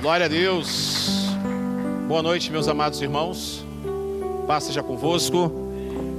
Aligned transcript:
Glória 0.00 0.24
a 0.24 0.28
Deus. 0.30 1.26
Boa 2.08 2.22
noite, 2.22 2.50
meus 2.50 2.66
amados 2.68 3.02
irmãos. 3.02 3.62
Paz 4.46 4.64
seja 4.64 4.82
convosco. 4.82 5.52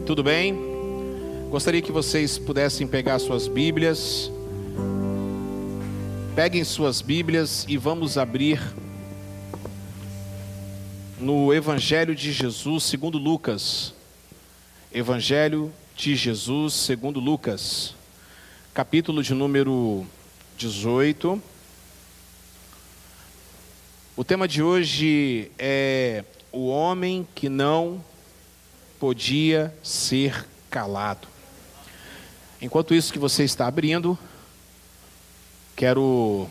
Tudo 0.05 0.21
bem? 0.21 0.55
Gostaria 1.49 1.81
que 1.81 1.91
vocês 1.91 2.37
pudessem 2.37 2.85
pegar 2.85 3.17
suas 3.17 3.47
Bíblias. 3.47 4.31
Peguem 6.35 6.63
suas 6.63 7.01
Bíblias 7.01 7.65
e 7.67 7.75
vamos 7.75 8.19
abrir 8.19 8.61
no 11.19 11.51
Evangelho 11.51 12.13
de 12.13 12.31
Jesus, 12.31 12.83
segundo 12.83 13.17
Lucas. 13.17 13.95
Evangelho 14.93 15.73
de 15.95 16.15
Jesus, 16.15 16.75
segundo 16.75 17.19
Lucas, 17.19 17.95
capítulo 18.75 19.23
de 19.23 19.33
número 19.33 20.05
18. 20.55 21.41
O 24.13 24.25
tema 24.25 24.45
de 24.45 24.61
hoje 24.61 25.49
é 25.57 26.25
o 26.51 26.67
homem 26.67 27.25
que 27.33 27.47
não 27.47 28.03
podia 28.99 29.73
ser 29.81 30.45
calado. 30.69 31.29
Enquanto 32.61 32.93
isso 32.93 33.13
que 33.13 33.17
você 33.17 33.45
está 33.45 33.67
abrindo, 33.67 34.19
quero 35.77 36.45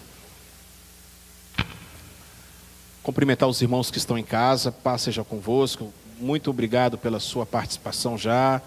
cumprimentar 3.02 3.46
os 3.46 3.60
irmãos 3.60 3.90
que 3.90 3.98
estão 3.98 4.16
em 4.16 4.24
casa, 4.24 4.72
paz 4.72 5.02
seja 5.02 5.22
convosco. 5.22 5.92
Muito 6.18 6.48
obrigado 6.48 6.96
pela 6.96 7.20
sua 7.20 7.44
participação 7.44 8.16
já. 8.16 8.62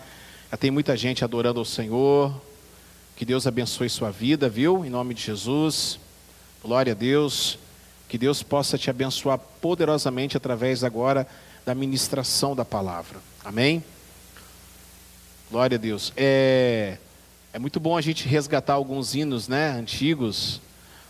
Já 0.52 0.58
tem 0.58 0.70
muita 0.70 0.96
gente 0.96 1.24
adorando 1.24 1.58
ao 1.58 1.66
Senhor. 1.66 2.32
Que 3.16 3.26
Deus 3.26 3.48
abençoe 3.48 3.90
sua 3.90 4.12
vida, 4.12 4.48
viu? 4.48 4.86
Em 4.86 4.90
nome 4.92 5.16
de 5.16 5.24
Jesus. 5.24 6.00
Glória 6.62 6.94
a 6.94 6.96
Deus. 6.96 7.58
Que 8.14 8.18
Deus 8.20 8.44
possa 8.44 8.78
te 8.78 8.92
abençoar 8.92 9.40
poderosamente 9.60 10.38
através 10.38 10.84
agora 10.84 11.28
da 11.66 11.74
ministração 11.74 12.56
da 12.56 12.64
palavra. 12.64 13.20
Amém? 13.44 13.84
Glória 15.50 15.78
a 15.78 15.80
Deus. 15.80 16.14
É, 16.16 17.00
é 17.52 17.58
muito 17.58 17.80
bom 17.80 17.98
a 17.98 18.02
gente 18.02 18.28
resgatar 18.28 18.74
alguns 18.74 19.16
hinos 19.16 19.48
né, 19.48 19.72
antigos. 19.72 20.62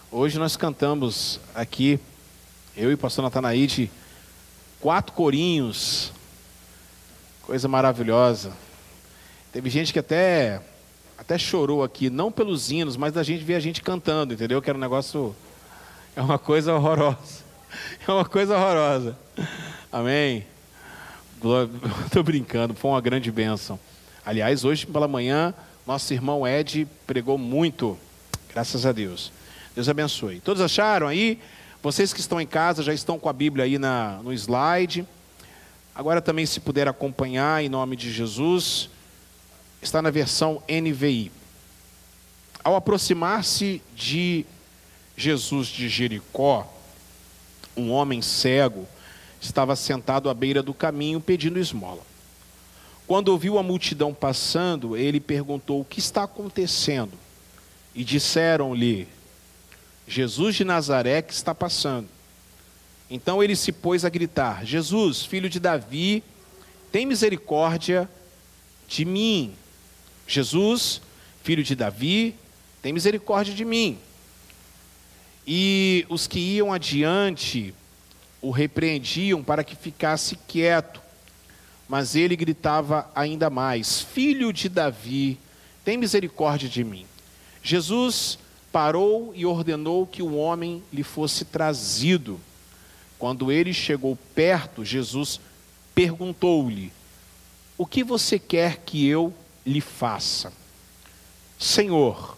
Hoje 0.09 0.39
nós 0.39 0.55
cantamos 0.55 1.41
aqui, 1.53 1.99
eu 2.73 2.89
e 2.89 2.93
o 2.93 2.97
pastor 2.97 3.21
Natanaide, 3.21 3.91
quatro 4.79 5.11
corinhos. 5.11 6.13
Coisa 7.41 7.67
maravilhosa. 7.67 8.53
Teve 9.51 9.69
gente 9.69 9.91
que 9.91 9.99
até, 9.99 10.61
até 11.17 11.37
chorou 11.37 11.83
aqui, 11.83 12.09
não 12.09 12.31
pelos 12.31 12.71
hinos, 12.71 12.95
mas 12.95 13.11
da 13.11 13.23
gente 13.23 13.43
ver 13.43 13.55
a 13.55 13.59
gente 13.59 13.81
cantando, 13.81 14.33
entendeu? 14.33 14.61
Que 14.61 14.69
era 14.69 14.77
um 14.77 14.81
negócio 14.81 15.35
é 16.15 16.21
uma 16.21 16.37
coisa 16.37 16.73
horrorosa. 16.73 17.43
É 18.07 18.11
uma 18.11 18.25
coisa 18.25 18.55
horrorosa. 18.55 19.17
Amém? 19.91 20.45
Estou 22.05 22.23
brincando, 22.23 22.73
foi 22.73 22.91
uma 22.91 23.01
grande 23.01 23.31
bênção. 23.31 23.79
Aliás, 24.25 24.63
hoje 24.63 24.85
pela 24.85 25.07
manhã, 25.07 25.53
nosso 25.85 26.13
irmão 26.13 26.47
Ed 26.47 26.87
pregou 27.07 27.37
muito. 27.37 27.97
Graças 28.53 28.85
a 28.85 28.91
Deus. 28.91 29.31
Deus 29.73 29.89
abençoe. 29.89 30.39
Todos 30.39 30.61
acharam 30.61 31.07
aí? 31.07 31.39
Vocês 31.81 32.13
que 32.13 32.19
estão 32.19 32.39
em 32.39 32.47
casa 32.47 32.83
já 32.83 32.93
estão 32.93 33.17
com 33.17 33.27
a 33.27 33.33
Bíblia 33.33 33.65
aí 33.65 33.77
na, 33.77 34.19
no 34.23 34.31
slide. 34.31 35.05
Agora 35.95 36.21
também, 36.21 36.45
se 36.45 36.59
puder 36.59 36.87
acompanhar, 36.87 37.63
em 37.63 37.69
nome 37.69 37.95
de 37.95 38.11
Jesus, 38.11 38.89
está 39.81 40.01
na 40.01 40.09
versão 40.11 40.61
NVI. 40.69 41.31
Ao 42.63 42.75
aproximar-se 42.75 43.81
de 43.95 44.45
Jesus 45.15 45.67
de 45.67 45.87
Jericó, 45.87 46.71
um 47.75 47.91
homem 47.91 48.21
cego, 48.21 48.87
estava 49.39 49.75
sentado 49.75 50.29
à 50.29 50.33
beira 50.33 50.63
do 50.63 50.73
caminho 50.73 51.19
pedindo 51.19 51.59
esmola. 51.59 52.01
Quando 53.05 53.29
ouviu 53.29 53.57
a 53.57 53.63
multidão 53.63 54.13
passando, 54.13 54.95
ele 54.95 55.19
perguntou: 55.19 55.81
O 55.81 55.85
que 55.85 55.99
está 55.99 56.23
acontecendo? 56.23 57.13
E 57.93 58.03
disseram-lhe: 58.03 59.07
Jesus 60.07 60.55
de 60.55 60.63
Nazaré 60.63 61.21
que 61.21 61.33
está 61.33 61.53
passando. 61.53 62.07
Então 63.09 63.43
ele 63.43 63.55
se 63.55 63.71
pôs 63.71 64.05
a 64.05 64.09
gritar: 64.09 64.65
Jesus, 64.65 65.23
filho 65.25 65.49
de 65.49 65.59
Davi, 65.59 66.23
tem 66.91 67.05
misericórdia 67.05 68.09
de 68.87 69.05
mim. 69.05 69.53
Jesus, 70.25 71.01
filho 71.43 71.63
de 71.63 71.75
Davi, 71.75 72.35
tem 72.81 72.93
misericórdia 72.93 73.53
de 73.53 73.65
mim. 73.65 73.99
E 75.45 76.05
os 76.09 76.27
que 76.27 76.39
iam 76.39 76.71
adiante 76.71 77.73
o 78.41 78.51
repreendiam 78.51 79.43
para 79.43 79.63
que 79.63 79.75
ficasse 79.75 80.37
quieto. 80.47 81.01
Mas 81.87 82.15
ele 82.15 82.35
gritava 82.35 83.09
ainda 83.15 83.49
mais: 83.49 84.01
Filho 84.01 84.51
de 84.51 84.69
Davi, 84.69 85.37
tem 85.83 85.97
misericórdia 85.97 86.67
de 86.67 86.83
mim. 86.83 87.05
Jesus 87.61 88.37
parou 88.71 89.31
e 89.35 89.45
ordenou 89.45 90.05
que 90.05 90.21
o 90.21 90.35
homem 90.35 90.83
lhe 90.91 91.03
fosse 91.03 91.45
trazido. 91.45 92.39
Quando 93.19 93.51
ele 93.51 93.73
chegou 93.73 94.17
perto, 94.35 94.83
Jesus 94.83 95.39
perguntou-lhe: 95.95 96.91
O 97.77 97.85
que 97.85 98.03
você 98.03 98.37
quer 98.37 98.77
que 98.85 99.07
eu 99.07 99.33
lhe 99.65 99.79
faça? 99.79 100.51
Senhor, 101.57 102.37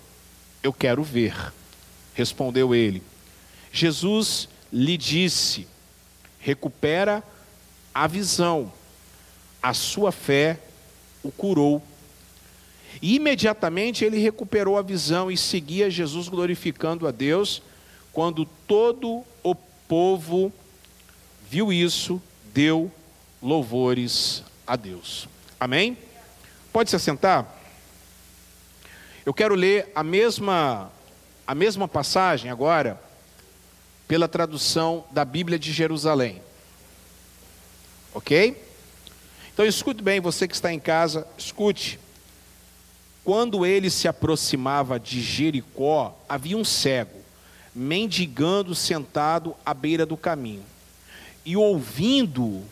eu 0.61 0.71
quero 0.71 1.03
ver. 1.03 1.53
Respondeu 2.15 2.73
ele. 2.73 3.03
Jesus 3.71 4.49
lhe 4.73 4.97
disse: 4.97 5.67
recupera 6.39 7.23
a 7.93 8.07
visão, 8.07 8.71
a 9.61 9.73
sua 9.73 10.11
fé 10.11 10.59
o 11.21 11.31
curou. 11.31 11.83
E 13.01 13.15
imediatamente 13.15 14.05
ele 14.05 14.17
recuperou 14.17 14.77
a 14.77 14.81
visão 14.81 15.29
e 15.29 15.37
seguia 15.37 15.89
Jesus 15.89 16.29
glorificando 16.29 17.07
a 17.07 17.11
Deus. 17.11 17.61
Quando 18.13 18.45
todo 18.65 19.23
o 19.43 19.53
povo 19.53 20.51
viu 21.49 21.73
isso, 21.73 22.21
deu 22.53 22.89
louvores 23.41 24.41
a 24.65 24.75
Deus. 24.75 25.27
Amém? 25.59 25.97
Pode 26.71 26.89
se 26.89 26.95
assentar? 26.95 27.53
Eu 29.25 29.33
quero 29.33 29.55
ler 29.55 29.91
a 29.93 30.03
mesma 30.03 30.91
a 31.47 31.53
mesma 31.53 31.87
passagem 31.87 32.49
agora 32.49 32.99
pela 34.07 34.27
tradução 34.27 35.03
da 35.11 35.25
Bíblia 35.25 35.57
de 35.57 35.71
Jerusalém. 35.71 36.41
Ok? 38.13 38.61
Então 39.53 39.65
escute 39.65 40.03
bem, 40.03 40.19
você 40.19 40.47
que 40.47 40.53
está 40.53 40.71
em 40.73 40.79
casa, 40.79 41.27
escute. 41.37 41.99
Quando 43.23 43.65
ele 43.65 43.89
se 43.89 44.07
aproximava 44.07 44.99
de 44.99 45.21
Jericó, 45.21 46.15
havia 46.27 46.57
um 46.57 46.65
cego, 46.65 47.19
mendigando 47.73 48.75
sentado 48.75 49.55
à 49.65 49.73
beira 49.73 50.05
do 50.05 50.17
caminho. 50.17 50.63
E 51.45 51.55
ouvindo 51.55 52.63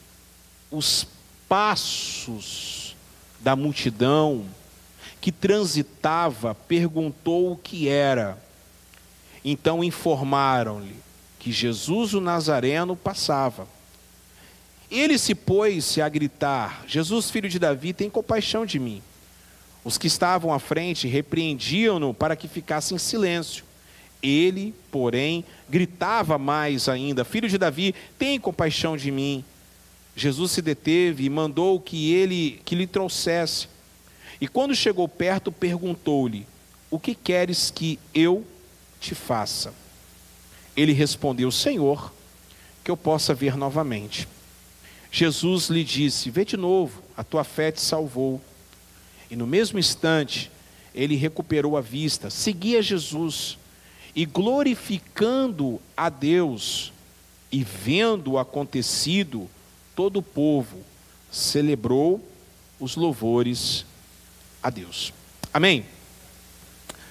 os 0.69 1.07
passos 1.47 2.95
da 3.39 3.55
multidão 3.55 4.45
que 5.21 5.31
transitava, 5.31 6.53
perguntou 6.53 7.53
o 7.53 7.57
que 7.57 7.87
era. 7.87 8.42
Então 9.43 9.83
informaram-lhe 9.83 10.95
que 11.39 11.51
Jesus 11.51 12.13
o 12.13 12.21
Nazareno 12.21 12.95
passava. 12.95 13.67
Ele 14.89 15.17
se 15.17 15.35
pôs 15.35 15.97
a 15.97 16.07
gritar: 16.07 16.83
Jesus, 16.87 17.29
filho 17.29 17.49
de 17.49 17.59
Davi, 17.59 17.91
tem 17.93 18.09
compaixão 18.09 18.65
de 18.65 18.79
mim. 18.79 19.01
Os 19.83 19.97
que 19.97 20.07
estavam 20.07 20.53
à 20.53 20.59
frente 20.59 21.07
repreendiam-no 21.07 22.13
para 22.13 22.35
que 22.35 22.47
ficasse 22.47 22.93
em 22.93 22.97
silêncio. 22.97 23.65
Ele, 24.21 24.73
porém, 24.89 25.43
gritava 25.69 26.37
mais 26.37 26.87
ainda: 26.87 27.25
Filho 27.25 27.49
de 27.49 27.57
Davi, 27.57 27.93
tem 28.17 28.39
compaixão 28.39 28.95
de 28.95 29.11
mim. 29.11 29.43
Jesus 30.15 30.51
se 30.51 30.61
deteve 30.61 31.25
e 31.25 31.29
mandou 31.29 31.79
que 31.79 32.13
ele 32.13 32.61
que 32.63 32.75
lhe 32.75 32.87
trouxesse. 32.87 33.67
E 34.39 34.47
quando 34.47 34.75
chegou 34.75 35.09
perto, 35.09 35.51
perguntou-lhe: 35.51 36.47
O 36.89 36.97
que 36.97 37.13
queres 37.13 37.69
que 37.69 37.99
eu 38.13 38.45
te 39.03 39.15
faça? 39.15 39.73
Ele 40.75 40.93
respondeu: 40.93 41.51
Senhor, 41.51 42.11
que 42.83 42.89
eu 42.89 42.97
possa 42.97 43.33
ver 43.33 43.57
novamente. 43.57 44.27
Jesus 45.11 45.69
lhe 45.69 45.83
disse: 45.83 46.29
Vê 46.29 46.45
de 46.45 46.57
novo, 46.57 47.03
a 47.15 47.23
tua 47.23 47.43
fé 47.43 47.71
te 47.71 47.81
salvou. 47.81 48.41
E 49.29 49.35
no 49.35 49.45
mesmo 49.45 49.77
instante, 49.77 50.49
ele 50.93 51.15
recuperou 51.15 51.77
a 51.77 51.81
vista, 51.81 52.29
seguia 52.29 52.81
Jesus 52.81 53.57
e 54.15 54.25
glorificando 54.25 55.81
a 55.97 56.07
Deus 56.07 56.93
e 57.51 57.63
vendo 57.63 58.31
o 58.31 58.39
acontecido, 58.39 59.49
todo 59.95 60.17
o 60.17 60.23
povo 60.23 60.77
celebrou 61.31 62.23
os 62.79 62.95
louvores 62.95 63.85
a 64.61 64.69
Deus. 64.69 65.13
Amém? 65.51 65.85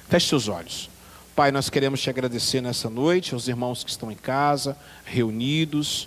Feche 0.08 0.28
seus 0.28 0.48
olhos. 0.48 0.91
Pai, 1.34 1.50
nós 1.50 1.70
queremos 1.70 2.02
te 2.02 2.10
agradecer 2.10 2.60
nessa 2.60 2.90
noite, 2.90 3.32
aos 3.32 3.48
irmãos 3.48 3.82
que 3.82 3.88
estão 3.88 4.12
em 4.12 4.16
casa, 4.16 4.76
reunidos, 5.02 6.06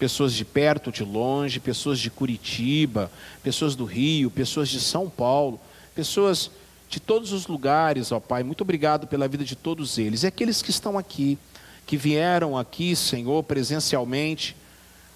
pessoas 0.00 0.32
de 0.32 0.44
perto, 0.44 0.90
de 0.90 1.04
longe, 1.04 1.60
pessoas 1.60 2.00
de 2.00 2.10
Curitiba, 2.10 3.08
pessoas 3.40 3.76
do 3.76 3.84
Rio, 3.84 4.32
pessoas 4.32 4.68
de 4.68 4.80
São 4.80 5.08
Paulo, 5.08 5.60
pessoas 5.94 6.50
de 6.88 6.98
todos 6.98 7.32
os 7.32 7.46
lugares, 7.46 8.10
ó 8.10 8.18
Pai. 8.18 8.42
Muito 8.42 8.62
obrigado 8.62 9.06
pela 9.06 9.28
vida 9.28 9.44
de 9.44 9.54
todos 9.54 9.96
eles. 9.96 10.24
E 10.24 10.26
aqueles 10.26 10.60
que 10.60 10.70
estão 10.70 10.98
aqui, 10.98 11.38
que 11.86 11.96
vieram 11.96 12.58
aqui, 12.58 12.96
Senhor, 12.96 13.44
presencialmente, 13.44 14.56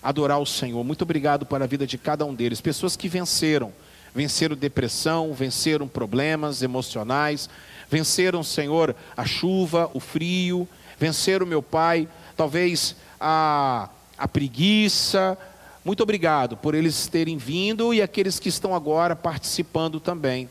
adorar 0.01 0.39
o 0.39 0.47
Senhor. 0.47 0.85
Muito 0.85 1.03
obrigado 1.03 1.45
pela 1.45 1.67
vida 1.67 1.85
de 1.85 1.99
cada 1.99 2.25
um 2.25 2.33
deles. 2.33 2.61
Pessoas 2.61 2.95
que 2.95 3.09
venceram, 3.09 3.73
venceram 4.15 4.55
depressão, 4.55 5.35
venceram 5.35 5.89
problemas 5.89 6.63
emocionais, 6.63 7.51
venceram, 7.91 8.43
Senhor, 8.43 8.95
a 9.17 9.25
chuva, 9.25 9.91
o 9.95 10.01
frio, 10.01 10.69
venceram, 10.99 11.47
meu 11.47 11.63
Pai, 11.63 12.09
talvez 12.37 12.97
a, 13.21 13.89
a 14.17 14.29
preguiça. 14.29 15.39
Muito 15.85 16.03
obrigado 16.03 16.57
por 16.57 16.75
eles 16.75 17.07
terem 17.07 17.37
vindo 17.37 17.95
e 17.95 18.03
aqueles 18.03 18.39
que 18.39 18.49
estão 18.49 18.75
agora 18.75 19.17
participando 19.17 20.01
também. 20.01 20.49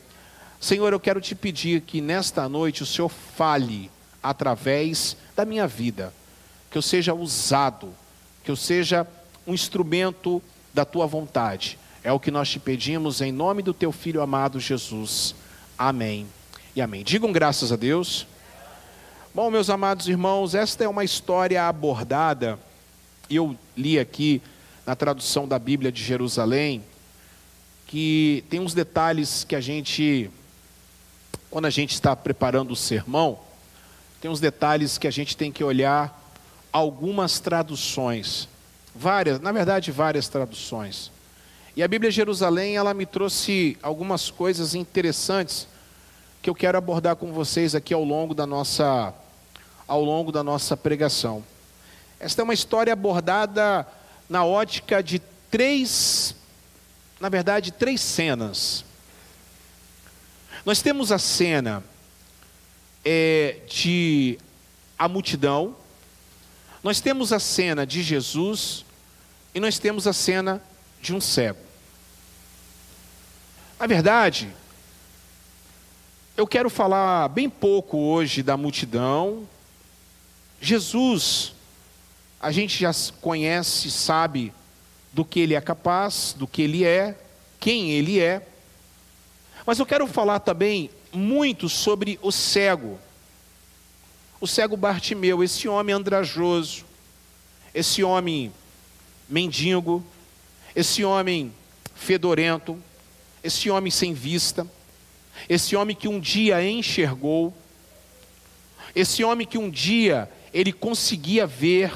Senhor, 0.60 0.92
eu 0.92 0.98
quero 0.98 1.20
te 1.20 1.34
pedir 1.34 1.82
que 1.82 2.00
nesta 2.00 2.48
noite 2.48 2.82
o 2.82 2.86
Senhor 2.86 3.08
fale 3.08 3.90
através 4.20 5.16
da 5.36 5.44
minha 5.44 5.68
vida, 5.68 6.12
que 6.70 6.76
eu 6.76 6.82
seja 6.82 7.14
usado, 7.14 7.94
que 8.42 8.50
eu 8.50 8.56
seja 8.56 9.06
um 9.46 9.54
instrumento 9.54 10.42
da 10.74 10.84
tua 10.84 11.06
vontade. 11.06 11.78
É 12.02 12.12
o 12.12 12.18
que 12.18 12.30
nós 12.30 12.50
te 12.50 12.58
pedimos 12.58 13.20
em 13.20 13.30
nome 13.30 13.62
do 13.62 13.72
teu 13.72 13.92
filho 13.92 14.20
amado 14.20 14.58
Jesus. 14.58 15.34
Amém 15.78 16.26
e 16.74 16.80
amém. 16.80 17.02
Digam 17.02 17.32
graças 17.32 17.72
a 17.72 17.76
Deus. 17.76 18.26
Bom, 19.34 19.50
meus 19.50 19.70
amados 19.70 20.08
irmãos, 20.08 20.54
esta 20.54 20.84
é 20.84 20.88
uma 20.88 21.04
história 21.04 21.66
abordada, 21.66 22.58
eu 23.30 23.56
li 23.76 23.98
aqui 23.98 24.42
na 24.86 24.96
tradução 24.96 25.46
da 25.46 25.58
Bíblia 25.58 25.92
de 25.92 26.02
Jerusalém, 26.02 26.82
que 27.86 28.44
tem 28.48 28.60
uns 28.60 28.74
detalhes 28.74 29.44
que 29.44 29.54
a 29.54 29.60
gente, 29.60 30.30
quando 31.50 31.66
a 31.66 31.70
gente 31.70 31.92
está 31.92 32.16
preparando 32.16 32.72
o 32.72 32.76
sermão, 32.76 33.38
tem 34.20 34.30
uns 34.30 34.40
detalhes 34.40 34.98
que 34.98 35.06
a 35.06 35.10
gente 35.10 35.36
tem 35.36 35.52
que 35.52 35.62
olhar 35.62 36.32
algumas 36.72 37.38
traduções, 37.38 38.48
várias, 38.94 39.40
na 39.40 39.52
verdade, 39.52 39.92
várias 39.92 40.28
traduções. 40.28 41.10
E 41.76 41.82
a 41.82 41.88
Bíblia 41.88 42.10
de 42.10 42.16
Jerusalém, 42.16 42.76
ela 42.76 42.92
me 42.92 43.06
trouxe 43.06 43.76
algumas 43.82 44.30
coisas 44.30 44.74
interessantes 44.74 45.68
que 46.40 46.48
eu 46.48 46.54
quero 46.54 46.78
abordar 46.78 47.16
com 47.16 47.32
vocês 47.32 47.74
aqui 47.74 47.92
ao 47.92 48.04
longo 48.04 48.34
da 48.34 48.46
nossa 48.46 49.12
ao 49.86 50.04
longo 50.04 50.30
da 50.30 50.42
nossa 50.42 50.76
pregação. 50.76 51.42
Esta 52.20 52.42
é 52.42 52.44
uma 52.44 52.52
história 52.52 52.92
abordada 52.92 53.86
na 54.28 54.44
ótica 54.44 55.02
de 55.02 55.18
três, 55.50 56.34
na 57.18 57.28
verdade, 57.28 57.72
três 57.72 58.00
cenas. 58.00 58.84
Nós 60.66 60.82
temos 60.82 61.10
a 61.10 61.18
cena 61.18 61.82
é, 63.04 63.60
de 63.66 64.38
a 64.98 65.08
multidão, 65.08 65.74
nós 66.82 67.00
temos 67.00 67.32
a 67.32 67.40
cena 67.40 67.86
de 67.86 68.02
Jesus 68.02 68.84
e 69.54 69.60
nós 69.60 69.78
temos 69.78 70.06
a 70.06 70.12
cena 70.12 70.62
de 71.00 71.14
um 71.14 71.20
cego. 71.20 71.58
Na 73.78 73.86
verdade, 73.86 74.52
eu 76.38 76.46
quero 76.46 76.70
falar 76.70 77.26
bem 77.26 77.50
pouco 77.50 77.98
hoje 77.98 78.44
da 78.44 78.56
multidão. 78.56 79.44
Jesus, 80.60 81.52
a 82.40 82.52
gente 82.52 82.78
já 82.78 82.92
conhece, 83.20 83.90
sabe 83.90 84.54
do 85.12 85.24
que 85.24 85.40
ele 85.40 85.56
é 85.56 85.60
capaz, 85.60 86.36
do 86.38 86.46
que 86.46 86.62
ele 86.62 86.84
é, 86.84 87.18
quem 87.58 87.90
ele 87.90 88.20
é. 88.20 88.46
Mas 89.66 89.80
eu 89.80 89.84
quero 89.84 90.06
falar 90.06 90.38
também 90.38 90.92
muito 91.12 91.68
sobre 91.68 92.20
o 92.22 92.30
cego. 92.30 93.00
O 94.40 94.46
cego 94.46 94.76
Bartimeu, 94.76 95.42
esse 95.42 95.66
homem 95.66 95.92
andrajoso, 95.92 96.84
esse 97.74 98.04
homem 98.04 98.52
mendigo, 99.28 100.04
esse 100.72 101.04
homem 101.04 101.52
fedorento, 101.96 102.80
esse 103.42 103.68
homem 103.68 103.90
sem 103.90 104.14
vista 104.14 104.64
esse 105.48 105.76
homem 105.76 105.94
que 105.94 106.08
um 106.08 106.18
dia 106.18 106.66
enxergou, 106.66 107.54
esse 108.94 109.22
homem 109.22 109.46
que 109.46 109.58
um 109.58 109.68
dia 109.68 110.30
ele 110.52 110.72
conseguia 110.72 111.46
ver, 111.46 111.92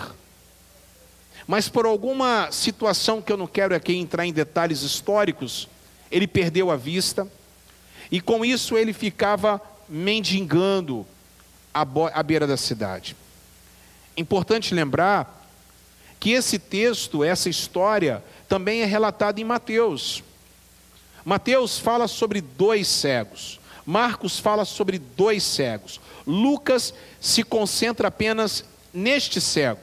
mas 1.46 1.68
por 1.68 1.86
alguma 1.86 2.50
situação 2.52 3.22
que 3.22 3.32
eu 3.32 3.36
não 3.36 3.46
quero 3.46 3.74
aqui 3.74 3.96
entrar 3.96 4.26
em 4.26 4.32
detalhes 4.32 4.82
históricos, 4.82 5.68
ele 6.10 6.26
perdeu 6.26 6.70
a 6.70 6.76
vista, 6.76 7.26
e 8.10 8.20
com 8.20 8.44
isso 8.44 8.76
ele 8.76 8.92
ficava 8.92 9.60
mendigando 9.88 11.06
à 11.72 12.22
beira 12.22 12.46
da 12.46 12.56
cidade. 12.56 13.16
Importante 14.16 14.74
lembrar 14.74 15.40
que 16.20 16.30
esse 16.30 16.58
texto, 16.58 17.24
essa 17.24 17.48
história, 17.48 18.22
também 18.48 18.82
é 18.82 18.84
relatada 18.84 19.40
em 19.40 19.44
Mateus. 19.44 20.22
Mateus 21.24 21.78
fala 21.78 22.08
sobre 22.08 22.40
dois 22.40 22.88
cegos. 22.88 23.60
Marcos 23.84 24.38
fala 24.38 24.64
sobre 24.64 24.98
dois 24.98 25.42
cegos. 25.42 26.00
Lucas 26.26 26.94
se 27.20 27.42
concentra 27.42 28.08
apenas 28.08 28.64
neste 28.92 29.40
cego. 29.40 29.80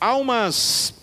Há 0.00 0.14
umas 0.16 0.94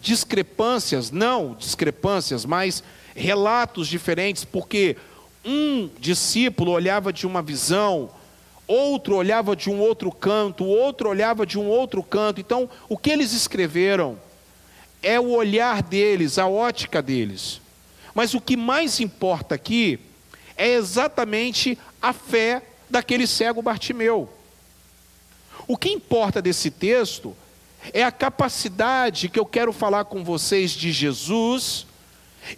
discrepâncias, 0.00 1.10
não 1.10 1.54
discrepâncias, 1.54 2.44
mas 2.44 2.82
relatos 3.14 3.86
diferentes, 3.88 4.44
porque 4.44 4.96
um 5.44 5.90
discípulo 5.98 6.72
olhava 6.72 7.12
de 7.12 7.26
uma 7.26 7.42
visão, 7.42 8.10
outro 8.66 9.16
olhava 9.16 9.54
de 9.54 9.68
um 9.68 9.78
outro 9.80 10.10
canto, 10.10 10.64
outro 10.64 11.08
olhava 11.08 11.44
de 11.44 11.58
um 11.58 11.66
outro 11.66 12.02
canto. 12.02 12.40
Então, 12.40 12.68
o 12.88 12.96
que 12.96 13.10
eles 13.10 13.32
escreveram 13.32 14.18
é 15.02 15.18
o 15.18 15.30
olhar 15.30 15.82
deles, 15.82 16.38
a 16.38 16.46
ótica 16.46 17.02
deles. 17.02 17.60
Mas 18.14 18.34
o 18.34 18.40
que 18.40 18.56
mais 18.56 19.00
importa 19.00 19.54
aqui 19.54 20.00
é 20.56 20.68
exatamente 20.68 21.78
a 22.00 22.12
fé 22.12 22.62
daquele 22.88 23.26
cego 23.26 23.62
Bartimeu. 23.62 24.28
O 25.66 25.76
que 25.76 25.88
importa 25.88 26.42
desse 26.42 26.70
texto 26.70 27.36
é 27.92 28.02
a 28.02 28.10
capacidade 28.10 29.28
que 29.28 29.38
eu 29.38 29.46
quero 29.46 29.72
falar 29.72 30.04
com 30.04 30.24
vocês 30.24 30.72
de 30.72 30.92
Jesus 30.92 31.86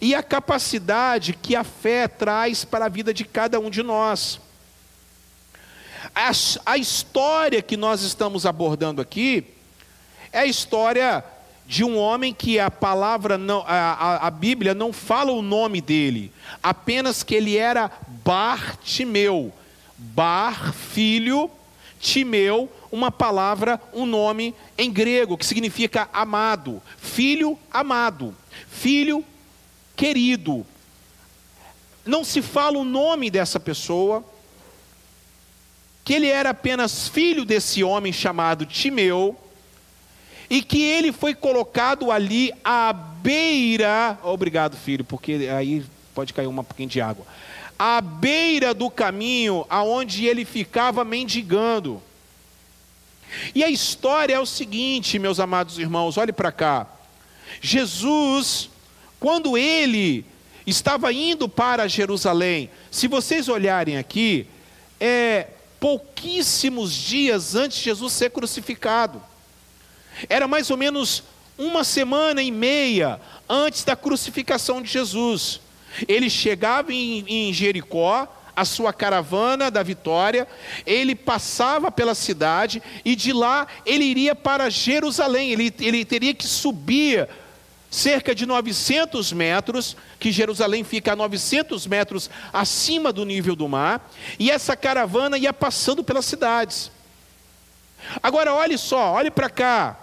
e 0.01 0.15
a 0.15 0.23
capacidade 0.23 1.33
que 1.33 1.55
a 1.55 1.63
fé 1.63 2.07
traz 2.07 2.65
para 2.65 2.85
a 2.85 2.89
vida 2.89 3.13
de 3.13 3.23
cada 3.23 3.59
um 3.59 3.69
de 3.69 3.83
nós. 3.83 4.39
A, 6.15 6.31
a 6.65 6.77
história 6.77 7.61
que 7.61 7.77
nós 7.77 8.01
estamos 8.01 8.45
abordando 8.45 9.01
aqui 9.01 9.45
é 10.31 10.39
a 10.39 10.45
história 10.45 11.23
de 11.73 11.83
um 11.83 11.97
homem 11.97 12.35
que 12.35 12.59
a 12.59 12.69
palavra, 12.69 13.35
não, 13.35 13.63
a, 13.65 13.93
a, 13.93 14.27
a, 14.27 14.29
Bíblia 14.29 14.75
não 14.75 14.93
fala 14.93 15.31
o 15.31 15.41
nome 15.41 15.81
dele, 15.81 16.31
apenas 16.61 17.23
que 17.23 17.33
ele 17.33 17.57
era 17.57 17.89
Bartimeu. 18.23 19.51
Bar, 19.97 20.71
filho, 20.71 21.49
Timeu, 21.99 22.71
uma 22.91 23.09
palavra, 23.09 23.81
um 23.91 24.05
nome 24.05 24.53
em 24.77 24.91
grego, 24.91 25.35
que 25.35 25.47
significa 25.47 26.07
amado. 26.13 26.79
Filho 26.95 27.57
amado, 27.71 28.35
filho 28.69 29.25
querido. 29.95 30.63
Não 32.05 32.23
se 32.23 32.43
fala 32.43 32.77
o 32.77 32.83
nome 32.83 33.31
dessa 33.31 33.59
pessoa, 33.59 34.23
que 36.05 36.13
ele 36.13 36.27
era 36.27 36.51
apenas 36.51 37.07
filho 37.07 37.43
desse 37.43 37.83
homem 37.83 38.13
chamado 38.13 38.63
Timeu, 38.63 39.35
e 40.53 40.61
que 40.61 40.83
ele 40.83 41.11
foi 41.11 41.33
colocado 41.33 42.11
ali 42.11 42.53
à 42.63 42.93
beira. 42.93 44.19
Obrigado, 44.21 44.77
filho, 44.77 45.03
porque 45.03 45.49
aí 45.51 45.83
pode 46.13 46.31
cair 46.31 46.45
uma 46.45 46.63
pouquinho 46.63 46.89
de 46.89 47.01
água. 47.01 47.25
À 47.79 47.99
beira 47.99 48.71
do 48.71 48.87
caminho 48.91 49.65
aonde 49.67 50.27
ele 50.27 50.45
ficava 50.45 51.03
mendigando. 51.03 51.99
E 53.55 53.63
a 53.63 53.69
história 53.71 54.35
é 54.35 54.39
o 54.39 54.45
seguinte, 54.45 55.17
meus 55.17 55.39
amados 55.39 55.79
irmãos, 55.79 56.17
olhe 56.17 56.31
para 56.31 56.51
cá. 56.51 56.85
Jesus, 57.59 58.69
quando 59.19 59.57
ele 59.57 60.23
estava 60.67 61.11
indo 61.11 61.49
para 61.49 61.87
Jerusalém, 61.87 62.69
se 62.91 63.07
vocês 63.07 63.49
olharem 63.49 63.97
aqui, 63.97 64.45
é 64.99 65.47
pouquíssimos 65.79 66.93
dias 66.93 67.55
antes 67.55 67.79
de 67.79 67.85
Jesus 67.85 68.13
ser 68.13 68.29
crucificado. 68.29 69.32
Era 70.29 70.47
mais 70.47 70.69
ou 70.69 70.77
menos 70.77 71.23
uma 71.57 71.83
semana 71.83 72.41
e 72.41 72.51
meia 72.51 73.19
antes 73.47 73.83
da 73.83 73.95
crucificação 73.95 74.81
de 74.81 74.89
Jesus. 74.89 75.59
Ele 76.07 76.29
chegava 76.29 76.93
em, 76.93 77.53
Jericó, 77.53 78.27
a 78.55 78.65
sua 78.65 78.93
caravana 78.93 79.71
da 79.71 79.81
vitória, 79.81 80.47
ele 80.85 81.15
passava 81.15 81.91
pela 81.91 82.13
cidade 82.13 82.83
e 83.03 83.15
de 83.15 83.33
lá 83.33 83.67
ele 83.85 84.03
iria 84.03 84.35
para 84.35 84.69
Jerusalém. 84.69 85.51
Ele, 85.51 85.73
ele 85.79 86.05
teria 86.05 86.33
que 86.33 86.47
subir 86.47 87.27
cerca 87.89 88.33
de 88.33 88.45
900 88.45 89.31
metros, 89.33 89.95
que 90.19 90.31
Jerusalém 90.31 90.83
fica 90.83 91.13
a 91.13 91.15
900 91.15 91.85
metros 91.85 92.29
acima 92.51 93.13
do 93.13 93.23
nível 93.23 93.55
do 93.55 93.69
mar, 93.69 94.11
e 94.39 94.49
essa 94.49 94.75
caravana 94.75 95.37
ia 95.37 95.53
passando 95.53 96.03
pelas 96.03 96.25
cidades. 96.25 96.91
Agora 98.21 98.53
olhe 98.53 98.79
só, 98.79 99.13
olhe 99.13 99.29
para 99.29 99.49
cá. 99.49 100.02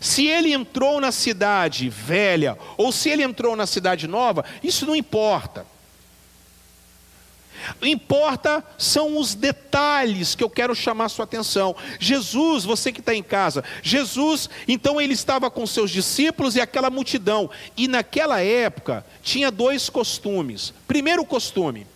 Se 0.00 0.26
ele 0.26 0.52
entrou 0.52 1.00
na 1.00 1.12
cidade 1.12 1.88
velha 1.88 2.56
ou 2.76 2.92
se 2.92 3.08
ele 3.08 3.22
entrou 3.22 3.56
na 3.56 3.66
cidade 3.66 4.06
nova, 4.06 4.44
isso 4.62 4.86
não 4.86 4.94
importa. 4.94 5.66
Importa 7.82 8.64
são 8.78 9.18
os 9.18 9.34
detalhes 9.34 10.34
que 10.34 10.44
eu 10.44 10.50
quero 10.50 10.74
chamar 10.74 11.08
sua 11.08 11.24
atenção. 11.24 11.74
Jesus, 11.98 12.64
você 12.64 12.92
que 12.92 13.00
está 13.00 13.14
em 13.14 13.22
casa, 13.22 13.64
Jesus, 13.82 14.48
então 14.68 15.00
ele 15.00 15.14
estava 15.14 15.50
com 15.50 15.66
seus 15.66 15.90
discípulos 15.90 16.56
e 16.56 16.60
aquela 16.60 16.90
multidão. 16.90 17.50
E 17.76 17.88
naquela 17.88 18.40
época 18.40 19.04
tinha 19.22 19.50
dois 19.50 19.88
costumes. 19.88 20.72
Primeiro 20.86 21.24
costume, 21.24 21.86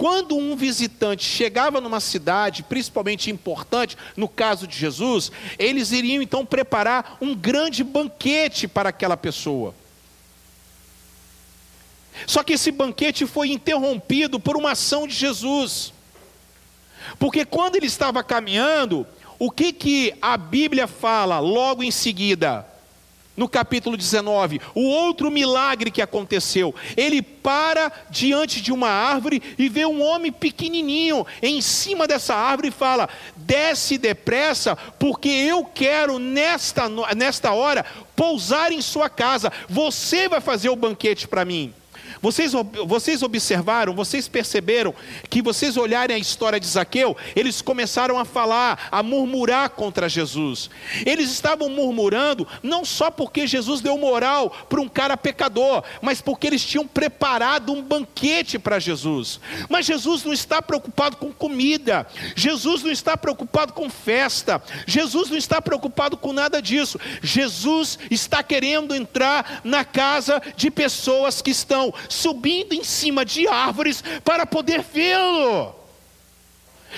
quando 0.00 0.34
um 0.34 0.56
visitante 0.56 1.22
chegava 1.22 1.78
numa 1.78 2.00
cidade, 2.00 2.62
principalmente 2.62 3.30
importante, 3.30 3.98
no 4.16 4.26
caso 4.26 4.66
de 4.66 4.74
Jesus, 4.74 5.30
eles 5.58 5.92
iriam 5.92 6.22
então 6.22 6.46
preparar 6.46 7.18
um 7.20 7.34
grande 7.34 7.84
banquete 7.84 8.66
para 8.66 8.88
aquela 8.88 9.14
pessoa. 9.14 9.74
Só 12.26 12.42
que 12.42 12.54
esse 12.54 12.72
banquete 12.72 13.26
foi 13.26 13.50
interrompido 13.50 14.40
por 14.40 14.56
uma 14.56 14.70
ação 14.70 15.06
de 15.06 15.12
Jesus. 15.12 15.92
Porque 17.18 17.44
quando 17.44 17.76
ele 17.76 17.84
estava 17.84 18.24
caminhando, 18.24 19.06
o 19.38 19.50
que 19.50 19.70
que 19.70 20.14
a 20.22 20.38
Bíblia 20.38 20.86
fala 20.86 21.40
logo 21.40 21.82
em 21.82 21.90
seguida? 21.90 22.66
No 23.36 23.48
capítulo 23.48 23.96
19, 23.96 24.60
o 24.74 24.82
outro 24.82 25.30
milagre 25.30 25.90
que 25.90 26.02
aconteceu. 26.02 26.74
Ele 26.96 27.22
para 27.22 27.90
diante 28.10 28.60
de 28.60 28.72
uma 28.72 28.88
árvore 28.88 29.42
e 29.56 29.68
vê 29.68 29.86
um 29.86 30.02
homem 30.02 30.30
pequenininho 30.30 31.26
em 31.40 31.60
cima 31.60 32.06
dessa 32.06 32.34
árvore 32.34 32.68
e 32.68 32.72
fala: 32.72 33.08
Desce 33.36 33.96
depressa, 33.96 34.76
porque 34.76 35.28
eu 35.28 35.64
quero 35.64 36.18
nesta, 36.18 36.88
nesta 37.16 37.52
hora 37.52 37.84
pousar 38.14 38.72
em 38.72 38.82
sua 38.82 39.08
casa. 39.08 39.52
Você 39.68 40.28
vai 40.28 40.40
fazer 40.40 40.68
o 40.68 40.76
banquete 40.76 41.26
para 41.26 41.44
mim. 41.44 41.72
Vocês, 42.22 42.52
vocês 42.86 43.22
observaram, 43.22 43.94
vocês 43.94 44.28
perceberam 44.28 44.94
que 45.30 45.40
vocês 45.40 45.76
olharem 45.76 46.14
a 46.14 46.18
história 46.18 46.60
de 46.60 46.66
Zaqueu, 46.66 47.16
eles 47.34 47.62
começaram 47.62 48.18
a 48.18 48.26
falar, 48.26 48.88
a 48.92 49.02
murmurar 49.02 49.70
contra 49.70 50.08
Jesus. 50.08 50.68
Eles 51.06 51.30
estavam 51.30 51.70
murmurando 51.70 52.46
não 52.62 52.84
só 52.84 53.10
porque 53.10 53.46
Jesus 53.46 53.80
deu 53.80 53.96
moral 53.96 54.50
para 54.68 54.80
um 54.80 54.88
cara 54.88 55.16
pecador, 55.16 55.82
mas 56.02 56.20
porque 56.20 56.46
eles 56.46 56.62
tinham 56.62 56.86
preparado 56.86 57.72
um 57.72 57.82
banquete 57.82 58.58
para 58.58 58.78
Jesus. 58.78 59.40
Mas 59.68 59.86
Jesus 59.86 60.22
não 60.22 60.34
está 60.34 60.60
preocupado 60.60 61.16
com 61.16 61.32
comida, 61.32 62.06
Jesus 62.36 62.82
não 62.82 62.90
está 62.90 63.16
preocupado 63.16 63.72
com 63.72 63.88
festa, 63.88 64.62
Jesus 64.86 65.30
não 65.30 65.38
está 65.38 65.62
preocupado 65.62 66.18
com 66.18 66.34
nada 66.34 66.60
disso. 66.60 67.00
Jesus 67.22 67.98
está 68.10 68.42
querendo 68.42 68.94
entrar 68.94 69.62
na 69.64 69.84
casa 69.86 70.42
de 70.54 70.70
pessoas 70.70 71.40
que 71.40 71.50
estão 71.50 71.94
subindo 72.10 72.74
em 72.74 72.84
cima 72.84 73.24
de 73.24 73.46
árvores 73.46 74.04
para 74.24 74.44
poder 74.44 74.82
vê-lo. 74.82 75.74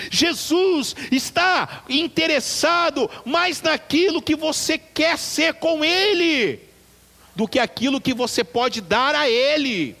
Jesus 0.09 0.95
está 1.11 1.83
interessado 1.87 3.09
mais 3.23 3.61
naquilo 3.61 4.21
que 4.21 4.35
você 4.35 4.77
quer 4.77 5.17
ser 5.17 5.53
com 5.53 5.85
Ele, 5.85 6.59
do 7.35 7.47
que 7.47 7.59
aquilo 7.59 8.01
que 8.01 8.13
você 8.13 8.43
pode 8.43 8.81
dar 8.81 9.15
a 9.15 9.29
Ele. 9.29 9.95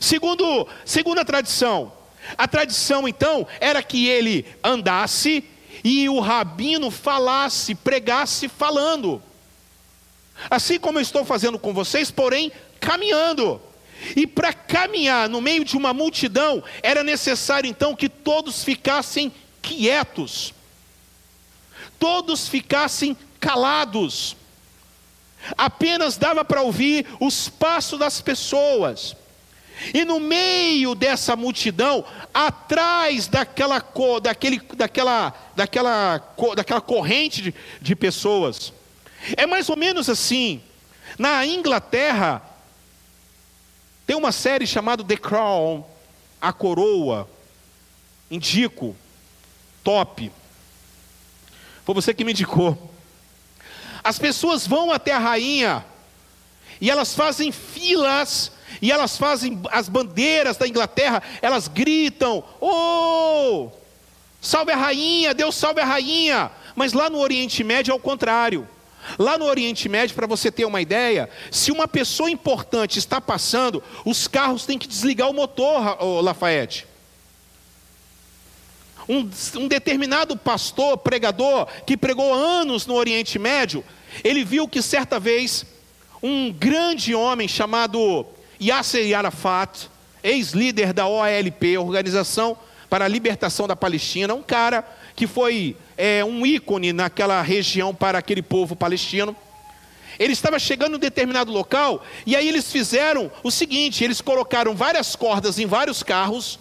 Segundo, 0.00 0.68
segundo 0.84 1.18
a 1.18 1.24
tradição, 1.24 1.92
a 2.36 2.46
tradição 2.46 3.08
então 3.08 3.46
era 3.58 3.82
que 3.82 4.06
ele 4.06 4.44
andasse 4.62 5.42
e 5.82 6.08
o 6.08 6.20
rabino 6.20 6.90
falasse, 6.90 7.74
pregasse 7.74 8.48
falando. 8.48 9.22
Assim 10.50 10.78
como 10.78 10.98
eu 10.98 11.02
estou 11.02 11.24
fazendo 11.24 11.58
com 11.58 11.72
vocês, 11.72 12.10
porém 12.10 12.52
caminhando. 12.80 13.60
E 14.14 14.26
para 14.26 14.52
caminhar 14.52 15.28
no 15.28 15.40
meio 15.40 15.64
de 15.64 15.76
uma 15.76 15.92
multidão, 15.92 16.62
era 16.82 17.02
necessário 17.02 17.68
então 17.68 17.96
que 17.96 18.08
todos 18.08 18.62
ficassem 18.62 19.32
quietos, 19.60 20.54
todos 21.98 22.48
ficassem 22.48 23.16
calados. 23.40 24.36
Apenas 25.56 26.16
dava 26.16 26.44
para 26.44 26.62
ouvir 26.62 27.06
os 27.20 27.48
passos 27.48 27.98
das 27.98 28.20
pessoas. 28.20 29.16
E 29.94 30.04
no 30.04 30.18
meio 30.18 30.94
dessa 30.94 31.36
multidão, 31.36 32.04
atrás 32.34 33.28
daquela, 33.28 33.82
daquele, 34.20 34.60
daquela, 34.74 35.32
daquela, 35.54 36.34
daquela 36.56 36.80
corrente 36.80 37.40
de, 37.40 37.54
de 37.80 37.94
pessoas, 37.94 38.72
é 39.36 39.46
mais 39.46 39.68
ou 39.68 39.76
menos 39.76 40.08
assim. 40.08 40.60
Na 41.16 41.46
Inglaterra, 41.46 42.42
tem 44.08 44.16
uma 44.16 44.32
série 44.32 44.66
chamada 44.66 45.04
The 45.04 45.18
Crown, 45.18 45.84
A 46.40 46.50
Coroa. 46.50 47.28
Indico. 48.30 48.96
Top. 49.84 50.32
Foi 51.84 51.94
você 51.94 52.14
que 52.14 52.24
me 52.24 52.32
indicou. 52.32 52.90
As 54.02 54.18
pessoas 54.18 54.66
vão 54.66 54.90
até 54.90 55.12
a 55.12 55.18
rainha 55.18 55.84
e 56.80 56.90
elas 56.90 57.14
fazem 57.14 57.52
filas 57.52 58.50
e 58.80 58.90
elas 58.90 59.18
fazem 59.18 59.60
as 59.70 59.90
bandeiras 59.90 60.56
da 60.56 60.66
Inglaterra, 60.66 61.22
elas 61.42 61.68
gritam: 61.68 62.42
"Oh! 62.62 63.70
Salve 64.40 64.72
a 64.72 64.76
rainha, 64.76 65.34
Deus 65.34 65.54
salve 65.54 65.82
a 65.82 65.84
rainha!" 65.84 66.50
Mas 66.74 66.94
lá 66.94 67.10
no 67.10 67.18
Oriente 67.18 67.62
Médio 67.62 67.92
é 67.92 67.94
o 67.94 68.00
contrário. 68.00 68.66
Lá 69.16 69.38
no 69.38 69.44
Oriente 69.44 69.88
Médio, 69.88 70.14
para 70.14 70.26
você 70.26 70.50
ter 70.50 70.64
uma 70.64 70.80
ideia, 70.80 71.30
se 71.50 71.70
uma 71.70 71.86
pessoa 71.86 72.30
importante 72.30 72.98
está 72.98 73.20
passando, 73.20 73.82
os 74.04 74.26
carros 74.26 74.66
têm 74.66 74.78
que 74.78 74.88
desligar 74.88 75.30
o 75.30 75.34
motor, 75.34 75.96
Lafayette. 76.22 76.86
Um, 79.08 79.30
um, 79.56 79.68
determinado 79.68 80.36
pastor, 80.36 80.98
pregador, 80.98 81.66
que 81.86 81.96
pregou 81.96 82.34
anos 82.34 82.84
no 82.86 82.94
Oriente 82.94 83.38
Médio, 83.38 83.82
ele 84.22 84.44
viu 84.44 84.68
que 84.68 84.82
certa 84.82 85.18
vez 85.18 85.64
um 86.22 86.52
grande 86.52 87.14
homem 87.14 87.48
chamado 87.48 88.26
Yasser 88.60 89.16
Arafat, 89.16 89.88
ex-líder 90.22 90.92
da 90.92 91.06
OLP, 91.06 91.78
Organização 91.78 92.58
para 92.88 93.04
a 93.04 93.08
Libertação 93.08 93.66
da 93.66 93.76
Palestina, 93.76 94.34
um 94.34 94.42
cara 94.42 94.84
que 95.14 95.26
foi 95.26 95.76
é, 95.96 96.24
um 96.24 96.46
ícone 96.46 96.92
naquela 96.92 97.42
região 97.42 97.94
para 97.94 98.18
aquele 98.18 98.42
povo 98.42 98.74
palestino. 98.74 99.36
Ele 100.18 100.32
estava 100.32 100.58
chegando 100.58 100.96
em 100.96 101.00
determinado 101.00 101.52
local, 101.52 102.04
e 102.26 102.34
aí 102.34 102.48
eles 102.48 102.70
fizeram 102.72 103.30
o 103.42 103.50
seguinte: 103.50 104.02
eles 104.02 104.20
colocaram 104.20 104.74
várias 104.74 105.14
cordas 105.14 105.58
em 105.58 105.66
vários 105.66 106.02
carros, 106.02 106.58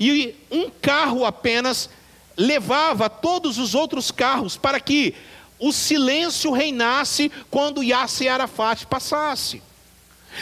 e 0.00 0.34
um 0.50 0.70
carro 0.70 1.24
apenas 1.24 1.88
levava 2.36 3.08
todos 3.08 3.58
os 3.58 3.74
outros 3.74 4.10
carros 4.10 4.56
para 4.56 4.78
que 4.78 5.14
o 5.58 5.72
silêncio 5.72 6.52
reinasse 6.52 7.30
quando 7.50 7.82
Yasser 7.82 8.32
Arafat 8.32 8.86
passasse. 8.86 9.62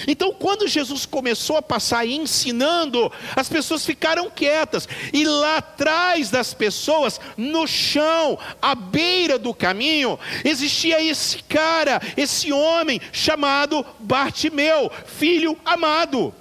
Então, 0.06 0.32
quando 0.32 0.68
Jesus 0.68 1.06
começou 1.06 1.56
a 1.56 1.62
passar 1.62 2.06
ensinando, 2.06 3.10
as 3.34 3.48
pessoas 3.48 3.84
ficaram 3.84 4.30
quietas, 4.30 4.88
e 5.12 5.24
lá 5.24 5.58
atrás 5.58 6.30
das 6.30 6.52
pessoas, 6.54 7.20
no 7.36 7.66
chão, 7.66 8.38
à 8.60 8.74
beira 8.74 9.38
do 9.38 9.54
caminho, 9.54 10.18
existia 10.44 11.02
esse 11.02 11.42
cara, 11.44 12.00
esse 12.16 12.52
homem 12.52 13.00
chamado 13.12 13.84
Bartimeu, 14.00 14.90
filho 15.06 15.56
amado. 15.64 16.34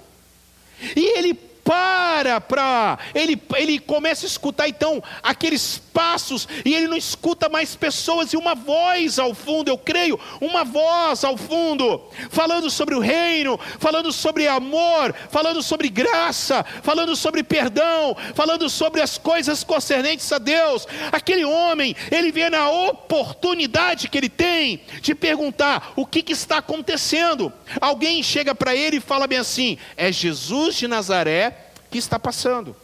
E 0.96 1.18
ele 1.18 1.34
para 1.64 2.40
para. 2.40 2.98
Ele, 3.14 3.40
ele 3.56 3.78
começa 3.78 4.26
a 4.26 4.28
escutar 4.28 4.68
então 4.68 5.02
aqueles 5.22 5.78
passos 5.78 6.46
e 6.64 6.74
ele 6.74 6.88
não 6.88 6.96
escuta 6.96 7.48
mais 7.48 7.74
pessoas 7.74 8.32
e 8.32 8.36
uma 8.36 8.54
voz 8.54 9.18
ao 9.18 9.34
fundo, 9.34 9.70
eu 9.70 9.78
creio, 9.78 10.18
uma 10.40 10.64
voz 10.64 11.24
ao 11.24 11.36
fundo, 11.36 12.02
falando 12.30 12.68
sobre 12.68 12.94
o 12.94 13.00
reino, 13.00 13.58
falando 13.78 14.12
sobre 14.12 14.46
amor, 14.46 15.14
falando 15.30 15.62
sobre 15.62 15.88
graça, 15.88 16.64
falando 16.82 17.16
sobre 17.16 17.42
perdão, 17.42 18.16
falando 18.34 18.68
sobre 18.68 19.00
as 19.00 19.16
coisas 19.16 19.64
concernentes 19.64 20.30
a 20.32 20.38
Deus. 20.38 20.86
Aquele 21.12 21.44
homem, 21.44 21.96
ele 22.10 22.30
vê 22.30 22.50
na 22.50 22.68
oportunidade 22.68 24.08
que 24.08 24.18
ele 24.18 24.28
tem 24.28 24.82
de 25.00 25.14
perguntar 25.14 25.92
o 25.96 26.04
que, 26.04 26.22
que 26.22 26.32
está 26.32 26.58
acontecendo. 26.58 27.52
Alguém 27.80 28.22
chega 28.22 28.54
para 28.54 28.74
ele 28.74 28.96
e 28.96 29.00
fala 29.00 29.26
bem 29.26 29.38
assim: 29.38 29.78
é 29.96 30.10
Jesus 30.12 30.74
de 30.74 30.88
Nazaré 30.88 31.53
que 31.94 31.98
está 31.98 32.18
passando. 32.18 32.74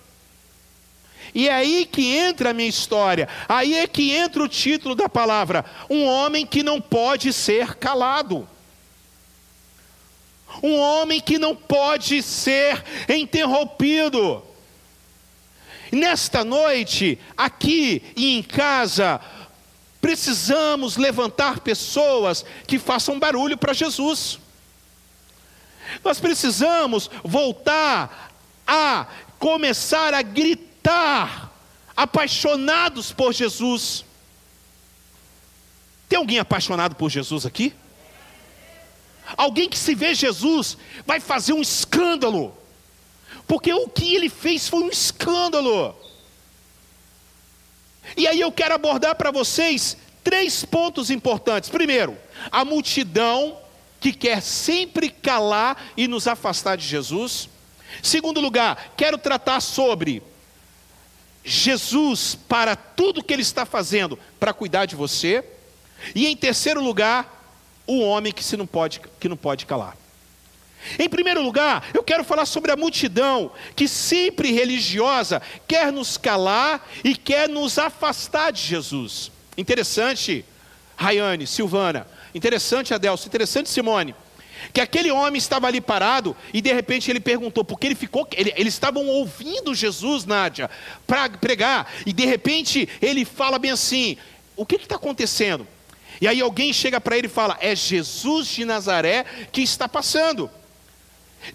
E 1.35 1.49
é 1.49 1.53
aí 1.53 1.85
que 1.85 2.17
entra 2.17 2.51
a 2.51 2.55
minha 2.55 2.69
história, 2.69 3.29
aí 3.49 3.77
é 3.77 3.89
que 3.89 4.13
entra 4.13 4.41
o 4.41 4.49
título 4.49 4.95
da 4.95 5.09
palavra: 5.09 5.65
um 5.89 6.05
homem 6.05 6.47
que 6.47 6.63
não 6.63 6.81
pode 6.81 7.33
ser 7.33 7.75
calado. 7.75 8.49
Um 10.63 10.77
homem 10.79 11.21
que 11.21 11.39
não 11.39 11.57
pode 11.57 12.23
ser 12.23 12.85
interrompido. 13.09 14.45
Nesta 15.91 16.45
noite, 16.45 17.19
aqui 17.37 18.03
e 18.17 18.37
em 18.37 18.43
casa, 18.45 19.21
precisamos 20.01 20.97
levantar 20.97 21.61
pessoas 21.61 22.45
que 22.65 22.79
façam 22.79 23.19
barulho 23.19 23.57
para 23.57 23.73
Jesus. 23.73 24.39
Nós 26.05 26.21
precisamos 26.21 27.11
voltar 27.25 28.30
a 28.73 29.05
começar 29.37 30.15
a 30.15 30.23
gritar, 30.23 31.53
apaixonados 31.97 33.11
por 33.11 33.33
Jesus. 33.33 34.05
Tem 36.09 36.17
alguém 36.17 36.39
apaixonado 36.39 36.95
por 36.95 37.11
Jesus 37.11 37.45
aqui? 37.45 37.75
Alguém 39.37 39.69
que 39.69 39.77
se 39.77 39.93
vê 39.93 40.15
Jesus 40.15 40.79
vai 41.05 41.19
fazer 41.19 41.53
um 41.53 41.61
escândalo, 41.61 42.55
porque 43.49 43.73
o 43.73 43.89
que 43.89 44.15
ele 44.15 44.29
fez 44.29 44.69
foi 44.69 44.85
um 44.85 44.89
escândalo. 44.89 45.97
E 48.17 48.29
aí 48.29 48.41
eu 48.41 48.53
quero 48.53 48.75
abordar 48.75 49.17
para 49.17 49.33
vocês 49.33 49.97
três 50.23 50.65
pontos 50.65 51.11
importantes. 51.11 51.69
Primeiro, 51.69 52.17
a 52.53 52.65
multidão 52.65 53.59
que 53.99 54.13
quer 54.13 54.41
sempre 54.41 55.11
calar 55.11 55.91
e 55.97 56.07
nos 56.07 56.29
afastar 56.29 56.77
de 56.77 56.87
Jesus. 56.87 57.49
Segundo 58.03 58.41
lugar, 58.41 58.93
quero 58.97 59.19
tratar 59.19 59.61
sobre 59.61 60.23
Jesus 61.45 62.39
para 62.49 62.77
tudo 62.77 63.23
que 63.23 63.33
ele 63.33 63.43
está 63.43 63.65
fazendo 63.65 64.19
para 64.39 64.53
cuidar 64.53 64.87
de 64.87 64.95
você. 64.95 65.45
E 66.15 66.27
em 66.27 66.37
terceiro 66.37 66.83
lugar, 66.83 67.59
o 67.87 68.01
homem 68.01 68.33
que, 68.33 68.45
se 68.45 68.57
não, 68.57 68.67
pode, 68.67 69.01
que 69.19 69.29
não 69.29 69.37
pode 69.37 69.67
calar. 69.67 69.97
Em 70.99 71.09
primeiro 71.09 71.43
lugar, 71.43 71.87
eu 71.93 72.03
quero 72.03 72.25
falar 72.25 72.47
sobre 72.47 72.73
a 72.73 72.77
multidão 72.77 73.53
que, 73.77 73.87
sempre 73.87 74.51
religiosa, 74.51 75.43
quer 75.69 75.93
nos 75.93 76.17
calar 76.17 76.89
e 77.05 77.15
quer 77.15 77.49
nos 77.49 77.79
afastar 77.79 78.51
de 78.51 78.63
Jesus. 78.63 79.31
Interessante, 79.59 80.45
Rayane, 80.97 81.47
Silvana, 81.47 82.07
interessante, 82.35 82.95
Adelso, 82.95 83.27
interessante, 83.27 83.69
Simone 83.69 84.15
que 84.73 84.81
aquele 84.81 85.11
homem 85.11 85.39
estava 85.39 85.67
ali 85.67 85.81
parado 85.81 86.37
e 86.53 86.61
de 86.61 86.73
repente 86.73 87.11
ele 87.11 87.21
perguntou, 87.21 87.65
porque 87.65 87.87
ele 87.87 87.95
ficou, 87.95 88.27
ele, 88.33 88.53
eles 88.57 88.75
estavam 88.75 89.07
ouvindo 89.07 89.75
Jesus, 89.75 90.25
Nádia, 90.25 90.71
para 91.07 91.29
pregar, 91.31 91.93
e 92.07 92.13
de 92.13 92.25
repente 92.25 92.89
ele 93.01 93.25
fala 93.25 93.59
bem 93.59 93.71
assim: 93.71 94.17
o 94.57 94.67
que 94.67 94.77
está 94.77 94.97
acontecendo? 94.97 95.67
E 96.21 96.29
aí 96.29 96.41
alguém 96.41 96.73
chega 96.73 97.01
para 97.01 97.17
ele 97.17 97.27
e 97.27 97.31
fala: 97.31 97.57
é 97.61 97.75
Jesus 97.75 98.49
de 98.49 98.65
Nazaré 98.65 99.25
que 99.51 99.63
está 99.63 99.89
passando. 99.89 100.51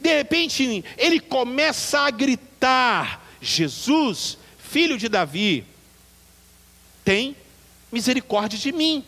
De 0.01 0.13
repente 0.15 0.83
ele 0.97 1.19
começa 1.19 2.01
a 2.01 2.09
gritar: 2.09 3.23
Jesus, 3.41 4.37
filho 4.57 4.97
de 4.97 5.07
Davi, 5.07 5.65
tem 7.03 7.35
misericórdia 7.91 8.57
de 8.57 8.71
mim. 8.71 9.05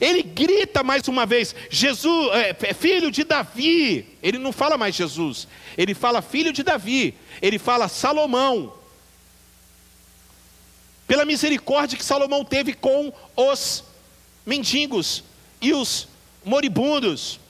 Ele 0.00 0.22
grita 0.22 0.82
mais 0.82 1.06
uma 1.08 1.26
vez: 1.26 1.54
Jesus, 1.68 2.30
é, 2.32 2.56
é, 2.62 2.74
filho 2.74 3.10
de 3.10 3.24
Davi. 3.24 4.06
Ele 4.22 4.38
não 4.38 4.52
fala 4.52 4.78
mais 4.78 4.94
Jesus, 4.94 5.48
ele 5.76 5.94
fala 5.94 6.22
filho 6.22 6.52
de 6.52 6.62
Davi, 6.62 7.14
ele 7.40 7.58
fala 7.58 7.88
Salomão. 7.88 8.74
Pela 11.06 11.24
misericórdia 11.24 11.98
que 11.98 12.04
Salomão 12.04 12.44
teve 12.44 12.72
com 12.72 13.12
os 13.36 13.84
mendigos 14.46 15.24
e 15.60 15.74
os 15.74 16.08
moribundos. 16.44 17.40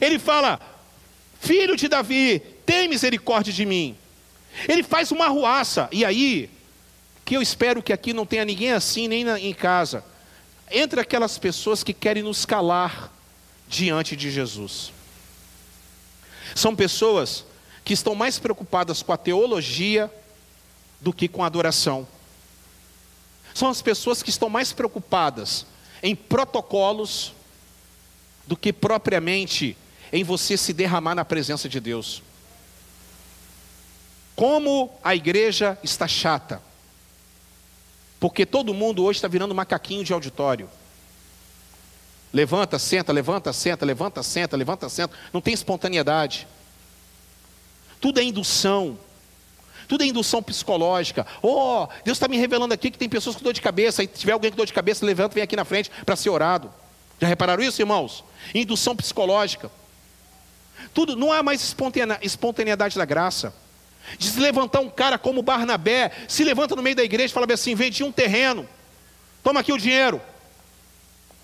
Ele 0.00 0.18
fala: 0.18 0.58
Filho 1.40 1.76
de 1.76 1.88
Davi, 1.88 2.40
tem 2.64 2.88
misericórdia 2.88 3.52
de 3.52 3.66
mim. 3.66 3.96
Ele 4.66 4.82
faz 4.82 5.12
uma 5.12 5.28
ruaça, 5.28 5.88
e 5.92 6.04
aí, 6.04 6.50
que 7.24 7.36
eu 7.36 7.42
espero 7.42 7.82
que 7.82 7.92
aqui 7.92 8.12
não 8.12 8.26
tenha 8.26 8.44
ninguém 8.44 8.72
assim, 8.72 9.06
nem 9.06 9.22
na, 9.22 9.38
em 9.38 9.52
casa 9.52 10.02
entre 10.70 11.00
aquelas 11.00 11.38
pessoas 11.38 11.82
que 11.82 11.92
querem 11.92 12.22
nos 12.22 12.44
calar 12.44 13.12
diante 13.68 14.16
de 14.16 14.30
Jesus. 14.30 14.92
São 16.54 16.74
pessoas 16.74 17.44
que 17.84 17.94
estão 17.94 18.14
mais 18.14 18.38
preocupadas 18.38 19.02
com 19.02 19.12
a 19.12 19.16
teologia 19.16 20.12
do 21.00 21.12
que 21.12 21.28
com 21.28 21.42
a 21.42 21.46
adoração. 21.46 22.06
São 23.54 23.68
as 23.68 23.82
pessoas 23.82 24.22
que 24.22 24.30
estão 24.30 24.48
mais 24.48 24.72
preocupadas 24.72 25.66
em 26.02 26.14
protocolos 26.14 27.32
do 28.46 28.56
que 28.56 28.72
propriamente 28.72 29.76
em 30.12 30.24
você 30.24 30.56
se 30.56 30.72
derramar 30.72 31.14
na 31.14 31.24
presença 31.24 31.68
de 31.68 31.80
Deus. 31.80 32.22
Como 34.34 34.92
a 35.02 35.14
igreja 35.14 35.78
está 35.82 36.06
chata. 36.06 36.62
Porque 38.20 38.44
todo 38.44 38.74
mundo 38.74 39.04
hoje 39.04 39.18
está 39.18 39.28
virando 39.28 39.54
macaquinho 39.54 40.04
de 40.04 40.12
auditório. 40.12 40.68
Levanta, 42.32 42.78
senta, 42.78 43.12
levanta, 43.12 43.52
senta, 43.52 43.86
levanta, 43.86 44.22
senta, 44.22 44.56
levanta, 44.56 44.88
senta. 44.88 45.16
Não 45.32 45.40
tem 45.40 45.54
espontaneidade. 45.54 46.46
Tudo 48.00 48.20
é 48.20 48.22
indução. 48.22 48.98
Tudo 49.86 50.04
é 50.04 50.06
indução 50.06 50.42
psicológica. 50.42 51.26
Oh, 51.42 51.86
Deus 52.04 52.16
está 52.16 52.28
me 52.28 52.36
revelando 52.36 52.74
aqui 52.74 52.90
que 52.90 52.98
tem 52.98 53.08
pessoas 53.08 53.36
com 53.36 53.42
dor 53.42 53.54
de 53.54 53.62
cabeça. 53.62 54.02
E 54.02 54.06
tiver 54.06 54.32
alguém 54.32 54.50
com 54.50 54.56
dor 54.56 54.66
de 54.66 54.72
cabeça, 54.72 55.06
levanta, 55.06 55.34
vem 55.34 55.42
aqui 55.42 55.56
na 55.56 55.64
frente 55.64 55.90
para 56.04 56.16
ser 56.16 56.28
orado. 56.28 56.70
Já 57.20 57.26
repararam 57.26 57.62
isso, 57.62 57.80
irmãos? 57.80 58.22
Indução 58.54 58.94
psicológica. 58.94 59.70
Tudo, 60.92 61.16
não 61.16 61.32
há 61.32 61.42
mais 61.42 61.74
espontaneidade 62.22 62.96
da 62.96 63.04
graça 63.04 63.54
de 64.16 64.30
se 64.30 64.40
levantar 64.40 64.80
um 64.80 64.88
cara 64.88 65.18
como 65.18 65.42
Barnabé, 65.42 66.10
se 66.26 66.44
levanta 66.44 66.74
no 66.74 66.82
meio 66.82 66.96
da 66.96 67.04
igreja 67.04 67.32
e 67.32 67.34
fala 67.34 67.52
assim: 67.52 67.74
vendi 67.74 68.02
um 68.02 68.12
terreno, 68.12 68.68
toma 69.42 69.60
aqui 69.60 69.72
o 69.72 69.78
dinheiro, 69.78 70.20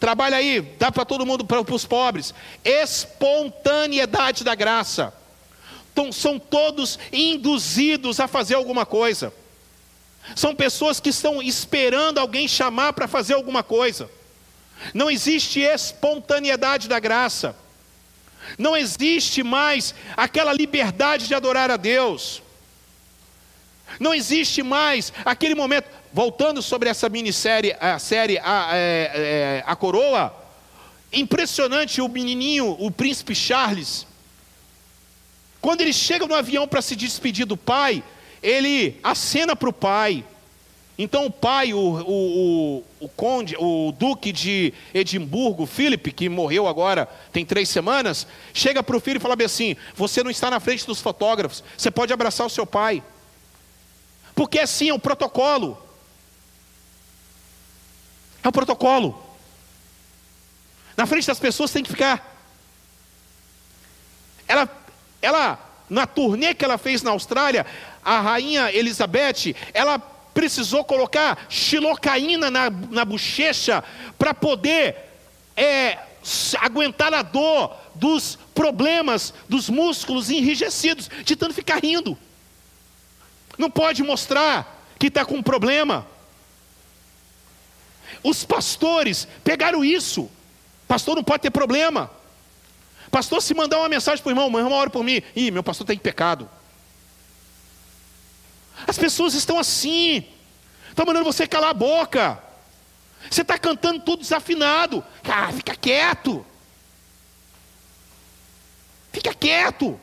trabalha 0.00 0.36
aí, 0.36 0.60
dá 0.60 0.92
para 0.92 1.04
todo 1.04 1.26
mundo, 1.26 1.44
para 1.44 1.60
os 1.60 1.84
pobres. 1.84 2.34
Espontaneidade 2.64 4.44
da 4.44 4.54
graça. 4.54 5.12
Então, 5.92 6.10
são 6.10 6.38
todos 6.38 6.98
induzidos 7.12 8.18
a 8.18 8.26
fazer 8.26 8.54
alguma 8.54 8.84
coisa. 8.84 9.32
São 10.34 10.54
pessoas 10.54 10.98
que 10.98 11.10
estão 11.10 11.42
esperando 11.42 12.18
alguém 12.18 12.48
chamar 12.48 12.92
para 12.94 13.06
fazer 13.06 13.34
alguma 13.34 13.62
coisa. 13.62 14.10
Não 14.92 15.10
existe 15.10 15.60
espontaneidade 15.60 16.88
da 16.88 16.98
graça. 16.98 17.56
Não 18.58 18.76
existe 18.76 19.42
mais 19.42 19.94
aquela 20.16 20.52
liberdade 20.52 21.26
de 21.26 21.34
adorar 21.34 21.70
a 21.70 21.76
Deus. 21.76 22.42
Não 23.98 24.14
existe 24.14 24.62
mais 24.62 25.12
aquele 25.24 25.54
momento. 25.54 25.88
Voltando 26.12 26.62
sobre 26.62 26.88
essa 26.88 27.08
minissérie, 27.08 27.74
a 27.80 27.98
série 27.98 28.38
A, 28.38 28.68
é, 28.72 29.10
é, 29.14 29.64
a 29.66 29.74
Coroa, 29.74 30.32
impressionante 31.12 32.00
o 32.00 32.08
menininho, 32.08 32.76
o 32.78 32.90
príncipe 32.90 33.34
Charles. 33.34 34.06
Quando 35.60 35.80
ele 35.80 35.92
chega 35.92 36.26
no 36.26 36.34
avião 36.34 36.68
para 36.68 36.82
se 36.82 36.94
despedir 36.94 37.46
do 37.46 37.56
pai, 37.56 38.02
ele 38.42 39.00
acena 39.02 39.56
para 39.56 39.68
o 39.68 39.72
pai. 39.72 40.24
Então 40.96 41.26
o 41.26 41.30
pai, 41.30 41.74
o, 41.74 41.78
o, 41.78 42.84
o, 43.00 43.08
conde, 43.08 43.56
o 43.58 43.90
duque 43.90 44.30
de 44.30 44.72
Edimburgo, 44.92 45.66
Philip, 45.66 46.12
que 46.12 46.28
morreu 46.28 46.68
agora 46.68 47.08
tem 47.32 47.44
três 47.44 47.68
semanas, 47.68 48.28
chega 48.52 48.82
para 48.82 48.96
o 48.96 49.00
filho 49.00 49.16
e 49.16 49.20
fala 49.20 49.36
assim: 49.44 49.74
você 49.96 50.22
não 50.22 50.30
está 50.30 50.50
na 50.50 50.60
frente 50.60 50.86
dos 50.86 51.00
fotógrafos, 51.00 51.64
você 51.76 51.90
pode 51.90 52.12
abraçar 52.12 52.46
o 52.46 52.50
seu 52.50 52.64
pai. 52.64 53.02
Porque 54.34 54.58
assim 54.58 54.88
é 54.88 54.94
o 54.94 54.98
protocolo. 54.98 55.78
É 58.42 58.48
o 58.48 58.52
protocolo. 58.52 59.22
Na 60.96 61.06
frente 61.06 61.26
das 61.26 61.38
pessoas 61.38 61.70
tem 61.70 61.82
que 61.82 61.90
ficar. 61.90 62.32
Ela, 64.46 64.68
ela 65.22 65.58
na 65.88 66.06
turnê 66.06 66.54
que 66.54 66.64
ela 66.64 66.78
fez 66.78 67.02
na 67.02 67.10
Austrália, 67.10 67.66
a 68.04 68.20
rainha 68.20 68.72
Elizabeth, 68.72 69.54
ela 69.72 69.98
precisou 69.98 70.84
colocar 70.84 71.46
xilocaína 71.48 72.50
na, 72.50 72.68
na 72.68 73.04
bochecha 73.04 73.82
para 74.18 74.34
poder 74.34 74.96
é, 75.56 75.98
aguentar 76.60 77.14
a 77.14 77.22
dor 77.22 77.74
dos 77.94 78.38
problemas 78.54 79.32
dos 79.48 79.70
músculos 79.70 80.30
enrijecidos, 80.30 81.08
de 81.24 81.36
tanto 81.36 81.54
ficar 81.54 81.82
rindo. 81.82 82.18
Não 83.56 83.70
pode 83.70 84.02
mostrar 84.02 84.84
que 84.98 85.08
está 85.08 85.24
com 85.24 85.36
um 85.36 85.42
problema. 85.42 86.06
Os 88.22 88.44
pastores 88.44 89.28
pegaram 89.42 89.84
isso. 89.84 90.30
Pastor 90.88 91.16
não 91.16 91.24
pode 91.24 91.42
ter 91.42 91.50
problema. 91.50 92.10
Pastor, 93.10 93.40
se 93.42 93.54
mandar 93.54 93.78
uma 93.78 93.88
mensagem 93.88 94.22
para 94.22 94.30
o 94.30 94.32
irmão, 94.32 94.50
meu 94.50 94.60
irmão 94.60 94.78
ora 94.78 94.90
por 94.90 95.04
mim. 95.04 95.22
Ih, 95.36 95.50
meu 95.50 95.62
pastor 95.62 95.84
está 95.84 95.94
em 95.94 95.98
pecado. 95.98 96.48
As 98.86 98.98
pessoas 98.98 99.34
estão 99.34 99.58
assim. 99.58 100.26
Estão 100.88 101.06
mandando 101.06 101.24
você 101.24 101.46
calar 101.46 101.70
a 101.70 101.74
boca. 101.74 102.42
Você 103.30 103.42
está 103.42 103.58
cantando 103.58 104.00
tudo 104.00 104.20
desafinado. 104.20 105.04
Cara, 105.22 105.52
fica 105.52 105.74
quieto. 105.76 106.44
Fica 109.12 109.32
quieto. 109.32 110.00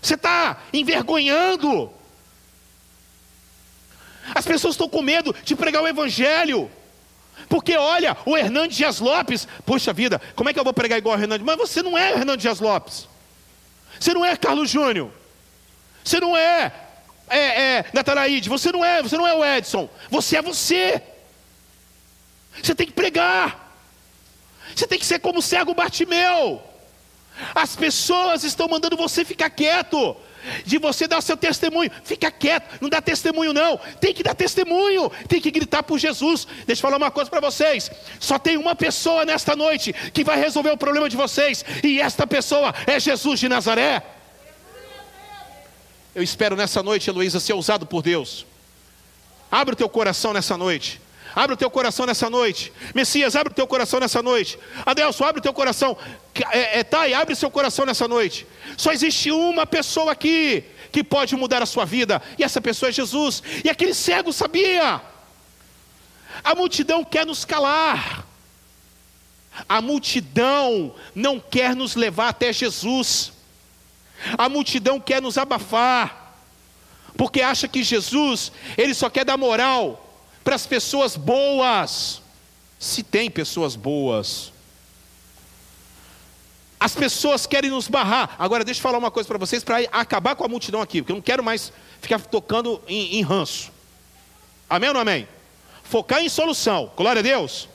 Você 0.00 0.14
está 0.14 0.62
envergonhando. 0.72 1.90
As 4.34 4.44
pessoas 4.44 4.74
estão 4.74 4.88
com 4.88 5.02
medo 5.02 5.34
de 5.44 5.56
pregar 5.56 5.82
o 5.82 5.88
Evangelho. 5.88 6.70
Porque 7.48 7.76
olha, 7.76 8.16
o 8.24 8.36
Hernandes 8.36 8.76
Dias 8.76 9.00
Lopes, 9.00 9.48
poxa 9.66 9.92
vida, 9.92 10.20
como 10.36 10.48
é 10.48 10.52
que 10.52 10.58
eu 10.58 10.64
vou 10.64 10.72
pregar 10.72 10.98
igual 10.98 11.18
o 11.18 11.20
Hernandes? 11.20 11.44
Mas 11.44 11.56
você 11.56 11.82
não 11.82 11.98
é 11.98 12.12
Hernandes 12.12 12.42
Dias 12.42 12.60
Lopes. 12.60 13.08
Você 13.98 14.14
não 14.14 14.24
é 14.24 14.36
Carlos 14.36 14.70
Júnior. 14.70 15.10
Você 16.02 16.20
não 16.20 16.36
é, 16.36 16.72
é, 17.28 17.38
é 17.38 17.84
Nataraíde. 17.92 18.48
Você 18.48 18.70
não 18.70 18.84
é, 18.84 19.02
você 19.02 19.16
não 19.16 19.26
é 19.26 19.34
o 19.34 19.44
Edson. 19.44 19.88
Você 20.10 20.36
é 20.36 20.42
você. 20.42 21.02
Você 22.62 22.74
tem 22.74 22.86
que 22.86 22.92
pregar. 22.92 23.72
Você 24.74 24.86
tem 24.86 24.98
que 24.98 25.06
ser 25.06 25.18
como 25.18 25.38
o 25.38 25.42
cego 25.42 25.74
Bartimeu. 25.74 26.62
As 27.54 27.74
pessoas 27.74 28.44
estão 28.44 28.68
mandando 28.68 28.96
você 28.96 29.24
ficar 29.24 29.50
quieto 29.50 30.16
de 30.64 30.78
você 30.78 31.06
dar 31.06 31.20
seu 31.20 31.36
testemunho. 31.36 31.90
Fica 32.04 32.30
quieto, 32.30 32.80
não 32.80 32.88
dá 32.88 33.00
testemunho 33.00 33.52
não. 33.52 33.78
Tem 34.00 34.12
que 34.12 34.22
dar 34.22 34.34
testemunho, 34.34 35.10
tem 35.28 35.40
que 35.40 35.50
gritar 35.50 35.82
por 35.82 35.98
Jesus. 35.98 36.46
Deixa 36.66 36.80
eu 36.80 36.82
falar 36.82 36.96
uma 36.96 37.10
coisa 37.10 37.30
para 37.30 37.40
vocês. 37.40 37.90
Só 38.18 38.38
tem 38.38 38.56
uma 38.56 38.74
pessoa 38.74 39.24
nesta 39.24 39.56
noite 39.56 39.92
que 40.12 40.24
vai 40.24 40.38
resolver 40.38 40.70
o 40.70 40.76
problema 40.76 41.08
de 41.08 41.16
vocês, 41.16 41.64
e 41.82 42.00
esta 42.00 42.26
pessoa 42.26 42.74
é 42.86 42.98
Jesus 42.98 43.40
de 43.40 43.48
Nazaré. 43.48 44.02
Eu 46.14 46.22
espero 46.22 46.54
nessa 46.54 46.82
noite, 46.82 47.10
Heloísa, 47.10 47.40
ser 47.40 47.54
usado 47.54 47.86
por 47.86 48.00
Deus. 48.02 48.46
Abre 49.50 49.74
o 49.74 49.76
teu 49.76 49.88
coração 49.88 50.32
nessa 50.32 50.56
noite. 50.56 51.00
Abre 51.34 51.54
o 51.54 51.56
teu 51.56 51.68
coração 51.68 52.06
nessa 52.06 52.30
noite. 52.30 52.72
Messias, 52.94 53.34
abre 53.34 53.52
o 53.52 53.56
teu 53.56 53.66
coração 53.66 53.98
nessa 53.98 54.22
noite. 54.22 54.58
Adelso, 54.86 55.24
abre 55.24 55.40
o 55.40 55.42
teu 55.42 55.52
coração. 55.52 55.96
É, 56.52 56.78
é, 56.78 56.84
Thay, 56.84 57.12
abre 57.12 57.34
seu 57.34 57.50
coração 57.50 57.84
nessa 57.84 58.06
noite. 58.06 58.46
Só 58.76 58.92
existe 58.92 59.32
uma 59.32 59.66
pessoa 59.66 60.12
aqui 60.12 60.62
que 60.92 61.02
pode 61.02 61.34
mudar 61.34 61.60
a 61.60 61.66
sua 61.66 61.84
vida. 61.84 62.22
E 62.38 62.44
essa 62.44 62.60
pessoa 62.60 62.88
é 62.88 62.92
Jesus. 62.92 63.42
E 63.64 63.68
aquele 63.68 63.94
cego 63.94 64.32
sabia. 64.32 65.02
A 66.44 66.54
multidão 66.54 67.04
quer 67.04 67.26
nos 67.26 67.44
calar. 67.44 68.24
A 69.68 69.80
multidão 69.80 70.94
não 71.14 71.40
quer 71.40 71.74
nos 71.74 71.96
levar 71.96 72.28
até 72.28 72.52
Jesus. 72.52 73.32
A 74.38 74.48
multidão 74.48 75.00
quer 75.00 75.20
nos 75.20 75.36
abafar. 75.36 76.36
Porque 77.16 77.42
acha 77.42 77.66
que 77.66 77.82
Jesus, 77.82 78.52
ele 78.76 78.94
só 78.94 79.10
quer 79.10 79.24
dar 79.24 79.36
moral 79.36 80.03
para 80.44 80.54
as 80.54 80.66
pessoas 80.66 81.16
boas. 81.16 82.22
Se 82.78 83.02
tem 83.02 83.30
pessoas 83.30 83.74
boas. 83.74 84.52
As 86.78 86.94
pessoas 86.94 87.46
querem 87.46 87.70
nos 87.70 87.88
barrar. 87.88 88.36
Agora, 88.38 88.62
deixa 88.62 88.78
eu 88.78 88.82
falar 88.82 88.98
uma 88.98 89.10
coisa 89.10 89.26
para 89.26 89.38
vocês, 89.38 89.64
para 89.64 89.78
acabar 89.90 90.36
com 90.36 90.44
a 90.44 90.48
multidão 90.48 90.82
aqui, 90.82 91.00
porque 91.00 91.12
eu 91.12 91.16
não 91.16 91.22
quero 91.22 91.42
mais 91.42 91.72
ficar 91.98 92.20
tocando 92.20 92.78
em, 92.86 93.16
em 93.16 93.22
ranço. 93.22 93.72
Amém 94.68 94.88
ou 94.88 94.94
não 94.94 95.00
amém? 95.00 95.26
Focar 95.82 96.20
em 96.20 96.28
solução. 96.28 96.92
Glória 96.94 97.20
a 97.20 97.22
Deus. 97.22 97.70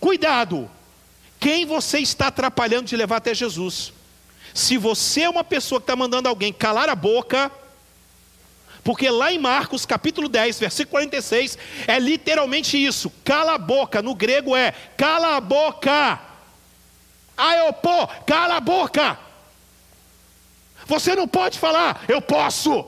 Cuidado. 0.00 0.68
Quem 1.38 1.66
você 1.66 2.00
está 2.00 2.26
atrapalhando 2.26 2.86
de 2.86 2.96
levar 2.96 3.18
até 3.18 3.32
Jesus? 3.32 3.92
Se 4.52 4.76
você 4.76 5.22
é 5.22 5.30
uma 5.30 5.44
pessoa 5.44 5.80
que 5.80 5.84
está 5.84 5.94
mandando 5.94 6.28
alguém 6.28 6.52
calar 6.52 6.88
a 6.88 6.96
boca, 6.96 7.52
porque 8.88 9.10
lá 9.10 9.30
em 9.30 9.38
Marcos, 9.38 9.84
capítulo 9.84 10.30
10, 10.30 10.60
versículo 10.60 10.92
46, 10.92 11.58
é 11.86 11.98
literalmente 11.98 12.82
isso: 12.82 13.12
cala 13.22 13.52
a 13.52 13.58
boca. 13.58 14.00
No 14.00 14.14
grego 14.14 14.56
é 14.56 14.72
cala 14.96 15.36
a 15.36 15.40
boca. 15.42 16.18
Aeopô, 17.36 18.06
cala 18.26 18.56
a 18.56 18.60
boca. 18.60 19.18
Você 20.86 21.14
não 21.14 21.28
pode 21.28 21.58
falar, 21.58 22.02
eu 22.08 22.22
posso. 22.22 22.82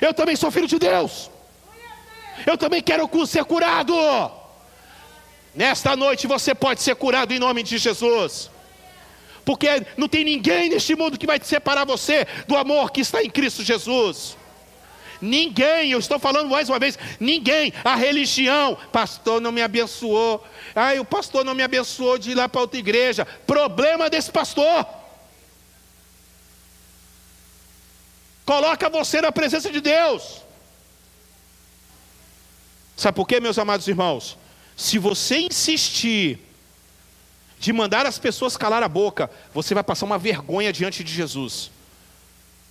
Eu 0.00 0.14
também 0.14 0.34
sou 0.36 0.50
filho 0.50 0.66
de 0.66 0.78
Deus. 0.78 1.30
Eu 2.46 2.56
também 2.56 2.80
quero 2.80 3.10
ser 3.26 3.44
curado. 3.44 3.92
Nesta 5.54 5.94
noite 5.96 6.26
você 6.26 6.54
pode 6.54 6.80
ser 6.80 6.96
curado 6.96 7.34
em 7.34 7.38
nome 7.38 7.62
de 7.62 7.76
Jesus. 7.76 8.50
Porque 9.44 9.68
não 9.98 10.08
tem 10.08 10.24
ninguém 10.24 10.70
neste 10.70 10.94
mundo 10.94 11.18
que 11.18 11.26
vai 11.26 11.38
te 11.38 11.46
separar 11.46 11.84
você 11.84 12.26
do 12.46 12.56
amor 12.56 12.90
que 12.90 13.02
está 13.02 13.22
em 13.22 13.28
Cristo 13.28 13.62
Jesus. 13.62 14.37
Ninguém, 15.20 15.90
eu 15.90 15.98
estou 15.98 16.18
falando 16.18 16.48
mais 16.48 16.68
uma 16.68 16.78
vez, 16.78 16.98
ninguém, 17.18 17.72
a 17.84 17.96
religião, 17.96 18.78
pastor 18.92 19.40
não 19.40 19.50
me 19.50 19.60
abençoou, 19.60 20.44
ai, 20.74 21.00
o 21.00 21.04
pastor 21.04 21.44
não 21.44 21.54
me 21.54 21.62
abençoou 21.62 22.18
de 22.18 22.30
ir 22.30 22.34
lá 22.34 22.48
para 22.48 22.60
outra 22.60 22.78
igreja. 22.78 23.26
Problema 23.46 24.08
desse 24.08 24.30
pastor. 24.30 24.86
Coloca 28.44 28.88
você 28.88 29.20
na 29.20 29.32
presença 29.32 29.70
de 29.70 29.80
Deus. 29.80 30.42
Sabe 32.96 33.16
por 33.16 33.26
quê, 33.26 33.40
meus 33.40 33.58
amados 33.58 33.86
irmãos? 33.86 34.38
Se 34.76 34.98
você 34.98 35.38
insistir 35.38 36.38
de 37.58 37.72
mandar 37.72 38.06
as 38.06 38.18
pessoas 38.18 38.56
calar 38.56 38.82
a 38.84 38.88
boca, 38.88 39.28
você 39.52 39.74
vai 39.74 39.82
passar 39.82 40.06
uma 40.06 40.16
vergonha 40.16 40.72
diante 40.72 41.02
de 41.02 41.12
Jesus 41.12 41.70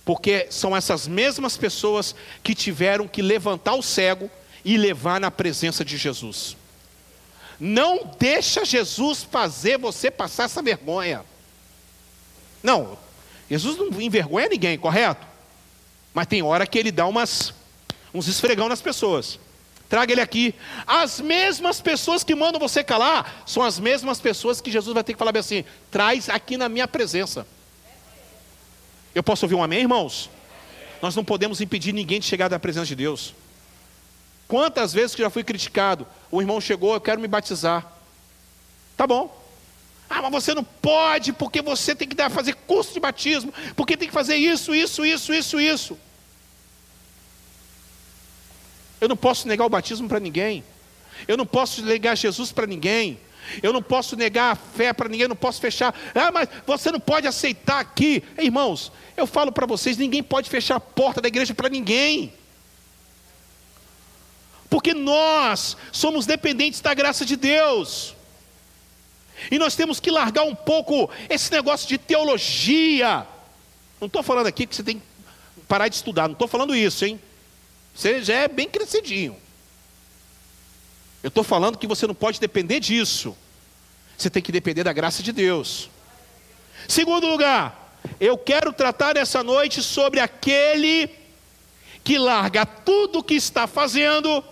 porque 0.08 0.46
são 0.48 0.74
essas 0.74 1.06
mesmas 1.06 1.58
pessoas 1.58 2.14
que 2.42 2.54
tiveram 2.54 3.06
que 3.06 3.20
levantar 3.20 3.74
o 3.74 3.82
cego 3.82 4.30
e 4.64 4.78
levar 4.78 5.20
na 5.20 5.30
presença 5.30 5.84
de 5.84 5.98
Jesus. 5.98 6.56
Não 7.60 8.10
deixa 8.18 8.64
Jesus 8.64 9.22
fazer 9.22 9.76
você 9.76 10.10
passar 10.10 10.44
essa 10.44 10.62
vergonha. 10.62 11.26
Não, 12.62 12.96
Jesus 13.50 13.76
não 13.76 14.00
envergonha 14.00 14.48
ninguém, 14.48 14.78
correto? 14.78 15.26
Mas 16.14 16.26
tem 16.26 16.40
hora 16.40 16.66
que 16.66 16.78
ele 16.78 16.90
dá 16.90 17.06
umas, 17.06 17.52
uns 18.14 18.28
esfregão 18.28 18.66
nas 18.66 18.80
pessoas. 18.80 19.38
Traga 19.90 20.10
ele 20.10 20.22
aqui. 20.22 20.54
As 20.86 21.20
mesmas 21.20 21.82
pessoas 21.82 22.24
que 22.24 22.34
mandam 22.34 22.58
você 22.58 22.82
calar 22.82 23.42
são 23.44 23.62
as 23.62 23.78
mesmas 23.78 24.18
pessoas 24.18 24.58
que 24.58 24.70
Jesus 24.70 24.94
vai 24.94 25.04
ter 25.04 25.12
que 25.12 25.18
falar 25.18 25.36
assim: 25.36 25.66
traz 25.90 26.30
aqui 26.30 26.56
na 26.56 26.66
minha 26.66 26.88
presença. 26.88 27.46
Eu 29.14 29.22
posso 29.22 29.44
ouvir 29.44 29.54
um 29.54 29.62
amém, 29.62 29.80
irmãos? 29.80 30.30
Nós 31.00 31.14
não 31.14 31.24
podemos 31.24 31.60
impedir 31.60 31.92
ninguém 31.92 32.20
de 32.20 32.26
chegar 32.26 32.48
da 32.48 32.58
presença 32.58 32.86
de 32.86 32.94
Deus. 32.94 33.34
Quantas 34.46 34.92
vezes 34.92 35.14
que 35.14 35.22
já 35.22 35.30
fui 35.30 35.44
criticado? 35.44 36.06
O 36.30 36.40
irmão 36.40 36.60
chegou, 36.60 36.94
eu 36.94 37.00
quero 37.00 37.20
me 37.20 37.28
batizar. 37.28 37.86
Tá 38.96 39.06
bom. 39.06 39.36
Ah, 40.08 40.22
mas 40.22 40.30
você 40.32 40.54
não 40.54 40.64
pode, 40.64 41.32
porque 41.32 41.60
você 41.60 41.94
tem 41.94 42.08
que 42.08 42.14
dar, 42.14 42.30
fazer 42.30 42.54
curso 42.54 42.94
de 42.94 43.00
batismo, 43.00 43.52
porque 43.76 43.96
tem 43.96 44.08
que 44.08 44.14
fazer 44.14 44.36
isso, 44.36 44.74
isso, 44.74 45.04
isso, 45.04 45.34
isso, 45.34 45.60
isso. 45.60 45.98
Eu 49.00 49.08
não 49.08 49.16
posso 49.16 49.46
negar 49.46 49.66
o 49.66 49.68
batismo 49.68 50.08
para 50.08 50.18
ninguém. 50.18 50.64
Eu 51.26 51.36
não 51.36 51.46
posso 51.46 51.82
negar 51.82 52.16
Jesus 52.16 52.50
para 52.50 52.66
ninguém. 52.66 53.20
Eu 53.62 53.72
não 53.72 53.82
posso 53.82 54.16
negar 54.16 54.52
a 54.52 54.56
fé 54.56 54.92
para 54.92 55.08
ninguém, 55.08 55.28
não 55.28 55.36
posso 55.36 55.60
fechar. 55.60 55.94
Ah, 56.14 56.30
mas 56.32 56.48
você 56.66 56.90
não 56.90 57.00
pode 57.00 57.26
aceitar 57.26 57.80
aqui. 57.80 58.22
Irmãos, 58.38 58.92
eu 59.16 59.26
falo 59.26 59.52
para 59.52 59.66
vocês: 59.66 59.96
ninguém 59.96 60.22
pode 60.22 60.48
fechar 60.50 60.76
a 60.76 60.80
porta 60.80 61.20
da 61.20 61.28
igreja 61.28 61.54
para 61.54 61.68
ninguém. 61.68 62.32
Porque 64.68 64.92
nós 64.92 65.76
somos 65.90 66.26
dependentes 66.26 66.80
da 66.80 66.92
graça 66.92 67.24
de 67.24 67.36
Deus. 67.36 68.14
E 69.50 69.58
nós 69.58 69.74
temos 69.74 70.00
que 70.00 70.10
largar 70.10 70.42
um 70.42 70.54
pouco 70.54 71.08
esse 71.28 71.50
negócio 71.50 71.88
de 71.88 71.96
teologia. 71.96 73.26
Não 74.00 74.06
estou 74.06 74.22
falando 74.22 74.46
aqui 74.46 74.66
que 74.66 74.74
você 74.74 74.82
tem 74.82 74.98
que 74.98 75.04
parar 75.66 75.88
de 75.88 75.96
estudar, 75.96 76.28
não 76.28 76.32
estou 76.32 76.48
falando 76.48 76.74
isso, 76.74 77.04
hein? 77.04 77.20
Você 77.94 78.22
já 78.22 78.34
é 78.34 78.48
bem 78.48 78.68
crescidinho. 78.68 79.36
Eu 81.22 81.28
estou 81.28 81.42
falando 81.42 81.78
que 81.78 81.86
você 81.86 82.06
não 82.06 82.14
pode 82.14 82.40
depender 82.40 82.80
disso. 82.80 83.36
Você 84.16 84.30
tem 84.30 84.42
que 84.42 84.52
depender 84.52 84.84
da 84.84 84.92
graça 84.92 85.22
de 85.22 85.32
Deus. 85.32 85.90
Segundo 86.86 87.26
lugar, 87.26 87.98
eu 88.20 88.38
quero 88.38 88.72
tratar 88.72 89.16
essa 89.16 89.42
noite 89.42 89.82
sobre 89.82 90.20
aquele 90.20 91.10
que 92.04 92.18
larga 92.18 92.64
tudo 92.64 93.18
o 93.18 93.22
que 93.22 93.34
está 93.34 93.66
fazendo 93.66 94.42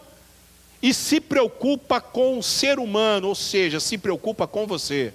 e 0.82 0.92
se 0.92 1.20
preocupa 1.20 2.00
com 2.00 2.38
o 2.38 2.42
ser 2.42 2.78
humano, 2.78 3.28
ou 3.28 3.34
seja, 3.34 3.80
se 3.80 3.96
preocupa 3.96 4.46
com 4.46 4.66
você. 4.66 5.14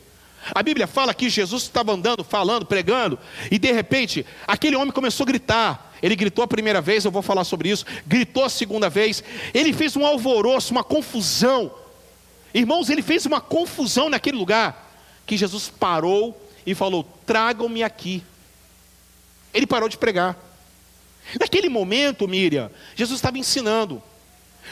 A 0.54 0.64
Bíblia 0.64 0.88
fala 0.88 1.14
que 1.14 1.30
Jesus 1.30 1.64
estava 1.64 1.94
andando, 1.94 2.24
falando, 2.24 2.66
pregando, 2.66 3.20
e 3.52 3.60
de 3.60 3.72
repente 3.72 4.26
aquele 4.48 4.76
homem 4.76 4.92
começou 4.92 5.24
a 5.24 5.28
gritar. 5.28 5.91
Ele 6.02 6.16
gritou 6.16 6.44
a 6.44 6.48
primeira 6.48 6.82
vez, 6.82 7.06
eu 7.06 7.12
vou 7.12 7.22
falar 7.22 7.44
sobre 7.44 7.70
isso, 7.70 7.86
gritou 8.08 8.44
a 8.44 8.50
segunda 8.50 8.90
vez, 8.90 9.24
ele 9.54 9.72
fez 9.72 9.96
um 9.96 10.06
alvoroço, 10.06 10.72
uma 10.72 10.84
confusão. 10.84 11.72
Irmãos, 12.54 12.90
ele 12.90 13.02
fez 13.02 13.26
uma 13.26 13.40
confusão 13.40 14.10
naquele 14.10 14.38
lugar, 14.38 14.92
que 15.26 15.38
Jesus 15.38 15.70
parou 15.70 16.40
e 16.66 16.74
falou: 16.74 17.08
tragam-me 17.26 17.84
aqui. 17.84 18.24
Ele 19.54 19.68
parou 19.68 19.88
de 19.88 19.98
pregar. 19.98 20.38
Naquele 21.40 21.70
momento, 21.70 22.28
Miriam, 22.28 22.72
Jesus 22.96 23.18
estava 23.18 23.38
ensinando. 23.38 24.02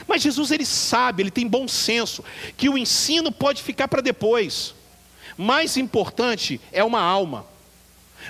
Mas 0.08 0.22
Jesus 0.22 0.52
ele 0.52 0.66
sabe, 0.66 1.24
ele 1.24 1.32
tem 1.32 1.48
bom 1.48 1.68
senso, 1.68 2.24
que 2.56 2.70
o 2.70 2.78
ensino 2.78 3.32
pode 3.32 3.62
ficar 3.62 3.88
para 3.88 4.02
depois. 4.02 4.74
Mais 5.38 5.78
importante 5.78 6.60
é 6.72 6.84
uma 6.84 7.02
alma. 7.02 7.46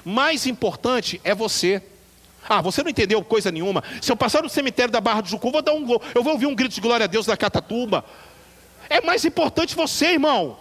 Mais 0.03 0.45
importante 0.45 1.19
é 1.23 1.33
você. 1.33 1.81
Ah, 2.49 2.61
você 2.61 2.81
não 2.81 2.89
entendeu 2.89 3.23
coisa 3.23 3.51
nenhuma. 3.51 3.83
Se 4.01 4.11
eu 4.11 4.17
passar 4.17 4.41
no 4.41 4.49
cemitério 4.49 4.91
da 4.91 4.99
Barra 4.99 5.21
do 5.21 5.29
Jucu, 5.29 5.51
vou 5.51 5.61
dar 5.61 5.73
um, 5.73 5.87
eu 6.15 6.23
vou 6.23 6.33
ouvir 6.33 6.47
um 6.47 6.55
grito 6.55 6.73
de 6.73 6.81
glória 6.81 7.03
a 7.03 7.07
Deus 7.07 7.27
da 7.27 7.37
Catatuba. 7.37 8.03
É 8.89 8.99
mais 9.01 9.23
importante 9.23 9.75
você, 9.75 10.13
irmão. 10.13 10.57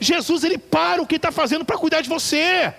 Jesus 0.00 0.42
ele 0.42 0.56
para 0.56 1.02
o 1.02 1.06
que 1.06 1.16
está 1.16 1.30
fazendo 1.30 1.64
para 1.64 1.76
cuidar 1.76 2.00
de 2.00 2.08
você. 2.08 2.72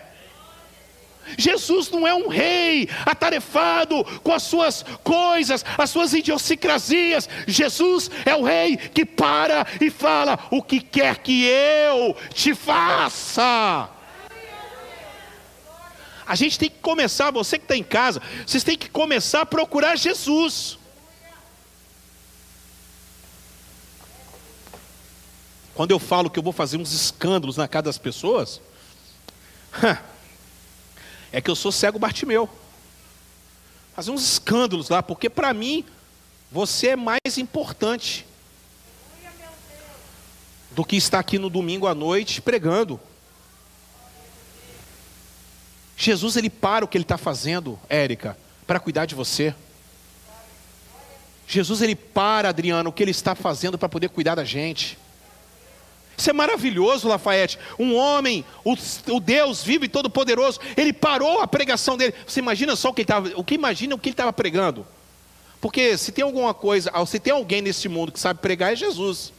Jesus 1.37 1.89
não 1.89 2.05
é 2.05 2.13
um 2.13 2.27
rei 2.27 2.89
atarefado 3.05 4.03
com 4.21 4.33
as 4.33 4.43
suas 4.43 4.83
coisas, 5.03 5.63
as 5.77 5.89
suas 5.89 6.13
idiosincrasias. 6.13 7.29
Jesus 7.47 8.09
é 8.25 8.35
o 8.35 8.43
rei 8.43 8.75
que 8.75 9.05
para 9.05 9.65
e 9.79 9.89
fala: 9.89 10.37
O 10.51 10.61
que 10.61 10.81
quer 10.81 11.19
que 11.19 11.45
eu 11.45 12.15
te 12.33 12.53
faça. 12.53 13.89
A 16.25 16.35
gente 16.35 16.57
tem 16.57 16.69
que 16.69 16.79
começar, 16.79 17.31
você 17.31 17.57
que 17.57 17.65
está 17.65 17.75
em 17.75 17.83
casa, 17.83 18.21
vocês 18.45 18.63
têm 18.63 18.77
que 18.77 18.89
começar 18.89 19.41
a 19.41 19.45
procurar 19.45 19.95
Jesus. 19.97 20.77
Quando 25.73 25.91
eu 25.91 25.99
falo 25.99 26.29
que 26.29 26.37
eu 26.37 26.43
vou 26.43 26.53
fazer 26.53 26.77
uns 26.77 26.93
escândalos 26.93 27.57
na 27.57 27.67
casa 27.67 27.83
das 27.83 27.97
pessoas, 27.97 28.61
é 31.31 31.41
que 31.41 31.49
eu 31.49 31.55
sou 31.55 31.71
cego 31.71 31.97
Bartimeu. 31.97 32.47
Fazer 33.95 34.11
uns 34.11 34.23
escândalos 34.23 34.89
lá, 34.89 35.01
porque 35.01 35.29
para 35.29 35.53
mim 35.53 35.83
você 36.51 36.89
é 36.89 36.95
mais 36.95 37.37
importante 37.37 38.25
do 40.71 40.85
que 40.85 40.95
estar 40.95 41.19
aqui 41.19 41.37
no 41.37 41.49
domingo 41.49 41.87
à 41.87 41.93
noite 41.93 42.41
pregando. 42.41 42.99
Jesus 45.95 46.35
ele 46.35 46.49
para 46.49 46.83
o 46.83 46.87
que 46.87 46.97
ele 46.97 47.03
está 47.03 47.17
fazendo, 47.17 47.79
Érica, 47.87 48.37
para 48.65 48.79
cuidar 48.79 49.05
de 49.05 49.15
você. 49.15 49.53
Jesus 51.47 51.81
ele 51.81 51.95
para, 51.95 52.49
Adriano, 52.49 52.89
o 52.89 52.93
que 52.93 53.03
ele 53.03 53.11
está 53.11 53.35
fazendo 53.35 53.77
para 53.77 53.89
poder 53.89 54.09
cuidar 54.09 54.35
da 54.35 54.43
gente. 54.43 54.97
Isso 56.17 56.29
é 56.29 56.33
maravilhoso, 56.33 57.07
Lafayette. 57.07 57.57
Um 57.77 57.95
homem, 57.95 58.45
o, 58.63 58.75
o 59.11 59.19
Deus 59.19 59.63
vivo 59.63 59.85
e 59.85 59.89
todo-poderoso, 59.89 60.59
ele 60.77 60.93
parou 60.93 61.41
a 61.41 61.47
pregação 61.47 61.97
dele. 61.97 62.13
Você 62.25 62.39
imagina 62.39 62.75
só 62.75 62.89
o 62.89 62.93
que 62.93 63.01
ele 63.01 63.05
estava, 63.05 63.31
o 63.35 63.43
que 63.43 63.55
imagina 63.55 63.95
o 63.95 63.99
que 63.99 64.09
ele 64.09 64.13
estava 64.13 64.31
pregando? 64.31 64.85
Porque 65.59 65.97
se 65.97 66.11
tem 66.11 66.23
alguma 66.23 66.53
coisa, 66.53 66.91
se 67.05 67.19
tem 67.19 67.33
alguém 67.33 67.61
nesse 67.61 67.87
mundo 67.87 68.11
que 68.11 68.19
sabe 68.19 68.39
pregar 68.41 68.73
é 68.73 68.75
Jesus. 68.75 69.33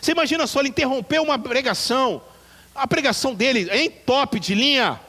Você 0.00 0.12
imagina 0.12 0.46
só 0.46 0.60
ele 0.60 0.70
interrompeu 0.70 1.22
uma 1.22 1.38
pregação, 1.38 2.20
a 2.74 2.86
pregação 2.86 3.34
dele 3.34 3.68
em 3.72 3.90
top 3.90 4.40
de 4.40 4.54
linha. 4.54 5.00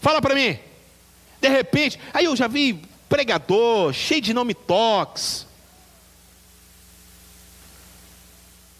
Fala 0.00 0.20
para 0.20 0.34
mim. 0.34 0.58
De 1.40 1.48
repente, 1.48 1.98
aí 2.12 2.24
eu 2.24 2.34
já 2.34 2.48
vi 2.48 2.82
pregador 3.08 3.92
cheio 3.92 4.20
de 4.20 4.34
nome 4.34 4.54
tox 4.54 5.48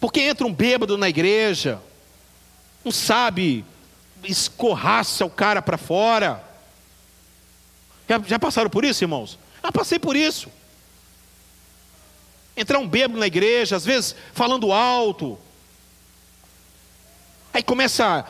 Porque 0.00 0.20
entra 0.20 0.46
um 0.46 0.52
bêbado 0.52 0.96
na 0.96 1.09
igreja, 1.09 1.81
não 2.85 2.92
sabe, 2.92 3.64
escorraça 4.22 5.24
o 5.24 5.31
cara 5.31 5.61
para 5.61 5.76
fora. 5.76 6.44
Já, 8.09 8.18
já 8.20 8.38
passaram 8.38 8.70
por 8.70 8.85
isso, 8.85 9.02
irmãos? 9.02 9.38
Já 9.62 9.72
passei 9.72 9.98
por 9.98 10.14
isso. 10.14 10.50
Entrar 12.57 12.78
um 12.78 12.88
bêbado 12.88 13.18
na 13.18 13.26
igreja, 13.26 13.76
às 13.76 13.85
vezes 13.85 14.14
falando 14.33 14.72
alto. 14.72 15.38
Aí 17.52 17.62
começa 17.62 18.24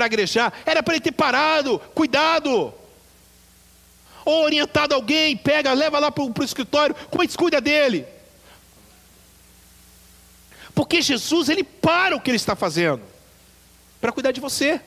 para 0.00 0.06
igrejar. 0.06 0.52
Era 0.64 0.82
para 0.82 0.94
ele 0.94 1.02
ter 1.02 1.12
parado, 1.12 1.78
cuidado. 1.94 2.72
Ou 4.24 4.44
orientado 4.44 4.94
alguém, 4.94 5.36
pega, 5.36 5.72
leva 5.72 5.98
lá 5.98 6.10
para 6.10 6.24
o 6.24 6.44
escritório. 6.44 6.94
Como 7.10 7.22
é 7.22 7.26
que 7.26 7.36
cuida 7.36 7.60
dele? 7.60 8.06
Porque 10.74 11.02
Jesus, 11.02 11.48
ele 11.48 11.64
para 11.64 12.16
o 12.16 12.20
que 12.20 12.30
ele 12.30 12.36
está 12.36 12.56
fazendo 12.56 13.02
para 14.00 14.12
cuidar 14.12 14.32
de 14.32 14.40
você. 14.40 14.80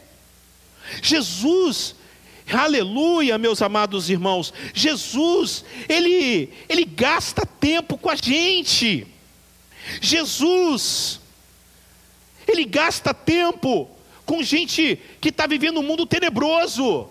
Jesus, 1.01 1.95
aleluia, 2.51 3.37
meus 3.37 3.61
amados 3.61 4.09
irmãos, 4.09 4.51
Jesus, 4.73 5.63
ele, 5.87 6.51
ele 6.67 6.83
gasta 6.83 7.45
tempo 7.45 7.97
com 7.97 8.09
a 8.09 8.15
gente. 8.15 9.05
Jesus, 10.01 11.19
ele 12.47 12.65
gasta 12.65 13.13
tempo 13.13 13.89
com 14.33 14.41
gente 14.41 14.99
que 15.21 15.29
está 15.29 15.45
vivendo 15.45 15.79
um 15.79 15.83
mundo 15.83 16.07
tenebroso. 16.07 17.07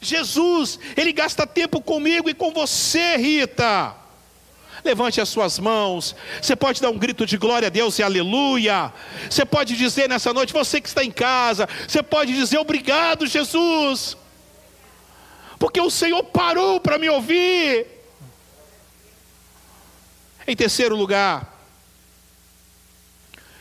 Jesus, 0.00 0.80
ele 0.96 1.12
gasta 1.12 1.46
tempo 1.46 1.80
comigo 1.80 2.28
e 2.28 2.34
com 2.34 2.50
você, 2.50 3.16
Rita. 3.16 3.94
Levante 4.84 5.20
as 5.20 5.28
suas 5.28 5.60
mãos. 5.60 6.16
Você 6.42 6.56
pode 6.56 6.82
dar 6.82 6.90
um 6.90 6.98
grito 6.98 7.24
de 7.24 7.36
glória 7.38 7.68
a 7.68 7.70
Deus 7.70 7.96
e 8.00 8.02
aleluia. 8.02 8.92
Você 9.30 9.44
pode 9.44 9.76
dizer 9.76 10.08
nessa 10.08 10.32
noite, 10.32 10.52
você 10.52 10.80
que 10.80 10.88
está 10.88 11.04
em 11.04 11.12
casa, 11.12 11.68
você 11.86 12.02
pode 12.02 12.34
dizer 12.34 12.58
obrigado, 12.58 13.24
Jesus. 13.24 14.16
Porque 15.60 15.80
o 15.80 15.90
Senhor 15.90 16.24
parou 16.24 16.80
para 16.80 16.98
me 16.98 17.08
ouvir. 17.08 17.86
Em 20.44 20.56
terceiro 20.56 20.96
lugar, 20.96 21.56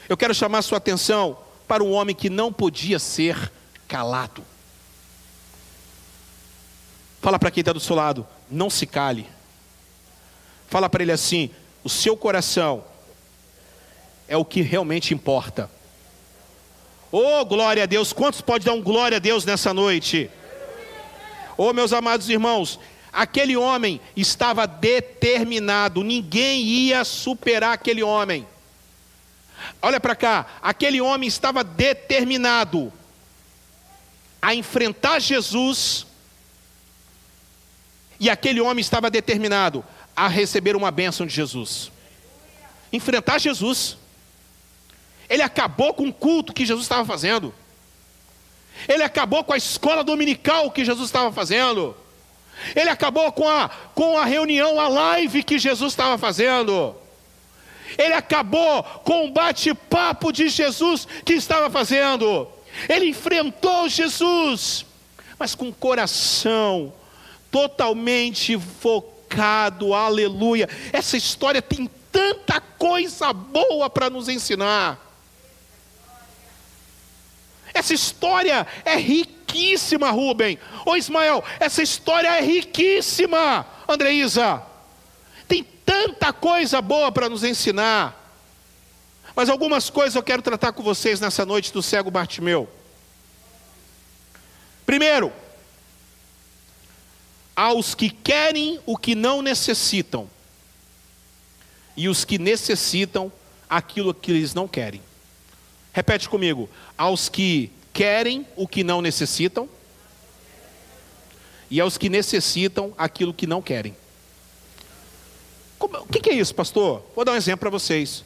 eu 0.09 0.17
quero 0.17 0.33
chamar 0.33 0.63
sua 0.63 0.79
atenção 0.79 1.44
para 1.67 1.83
um 1.83 1.91
homem 1.91 2.15
que 2.15 2.29
não 2.29 2.51
podia 2.51 2.99
ser 2.99 3.51
calado. 3.87 4.43
Fala 7.21 7.39
para 7.39 7.49
quem 7.49 7.61
está 7.61 7.73
do 7.73 7.79
seu 7.79 7.95
lado, 7.95 8.27
não 8.49 8.69
se 8.69 8.85
cale. 8.85 9.27
Fala 10.67 10.89
para 10.89 11.03
ele 11.03 11.11
assim: 11.11 11.49
o 11.83 11.89
seu 11.89 12.15
coração 12.15 12.83
é 14.27 14.37
o 14.37 14.45
que 14.45 14.61
realmente 14.61 15.13
importa. 15.13 15.69
Oh, 17.11 17.45
glória 17.45 17.83
a 17.83 17.85
Deus! 17.85 18.11
Quantos 18.11 18.41
pode 18.41 18.65
dar 18.65 18.73
um 18.73 18.81
glória 18.81 19.17
a 19.17 19.19
Deus 19.19 19.45
nessa 19.45 19.73
noite? 19.73 20.29
Oh, 21.57 21.71
meus 21.71 21.93
amados 21.93 22.29
irmãos, 22.29 22.79
aquele 23.13 23.55
homem 23.55 24.01
estava 24.15 24.67
determinado, 24.67 26.03
ninguém 26.03 26.61
ia 26.61 27.05
superar 27.05 27.73
aquele 27.73 28.03
homem. 28.03 28.45
Olha 29.81 29.99
para 29.99 30.15
cá, 30.15 30.45
aquele 30.61 30.99
homem 31.01 31.27
estava 31.27 31.63
determinado 31.63 32.91
a 34.41 34.53
enfrentar 34.53 35.19
Jesus, 35.19 36.05
e 38.19 38.29
aquele 38.29 38.61
homem 38.61 38.81
estava 38.81 39.09
determinado 39.09 39.83
a 40.15 40.27
receber 40.27 40.75
uma 40.75 40.91
bênção 40.91 41.25
de 41.25 41.33
Jesus. 41.33 41.91
Enfrentar 42.91 43.39
Jesus. 43.39 43.97
Ele 45.27 45.41
acabou 45.41 45.93
com 45.93 46.07
o 46.07 46.13
culto 46.13 46.53
que 46.53 46.65
Jesus 46.65 46.85
estava 46.85 47.03
fazendo. 47.03 47.53
Ele 48.87 49.03
acabou 49.03 49.43
com 49.43 49.53
a 49.53 49.57
escola 49.57 50.03
dominical 50.03 50.71
que 50.71 50.85
Jesus 50.85 51.07
estava 51.09 51.31
fazendo. 51.31 51.95
Ele 52.75 52.89
acabou 52.89 53.31
com 53.31 53.47
a, 53.47 53.69
com 53.93 54.17
a 54.17 54.25
reunião, 54.25 54.79
a 54.79 54.87
live 54.87 55.43
que 55.43 55.59
Jesus 55.59 55.93
estava 55.93 56.17
fazendo. 56.17 56.95
Ele 57.97 58.13
acabou 58.13 58.83
com 58.83 59.27
o 59.27 59.31
bate-papo 59.31 60.31
de 60.31 60.49
Jesus 60.49 61.07
que 61.23 61.33
estava 61.33 61.69
fazendo. 61.69 62.47
Ele 62.89 63.09
enfrentou 63.09 63.87
Jesus, 63.87 64.85
mas 65.37 65.55
com 65.55 65.69
o 65.69 65.73
coração 65.73 66.93
totalmente 67.51 68.59
focado 68.59 69.93
aleluia. 69.93 70.69
Essa 70.91 71.15
história 71.15 71.61
tem 71.61 71.89
tanta 72.11 72.59
coisa 72.59 73.31
boa 73.31 73.89
para 73.89 74.09
nos 74.09 74.27
ensinar. 74.27 74.99
Essa 77.73 77.93
história 77.93 78.65
é 78.85 78.95
riquíssima, 78.95 80.09
Rubem. 80.09 80.57
Ô 80.85 80.95
Ismael, 80.95 81.43
essa 81.59 81.83
história 81.83 82.29
é 82.29 82.41
riquíssima, 82.41 83.65
Andreísa. 83.87 84.63
Tem 85.47 85.63
tanta 85.63 86.33
coisa 86.33 86.81
boa 86.81 87.11
para 87.11 87.29
nos 87.29 87.43
ensinar. 87.43 88.23
Mas 89.35 89.49
algumas 89.49 89.89
coisas 89.89 90.15
eu 90.15 90.23
quero 90.23 90.41
tratar 90.41 90.71
com 90.71 90.81
vocês 90.81 91.19
nessa 91.19 91.45
noite 91.45 91.73
do 91.73 91.83
cego 91.83 92.09
Bartimeu. 92.09 92.69
Primeiro, 94.85 95.31
aos 97.55 97.95
que 97.95 98.09
querem 98.09 98.79
o 98.85 98.97
que 98.97 99.15
não 99.15 99.41
necessitam, 99.41 100.29
e 101.97 102.09
os 102.09 102.25
que 102.25 102.37
necessitam 102.37 103.31
aquilo 103.69 104.13
que 104.13 104.31
eles 104.31 104.53
não 104.53 104.67
querem. 104.67 105.01
Repete 105.93 106.29
comigo: 106.29 106.69
aos 106.97 107.29
que 107.29 107.71
querem 107.93 108.45
o 108.55 108.67
que 108.67 108.83
não 108.83 109.01
necessitam, 109.01 109.67
e 111.69 111.79
aos 111.79 111.97
que 111.97 112.09
necessitam 112.09 112.93
aquilo 112.97 113.33
que 113.33 113.47
não 113.47 113.61
querem. 113.61 113.95
Como, 115.77 115.97
o 115.97 116.05
que 116.07 116.29
é 116.29 116.33
isso, 116.33 116.53
pastor? 116.55 117.03
Vou 117.15 117.25
dar 117.25 117.33
um 117.33 117.35
exemplo 117.35 117.59
para 117.61 117.69
vocês. 117.69 118.23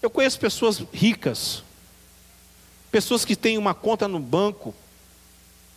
Eu 0.00 0.10
conheço 0.10 0.38
pessoas 0.38 0.78
ricas, 0.92 1.62
pessoas 2.90 3.24
que 3.24 3.36
têm 3.36 3.56
uma 3.56 3.74
conta 3.74 4.08
no 4.08 4.18
banco, 4.18 4.74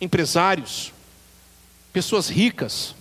empresários, 0.00 0.92
pessoas 1.92 2.28
ricas, 2.28 2.94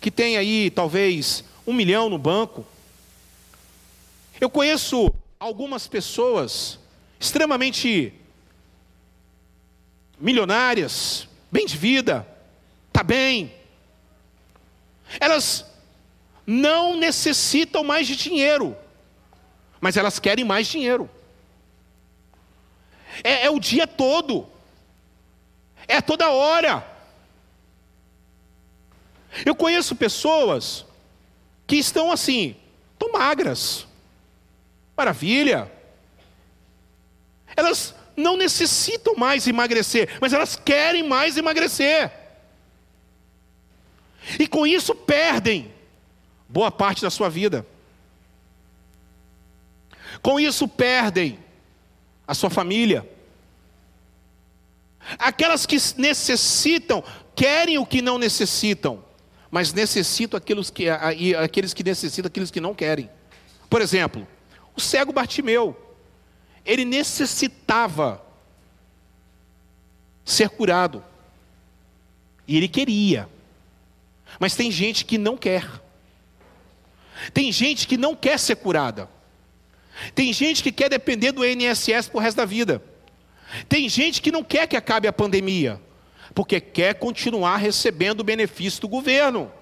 que 0.00 0.10
têm 0.10 0.36
aí 0.36 0.70
talvez 0.70 1.44
um 1.66 1.72
milhão 1.72 2.08
no 2.08 2.18
banco. 2.18 2.64
Eu 4.40 4.48
conheço 4.48 5.12
algumas 5.38 5.86
pessoas 5.86 6.78
extremamente 7.18 8.14
milionárias, 10.18 11.28
bem 11.50 11.66
de 11.66 11.76
vida, 11.76 12.26
tá 12.92 13.02
bem. 13.02 13.52
Elas 15.18 15.64
não 16.46 16.96
necessitam 16.96 17.84
mais 17.84 18.06
de 18.06 18.16
dinheiro, 18.16 18.76
mas 19.80 19.96
elas 19.96 20.18
querem 20.18 20.44
mais 20.44 20.66
dinheiro. 20.66 21.08
É, 23.22 23.46
é 23.46 23.50
o 23.50 23.60
dia 23.60 23.86
todo, 23.86 24.46
é 25.86 26.00
toda 26.00 26.30
hora. 26.30 26.86
Eu 29.44 29.54
conheço 29.54 29.94
pessoas 29.94 30.84
que 31.66 31.76
estão 31.76 32.10
assim, 32.10 32.56
tão 32.98 33.12
magras, 33.12 33.86
maravilha. 34.96 35.70
Elas 37.56 37.94
não 38.16 38.36
necessitam 38.36 39.14
mais 39.16 39.46
emagrecer, 39.46 40.18
mas 40.20 40.32
elas 40.32 40.56
querem 40.56 41.02
mais 41.02 41.36
emagrecer. 41.36 42.10
E 44.38 44.46
com 44.46 44.66
isso 44.66 44.94
perdem 44.94 45.72
boa 46.50 46.70
parte 46.70 47.02
da 47.02 47.10
sua 47.10 47.30
vida. 47.30 47.66
Com 50.20 50.38
isso 50.38 50.66
perdem 50.66 51.38
a 52.26 52.34
sua 52.34 52.50
família. 52.50 53.08
Aquelas 55.18 55.64
que 55.64 55.76
necessitam, 55.96 57.02
querem 57.34 57.78
o 57.78 57.86
que 57.86 58.02
não 58.02 58.18
necessitam, 58.18 59.02
mas 59.50 59.72
necessitam 59.72 60.36
aqueles 60.36 60.70
que, 60.70 60.88
aqueles 60.88 61.72
que 61.72 61.82
necessitam, 61.82 62.28
aqueles 62.28 62.50
que 62.50 62.60
não 62.60 62.74
querem. 62.74 63.08
Por 63.68 63.80
exemplo, 63.80 64.26
o 64.76 64.80
cego 64.80 65.12
Bartimeu, 65.12 65.76
ele 66.66 66.84
necessitava 66.84 68.24
ser 70.24 70.50
curado, 70.50 71.02
e 72.46 72.56
ele 72.56 72.68
queria, 72.68 73.28
mas 74.38 74.54
tem 74.54 74.70
gente 74.70 75.04
que 75.04 75.16
não 75.16 75.36
quer. 75.36 75.64
Tem 77.32 77.50
gente 77.52 77.86
que 77.86 77.96
não 77.96 78.14
quer 78.14 78.38
ser 78.38 78.56
curada. 78.56 79.08
Tem 80.14 80.32
gente 80.32 80.62
que 80.62 80.72
quer 80.72 80.88
depender 80.88 81.32
do 81.32 81.44
INSS 81.44 82.08
por 82.08 82.22
resto 82.22 82.38
da 82.38 82.44
vida. 82.44 82.82
Tem 83.68 83.88
gente 83.88 84.22
que 84.22 84.30
não 84.30 84.44
quer 84.44 84.66
que 84.66 84.76
acabe 84.76 85.08
a 85.08 85.12
pandemia, 85.12 85.80
porque 86.34 86.60
quer 86.60 86.94
continuar 86.94 87.56
recebendo 87.56 88.20
o 88.20 88.24
benefício 88.24 88.80
do 88.80 88.88
governo. 88.88 89.52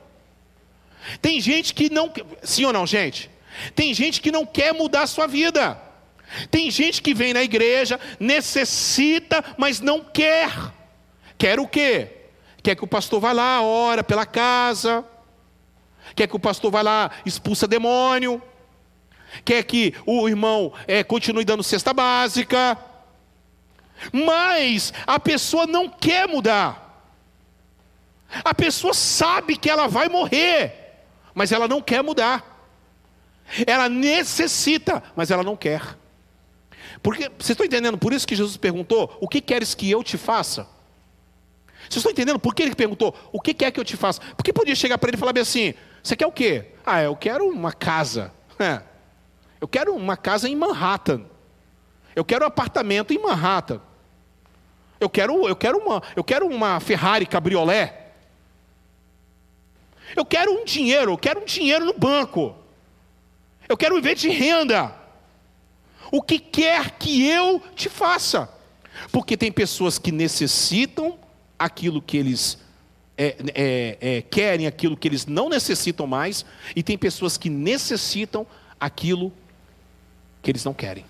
Tem 1.21 1.40
gente 1.40 1.75
que 1.75 1.90
não. 1.90 2.12
Sim 2.42 2.66
ou 2.66 2.73
não, 2.73 2.87
gente? 2.87 3.31
Tem 3.75 3.92
gente 3.94 4.21
que 4.21 4.31
não 4.31 4.44
quer 4.44 4.73
mudar 4.75 5.03
a 5.03 5.07
sua 5.07 5.27
vida. 5.27 5.81
Tem 6.51 6.71
gente 6.71 7.01
que 7.01 7.14
vem 7.14 7.33
na 7.33 7.42
igreja, 7.42 7.99
necessita, 8.21 9.42
mas 9.57 9.81
não 9.81 10.05
quer. 10.05 10.51
Quer 11.38 11.59
o 11.59 11.66
quê? 11.66 12.09
Quer 12.62 12.77
que 12.77 12.85
o 12.85 12.88
pastor 12.88 13.21
vá 13.21 13.33
lá, 13.33 13.62
ora 13.62 14.05
pela 14.05 14.27
casa, 14.27 15.05
quer 16.19 16.27
que 16.27 16.35
o 16.35 16.41
pastor 16.41 16.73
vá 16.73 16.83
lá, 16.83 17.13
expulsa 17.25 17.69
demônio, 17.69 18.43
quer 19.45 19.63
que 19.63 19.95
o 20.05 20.29
irmão 20.29 20.73
é, 20.89 21.05
continue 21.05 21.45
dando 21.45 21.63
cesta 21.63 21.93
básica, 21.93 22.77
mas 24.13 24.93
a 25.07 25.21
pessoa 25.21 25.65
não 25.65 25.89
quer 25.89 26.27
mudar. 26.27 27.07
A 28.45 28.53
pessoa 28.53 28.93
sabe 28.93 29.57
que 29.57 29.71
ela 29.71 29.87
vai 29.87 30.09
morrer, 30.09 31.05
mas 31.33 31.53
ela 31.53 31.69
não 31.69 31.81
quer 31.81 32.03
mudar. 32.03 32.45
Ela 33.65 33.89
necessita, 33.89 35.01
mas 35.15 35.31
ela 35.31 35.45
não 35.45 35.57
quer. 35.57 35.97
Porque 37.01 37.29
vocês 37.39 37.51
estão 37.51 37.65
entendendo? 37.65 37.97
Por 37.97 38.13
isso 38.13 38.27
que 38.27 38.35
Jesus 38.35 38.57
perguntou: 38.57 39.17
O 39.21 39.29
que 39.29 39.41
queres 39.41 39.73
que 39.73 39.89
eu 39.89 40.03
te 40.03 40.19
faça? 40.19 40.69
Vocês 41.88 41.96
estão 41.96 42.12
entendendo 42.12 42.38
por 42.38 42.55
que 42.55 42.62
ele 42.62 42.74
perguntou: 42.74 43.14
O 43.33 43.40
que 43.40 43.55
quer 43.55 43.70
que 43.70 43.81
eu 43.81 43.85
te 43.85 43.96
faça? 43.96 44.20
Porque 44.37 44.53
podia 44.53 44.74
chegar 44.74 44.98
para 44.98 45.09
ele 45.09 45.16
e 45.16 45.20
falar 45.20 45.33
bem 45.33 45.42
assim: 45.42 45.74
Você 46.03 46.14
quer 46.14 46.27
o 46.27 46.33
quê? 46.33 46.72
Ah, 46.85 47.03
eu 47.03 47.16
quero 47.16 47.48
uma 47.48 47.72
casa. 47.72 48.33
É. 48.59 48.83
Eu 49.61 49.66
quero 49.66 49.94
uma 49.94 50.16
casa 50.16 50.48
em 50.48 50.55
Manhattan. 50.55 51.22
Eu 52.14 52.24
quero 52.24 52.44
um 52.44 52.48
apartamento 52.48 53.12
em 53.12 53.18
Manhattan. 53.18 53.81
Eu 55.01 55.09
quero, 55.09 55.48
eu 55.48 55.55
quero, 55.55 55.79
uma, 55.79 56.03
eu 56.16 56.24
quero 56.24 56.46
uma 56.46 56.81
Ferrari 56.81 57.24
cabriolé. 57.24 58.09
Eu 60.16 60.24
quero 60.24 60.51
um 60.53 60.64
dinheiro, 60.64 61.12
eu 61.12 61.18
quero 61.18 61.40
um 61.40 61.44
dinheiro 61.44 61.85
no 61.85 61.94
banco. 61.94 62.57
Eu 63.68 63.77
quero 63.77 63.94
viver 63.96 64.14
de 64.14 64.29
renda. 64.29 64.94
O 66.11 66.22
que 66.22 66.38
quer 66.38 66.92
que 66.92 67.29
eu 67.29 67.62
te 67.74 67.88
faça? 67.88 68.48
Porque 69.12 69.37
tem 69.37 69.53
pessoas 69.53 69.98
que 69.98 70.11
necessitam 70.11 71.18
aquilo 71.59 72.01
que 72.01 72.16
eles 72.16 72.59
é, 73.16 73.37
é, 73.55 73.99
é, 74.01 74.23
querem, 74.23 74.66
aquilo 74.66 74.97
que 74.97 75.09
eles 75.09 75.27
não 75.27 75.49
necessitam 75.49 76.07
mais, 76.07 76.47
e 76.77 76.83
tem 76.83 76.97
pessoas 76.97 77.37
que 77.37 77.51
necessitam 77.51 78.47
aquilo 78.79 79.33
que 80.40 80.51
eles 80.51 80.64
não 80.64 80.73
querem. 80.73 81.05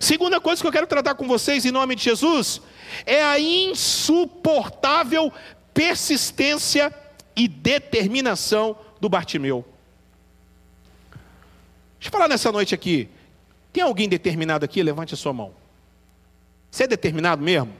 Segunda 0.00 0.40
coisa 0.40 0.60
que 0.60 0.68
eu 0.68 0.72
quero 0.72 0.86
tratar 0.86 1.14
com 1.14 1.26
vocês 1.26 1.64
em 1.64 1.70
nome 1.70 1.94
de 1.94 2.04
Jesus 2.04 2.60
é 3.06 3.22
a 3.22 3.40
insuportável 3.40 5.32
persistência 5.72 6.92
e 7.34 7.48
determinação 7.48 8.76
do 9.00 9.08
Bartimeu. 9.08 9.64
Deixa 11.98 12.08
eu 12.08 12.12
falar 12.12 12.28
nessa 12.28 12.52
noite 12.52 12.74
aqui. 12.74 13.08
Tem 13.72 13.82
alguém 13.82 14.08
determinado 14.08 14.64
aqui? 14.64 14.82
Levante 14.82 15.14
a 15.14 15.16
sua 15.16 15.32
mão. 15.32 15.54
Você 16.70 16.84
é 16.84 16.86
determinado 16.86 17.42
mesmo? 17.42 17.72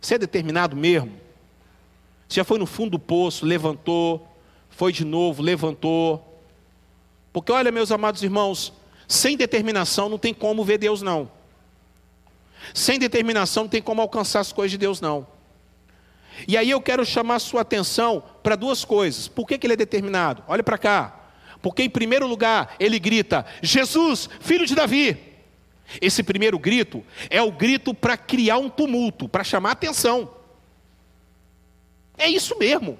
Você 0.00 0.14
é 0.14 0.18
determinado 0.18 0.76
mesmo? 0.76 1.12
Você 2.28 2.36
já 2.36 2.44
foi 2.44 2.58
no 2.58 2.66
fundo 2.66 2.92
do 2.92 2.98
poço, 2.98 3.46
levantou, 3.46 4.28
foi 4.68 4.92
de 4.92 5.04
novo, 5.04 5.42
levantou. 5.42 6.42
Porque 7.32 7.50
olha, 7.50 7.72
meus 7.72 7.90
amados 7.90 8.22
irmãos, 8.22 8.72
sem 9.06 9.36
determinação 9.36 10.08
não 10.08 10.18
tem 10.18 10.34
como 10.34 10.64
ver 10.64 10.78
Deus, 10.78 11.02
não. 11.02 11.30
Sem 12.74 12.98
determinação 12.98 13.64
não 13.64 13.70
tem 13.70 13.82
como 13.82 14.00
alcançar 14.00 14.40
as 14.40 14.52
coisas 14.52 14.72
de 14.72 14.78
Deus, 14.78 15.00
não. 15.00 15.26
E 16.46 16.56
aí 16.56 16.70
eu 16.70 16.80
quero 16.80 17.04
chamar 17.04 17.36
a 17.36 17.40
sua 17.40 17.62
atenção 17.62 18.22
para 18.42 18.54
duas 18.54 18.84
coisas. 18.84 19.26
Por 19.26 19.46
que, 19.46 19.58
que 19.58 19.66
ele 19.66 19.74
é 19.74 19.76
determinado? 19.76 20.44
Olha 20.46 20.62
para 20.62 20.78
cá. 20.78 21.18
Porque, 21.60 21.82
em 21.82 21.90
primeiro 21.90 22.26
lugar, 22.26 22.76
ele 22.78 22.98
grita: 22.98 23.44
Jesus, 23.62 24.28
filho 24.40 24.66
de 24.66 24.74
Davi. 24.74 25.27
Esse 26.00 26.22
primeiro 26.22 26.58
grito 26.58 27.04
é 27.30 27.40
o 27.40 27.50
grito 27.50 27.94
para 27.94 28.16
criar 28.16 28.58
um 28.58 28.68
tumulto, 28.68 29.28
para 29.28 29.44
chamar 29.44 29.72
atenção. 29.72 30.30
É 32.16 32.28
isso 32.28 32.58
mesmo. 32.58 32.98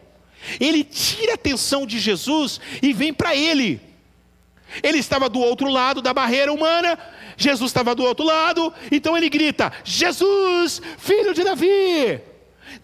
Ele 0.59 0.85
tira 0.85 1.33
a 1.33 1.35
atenção 1.35 1.85
de 1.85 1.99
Jesus 1.99 2.61
e 2.83 2.93
vem 2.93 3.13
para 3.13 3.35
ele. 3.35 3.81
Ele 4.83 4.99
estava 4.99 5.29
do 5.29 5.41
outro 5.41 5.69
lado 5.69 6.01
da 6.01 6.13
barreira 6.13 6.53
humana, 6.53 6.99
Jesus 7.37 7.71
estava 7.71 7.95
do 7.95 8.03
outro 8.05 8.25
lado, 8.25 8.73
então 8.93 9.17
ele 9.17 9.29
grita: 9.29 9.73
Jesus, 9.83 10.81
filho 10.99 11.35
de 11.35 11.43
Davi 11.43 12.21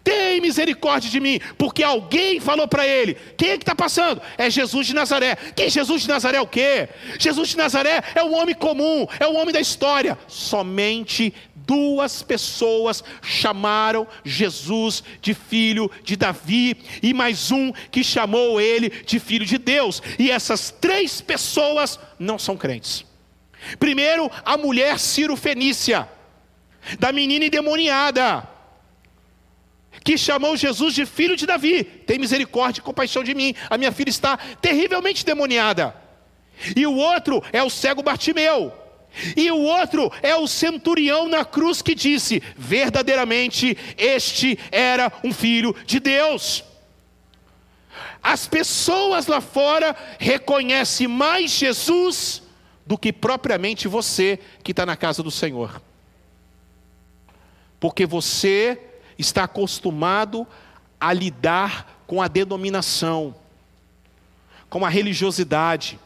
tem 0.04 0.38
misericórdia 0.38 1.10
de 1.10 1.18
mim, 1.18 1.40
porque 1.56 1.82
alguém 1.82 2.38
falou 2.38 2.68
para 2.68 2.86
ele: 2.86 3.16
quem 3.36 3.50
é 3.50 3.56
que 3.56 3.62
está 3.62 3.74
passando? 3.74 4.20
É 4.36 4.50
Jesus 4.50 4.86
de 4.86 4.94
Nazaré. 4.94 5.34
Quem 5.56 5.70
Jesus 5.70 6.02
de 6.02 6.08
Nazaré 6.08 6.36
é 6.36 6.40
o 6.42 6.46
quê? 6.46 6.90
Jesus 7.18 7.48
de 7.48 7.56
Nazaré 7.56 8.04
é 8.14 8.22
um 8.22 8.34
homem 8.34 8.54
comum, 8.54 9.06
é 9.18 9.26
um 9.26 9.36
homem 9.36 9.52
da 9.52 9.60
história. 9.60 10.18
Somente 10.28 11.32
duas 11.56 12.22
pessoas 12.22 13.02
chamaram 13.22 14.06
Jesus 14.22 15.02
de 15.22 15.32
filho 15.32 15.90
de 16.02 16.16
Davi, 16.16 16.76
e 17.02 17.14
mais 17.14 17.50
um 17.50 17.72
que 17.90 18.04
chamou 18.04 18.60
ele 18.60 18.90
de 18.90 19.18
filho 19.18 19.46
de 19.46 19.56
Deus, 19.56 20.02
e 20.18 20.30
essas 20.30 20.70
três 20.70 21.22
pessoas 21.22 21.98
não 22.18 22.38
são 22.38 22.58
crentes. 22.58 23.06
Primeiro, 23.78 24.30
a 24.44 24.58
mulher 24.58 24.98
Ciro 24.98 25.34
Fenícia, 25.34 26.06
da 26.98 27.10
menina 27.10 27.46
endemoniada, 27.46 28.46
que 30.04 30.18
chamou 30.18 30.54
Jesus 30.54 30.94
de 30.94 31.06
filho 31.06 31.34
de 31.34 31.46
Davi. 31.46 31.82
Tem 31.82 32.18
misericórdia 32.18 32.80
e 32.80 32.84
compaixão 32.84 33.24
de 33.24 33.34
mim, 33.34 33.54
a 33.70 33.78
minha 33.78 33.90
filha 33.90 34.10
está 34.10 34.36
terrivelmente 34.36 35.24
demoniada. 35.24 35.96
E 36.76 36.86
o 36.86 36.94
outro 36.94 37.42
é 37.52 37.62
o 37.62 37.70
cego 37.70 38.02
Bartimeu. 38.02 38.72
E 39.36 39.50
o 39.50 39.60
outro 39.60 40.12
é 40.22 40.34
o 40.36 40.46
centurião 40.46 41.28
na 41.28 41.44
cruz 41.44 41.80
que 41.80 41.94
disse: 41.94 42.42
verdadeiramente 42.56 43.76
este 43.96 44.58
era 44.70 45.10
um 45.22 45.32
filho 45.32 45.74
de 45.86 45.98
Deus. 46.00 46.64
As 48.22 48.46
pessoas 48.46 49.26
lá 49.26 49.40
fora 49.40 49.94
reconhecem 50.18 51.06
mais 51.06 51.50
Jesus 51.50 52.42
do 52.86 52.98
que 52.98 53.12
propriamente 53.12 53.86
você 53.86 54.38
que 54.62 54.72
está 54.72 54.84
na 54.84 54.96
casa 54.96 55.22
do 55.22 55.30
Senhor. 55.30 55.80
Porque 57.78 58.06
você 58.06 58.78
está 59.18 59.44
acostumado 59.44 60.46
a 61.00 61.12
lidar 61.12 62.02
com 62.06 62.22
a 62.22 62.28
denominação, 62.28 63.34
com 64.68 64.84
a 64.84 64.88
religiosidade. 64.88 65.98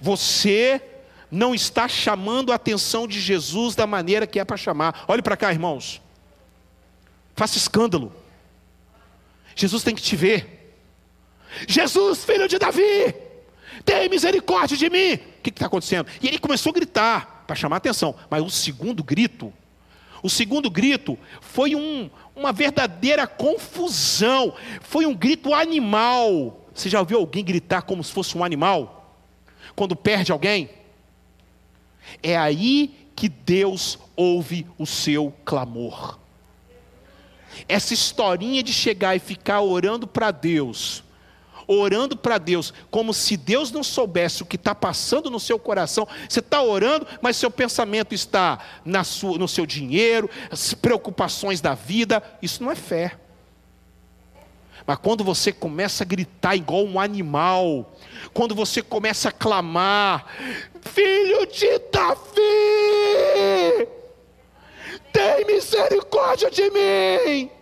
Você 0.00 0.82
não 1.30 1.54
está 1.54 1.86
chamando 1.88 2.52
a 2.52 2.54
atenção 2.54 3.06
de 3.06 3.20
Jesus 3.20 3.74
da 3.74 3.86
maneira 3.86 4.26
que 4.26 4.40
é 4.40 4.44
para 4.44 4.56
chamar. 4.56 5.04
Olhe 5.06 5.22
para 5.22 5.36
cá, 5.36 5.52
irmãos. 5.52 6.00
Faça 7.34 7.58
escândalo. 7.58 8.12
Jesus 9.54 9.82
tem 9.82 9.94
que 9.94 10.02
te 10.02 10.16
ver. 10.16 10.76
Jesus, 11.66 12.24
filho 12.24 12.48
de 12.48 12.58
Davi, 12.58 13.14
tem 13.84 14.08
misericórdia 14.08 14.76
de 14.76 14.90
mim. 14.90 15.14
O 15.14 15.42
que 15.42 15.50
está 15.50 15.66
acontecendo? 15.66 16.06
E 16.20 16.28
ele 16.28 16.38
começou 16.38 16.70
a 16.70 16.74
gritar 16.74 17.44
para 17.46 17.56
chamar 17.56 17.76
a 17.76 17.78
atenção. 17.78 18.14
Mas 18.28 18.42
o 18.42 18.50
segundo 18.50 19.02
grito, 19.02 19.52
o 20.22 20.28
segundo 20.28 20.70
grito 20.70 21.18
foi 21.40 21.74
um, 21.74 22.10
uma 22.34 22.52
verdadeira 22.52 23.26
confusão. 23.26 24.54
Foi 24.80 25.06
um 25.06 25.14
grito 25.14 25.54
animal. 25.54 26.66
Você 26.74 26.88
já 26.88 27.00
ouviu 27.00 27.18
alguém 27.18 27.44
gritar 27.44 27.82
como 27.82 28.02
se 28.02 28.12
fosse 28.12 28.36
um 28.36 28.44
animal? 28.44 29.16
Quando 29.74 29.96
perde 29.96 30.32
alguém? 30.32 30.70
É 32.22 32.36
aí 32.36 33.10
que 33.14 33.28
Deus 33.28 33.98
ouve 34.16 34.66
o 34.78 34.86
seu 34.86 35.32
clamor. 35.44 36.18
Essa 37.68 37.94
historinha 37.94 38.62
de 38.62 38.72
chegar 38.72 39.16
e 39.16 39.18
ficar 39.18 39.60
orando 39.60 40.06
para 40.06 40.30
Deus, 40.30 41.02
orando 41.68 42.16
para 42.16 42.38
Deus, 42.38 42.72
como 42.90 43.12
se 43.12 43.36
Deus 43.36 43.70
não 43.70 43.84
soubesse 43.84 44.42
o 44.42 44.46
que 44.46 44.56
está 44.56 44.74
passando 44.74 45.30
no 45.30 45.38
seu 45.38 45.58
coração. 45.58 46.08
Você 46.26 46.40
está 46.40 46.62
orando, 46.62 47.06
mas 47.20 47.36
seu 47.36 47.50
pensamento 47.50 48.14
está 48.14 48.58
na 48.84 49.04
sua, 49.04 49.36
no 49.36 49.46
seu 49.46 49.66
dinheiro, 49.66 50.30
as 50.50 50.72
preocupações 50.72 51.60
da 51.60 51.74
vida. 51.74 52.22
Isso 52.40 52.62
não 52.62 52.72
é 52.72 52.74
fé. 52.74 53.18
Mas 54.86 54.96
quando 55.02 55.22
você 55.22 55.52
começa 55.52 56.02
a 56.02 56.06
gritar 56.06 56.56
igual 56.56 56.82
um 56.82 56.98
animal, 56.98 57.92
quando 58.32 58.54
você 58.54 58.80
começa 58.80 59.28
a 59.28 59.32
clamar, 59.32 60.24
filho 60.80 61.46
de 61.46 61.78
Davi, 61.92 62.40
tem 65.12 65.44
misericórdia 65.44 66.50
de 66.50 66.70
mim. 66.70 67.57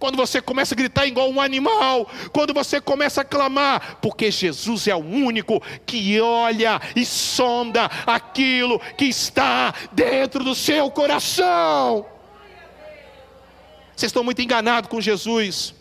Quando 0.00 0.16
você 0.16 0.40
começa 0.40 0.74
a 0.74 0.76
gritar 0.78 1.06
igual 1.06 1.30
um 1.30 1.38
animal, 1.38 2.10
quando 2.32 2.54
você 2.54 2.80
começa 2.80 3.20
a 3.20 3.24
clamar, 3.24 3.98
porque 4.00 4.30
Jesus 4.30 4.88
é 4.88 4.94
o 4.94 4.98
único 4.98 5.62
que 5.84 6.18
olha 6.18 6.80
e 6.96 7.04
sonda 7.04 7.84
aquilo 8.06 8.80
que 8.96 9.04
está 9.04 9.74
dentro 9.92 10.42
do 10.42 10.54
seu 10.54 10.90
coração. 10.90 12.06
Vocês 13.94 14.08
estão 14.08 14.24
muito 14.24 14.40
enganados 14.40 14.88
com 14.88 15.02
Jesus. 15.02 15.74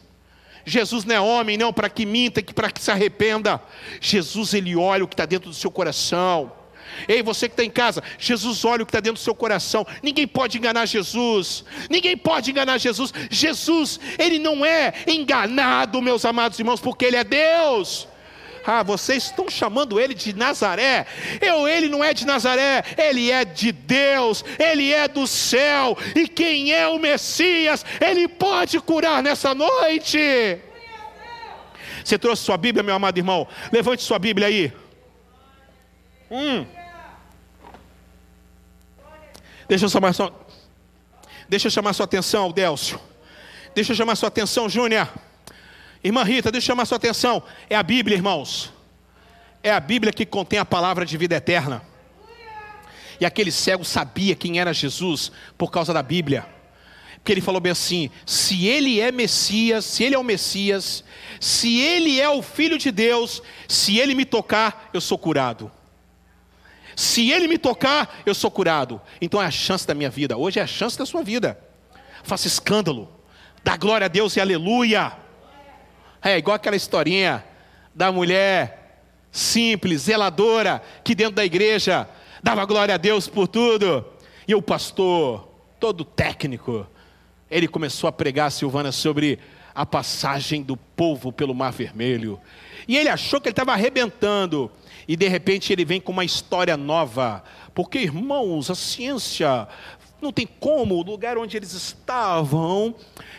Jesus 0.65 1.05
não 1.05 1.15
é 1.15 1.21
homem, 1.21 1.57
não, 1.57 1.71
para 1.71 1.89
que 1.89 2.05
minta, 2.05 2.41
que 2.41 2.53
para 2.53 2.69
que 2.69 2.81
se 2.81 2.91
arrependa. 2.91 3.61
Jesus, 4.01 4.53
ele 4.53 4.75
olha 4.75 5.05
o 5.05 5.07
que 5.07 5.13
está 5.13 5.25
dentro 5.25 5.49
do 5.49 5.55
seu 5.55 5.71
coração. 5.71 6.58
Ei, 7.07 7.21
você 7.23 7.47
que 7.47 7.53
está 7.53 7.63
em 7.63 7.69
casa, 7.69 8.03
Jesus 8.17 8.63
olha 8.65 8.83
o 8.83 8.85
que 8.85 8.89
está 8.89 8.99
dentro 8.99 9.19
do 9.19 9.23
seu 9.23 9.35
coração. 9.35 9.85
Ninguém 10.01 10.27
pode 10.27 10.57
enganar 10.57 10.85
Jesus. 10.85 11.63
Ninguém 11.89 12.17
pode 12.17 12.51
enganar 12.51 12.77
Jesus. 12.77 13.13
Jesus, 13.29 13.99
ele 14.17 14.39
não 14.39 14.65
é 14.65 14.93
enganado, 15.07 16.01
meus 16.01 16.25
amados 16.25 16.59
irmãos, 16.59 16.79
porque 16.79 17.05
ele 17.05 17.17
é 17.17 17.23
Deus. 17.23 18.07
Ah, 18.65 18.83
vocês 18.83 19.23
estão 19.23 19.49
chamando 19.49 19.99
ele 19.99 20.13
de 20.13 20.35
Nazaré. 20.35 21.05
Eu, 21.41 21.67
ele 21.67 21.87
não 21.89 22.03
é 22.03 22.13
de 22.13 22.25
Nazaré, 22.25 22.83
ele 22.97 23.31
é 23.31 23.43
de 23.43 23.71
Deus, 23.71 24.43
ele 24.59 24.93
é 24.93 25.07
do 25.07 25.25
céu. 25.25 25.97
E 26.15 26.27
quem 26.27 26.71
é 26.71 26.87
o 26.87 26.99
Messias, 26.99 27.85
ele 27.99 28.27
pode 28.27 28.79
curar 28.79 29.23
nessa 29.23 29.55
noite. 29.55 30.19
Você 32.03 32.17
trouxe 32.17 32.43
sua 32.43 32.57
Bíblia, 32.57 32.83
meu 32.83 32.95
amado 32.95 33.17
irmão? 33.17 33.47
Levante 33.71 34.03
sua 34.03 34.19
Bíblia 34.19 34.47
aí. 34.47 34.71
Hum. 36.31 36.65
Deixa 39.69 39.85
eu 39.85 39.89
chamar 39.89 40.13
sua, 40.13 40.33
deixa 41.47 41.67
eu 41.67 41.71
chamar 41.71 41.93
sua 41.93 42.05
atenção, 42.05 42.51
Délcio. 42.51 42.99
Deixa 43.75 43.91
eu 43.91 43.95
chamar 43.95 44.15
sua 44.15 44.27
atenção, 44.27 44.67
Júnior. 44.67 45.07
Irmã 46.03 46.23
Rita, 46.23 46.51
deixa 46.51 46.65
eu 46.65 46.67
chamar 46.73 46.85
sua 46.87 46.97
atenção. 46.97 47.43
É 47.69 47.75
a 47.75 47.83
Bíblia, 47.83 48.17
irmãos. 48.17 48.73
É 49.61 49.71
a 49.71 49.79
Bíblia 49.79 50.11
que 50.11 50.25
contém 50.25 50.57
a 50.57 50.65
palavra 50.65 51.05
de 51.05 51.15
vida 51.17 51.35
eterna. 51.35 51.83
E 53.19 53.25
aquele 53.25 53.51
cego 53.51 53.85
sabia 53.85 54.33
quem 54.33 54.59
era 54.59 54.73
Jesus 54.73 55.31
por 55.55 55.69
causa 55.69 55.93
da 55.93 56.01
Bíblia. 56.01 56.47
Porque 57.17 57.33
ele 57.33 57.41
falou 57.41 57.61
bem 57.61 57.71
assim: 57.71 58.09
se 58.25 58.65
ele 58.65 58.99
é 58.99 59.11
Messias, 59.11 59.85
se 59.85 60.03
ele 60.03 60.15
é 60.15 60.17
o 60.17 60.23
Messias, 60.23 61.03
se 61.39 61.79
ele 61.79 62.19
é 62.19 62.27
o 62.27 62.41
Filho 62.41 62.77
de 62.77 62.89
Deus, 62.89 63.43
se 63.67 63.99
ele 63.99 64.15
me 64.15 64.25
tocar, 64.25 64.89
eu 64.91 65.01
sou 65.01 65.17
curado. 65.17 65.71
Se 66.99 67.31
ele 67.31 67.47
me 67.47 67.57
tocar, 67.57 68.19
eu 68.25 68.35
sou 68.35 68.51
curado. 68.51 69.01
Então 69.21 69.41
é 69.41 69.45
a 69.45 69.51
chance 69.51 69.87
da 69.87 69.95
minha 69.95 70.09
vida. 70.09 70.35
Hoje 70.35 70.59
é 70.59 70.63
a 70.63 70.67
chance 70.67 70.99
da 70.99 71.05
sua 71.05 71.23
vida. 71.23 71.57
Faça 72.23 72.45
escândalo. 72.45 73.09
Dá 73.63 73.77
glória 73.77 74.03
a 74.03 74.07
Deus 74.09 74.35
e 74.35 74.41
aleluia. 74.41 75.13
É 76.21 76.37
igual 76.37 76.55
aquela 76.57 76.75
historinha 76.75 77.41
da 77.95 78.11
mulher 78.11 79.05
simples, 79.31 80.01
zeladora, 80.01 80.83
que 81.01 81.15
dentro 81.15 81.35
da 81.35 81.45
igreja 81.45 82.05
dava 82.43 82.65
glória 82.65 82.95
a 82.95 82.97
Deus 82.97 83.29
por 83.29 83.47
tudo. 83.47 84.05
E 84.45 84.53
o 84.53 84.61
pastor, 84.61 85.47
todo 85.79 86.03
técnico, 86.03 86.85
ele 87.49 87.69
começou 87.69 88.09
a 88.09 88.11
pregar, 88.11 88.51
Silvana, 88.51 88.91
sobre 88.91 89.39
a 89.73 89.85
passagem 89.85 90.61
do 90.61 90.75
povo 90.75 91.31
pelo 91.31 91.55
Mar 91.55 91.71
Vermelho. 91.71 92.41
E 92.89 92.97
ele 92.97 93.07
achou 93.07 93.39
que 93.39 93.47
ele 93.47 93.53
estava 93.53 93.71
arrebentando. 93.71 94.69
E 95.09 95.15
de 95.15 95.27
repente 95.27 95.73
ele 95.73 95.83
vem 95.83 95.99
com 95.99 96.11
uma 96.11 96.23
história 96.23 96.77
nova. 96.77 97.43
Porque, 97.73 97.97
irmãos, 97.97 98.69
a 98.69 98.75
ciência 98.75 99.67
não 100.21 100.31
tem 100.31 100.47
como, 100.59 100.95
o 100.95 101.03
lugar 101.03 101.37
onde 101.37 101.55
eles 101.55 101.73
estavam. 101.73 102.95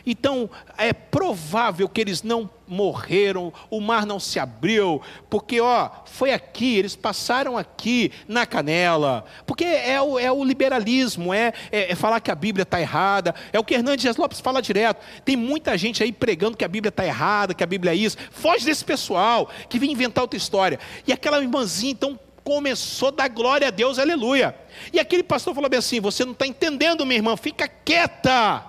Então, 0.06 0.48
é 0.78 0.92
provável 0.92 1.88
que 1.88 2.00
eles 2.00 2.22
não 2.22 2.48
morreram, 2.66 3.52
o 3.68 3.80
mar 3.80 4.06
não 4.06 4.20
se 4.20 4.38
abriu, 4.38 5.02
porque, 5.28 5.60
ó, 5.60 5.90
foi 6.06 6.32
aqui, 6.32 6.78
eles 6.78 6.94
passaram 6.94 7.58
aqui 7.58 8.12
na 8.28 8.46
canela. 8.46 9.24
Porque 9.44 9.64
é 9.64 10.00
o, 10.00 10.18
é 10.18 10.30
o 10.30 10.44
liberalismo, 10.44 11.34
é, 11.34 11.52
é, 11.72 11.92
é 11.92 11.94
falar 11.96 12.20
que 12.20 12.30
a 12.30 12.34
Bíblia 12.34 12.62
está 12.62 12.80
errada, 12.80 13.34
é 13.52 13.58
o 13.58 13.64
que 13.64 13.74
Hernandes 13.74 14.16
Lopes 14.16 14.40
fala 14.40 14.62
direto. 14.62 15.04
Tem 15.24 15.36
muita 15.36 15.76
gente 15.76 16.02
aí 16.02 16.12
pregando 16.12 16.56
que 16.56 16.64
a 16.64 16.68
Bíblia 16.68 16.90
está 16.90 17.04
errada, 17.04 17.54
que 17.54 17.64
a 17.64 17.66
Bíblia 17.66 17.92
é 17.92 17.96
isso. 17.96 18.16
Foge 18.30 18.64
desse 18.64 18.84
pessoal 18.84 19.50
que 19.68 19.78
vem 19.78 19.90
inventar 19.90 20.22
outra 20.22 20.36
história. 20.36 20.78
E 21.06 21.12
aquela 21.12 21.42
irmãzinha, 21.42 21.92
então, 21.92 22.18
começou 22.44 23.08
a 23.08 23.12
dar 23.12 23.28
glória 23.28 23.68
a 23.68 23.70
Deus, 23.70 23.98
aleluia. 23.98 24.54
E 24.92 24.98
aquele 24.98 25.22
pastor 25.22 25.54
falou 25.54 25.70
bem 25.70 25.78
assim: 25.78 26.00
Você 26.00 26.24
não 26.24 26.32
está 26.32 26.46
entendendo, 26.46 27.06
minha 27.06 27.18
irmã, 27.18 27.36
fica 27.36 27.68
quieta. 27.68 28.64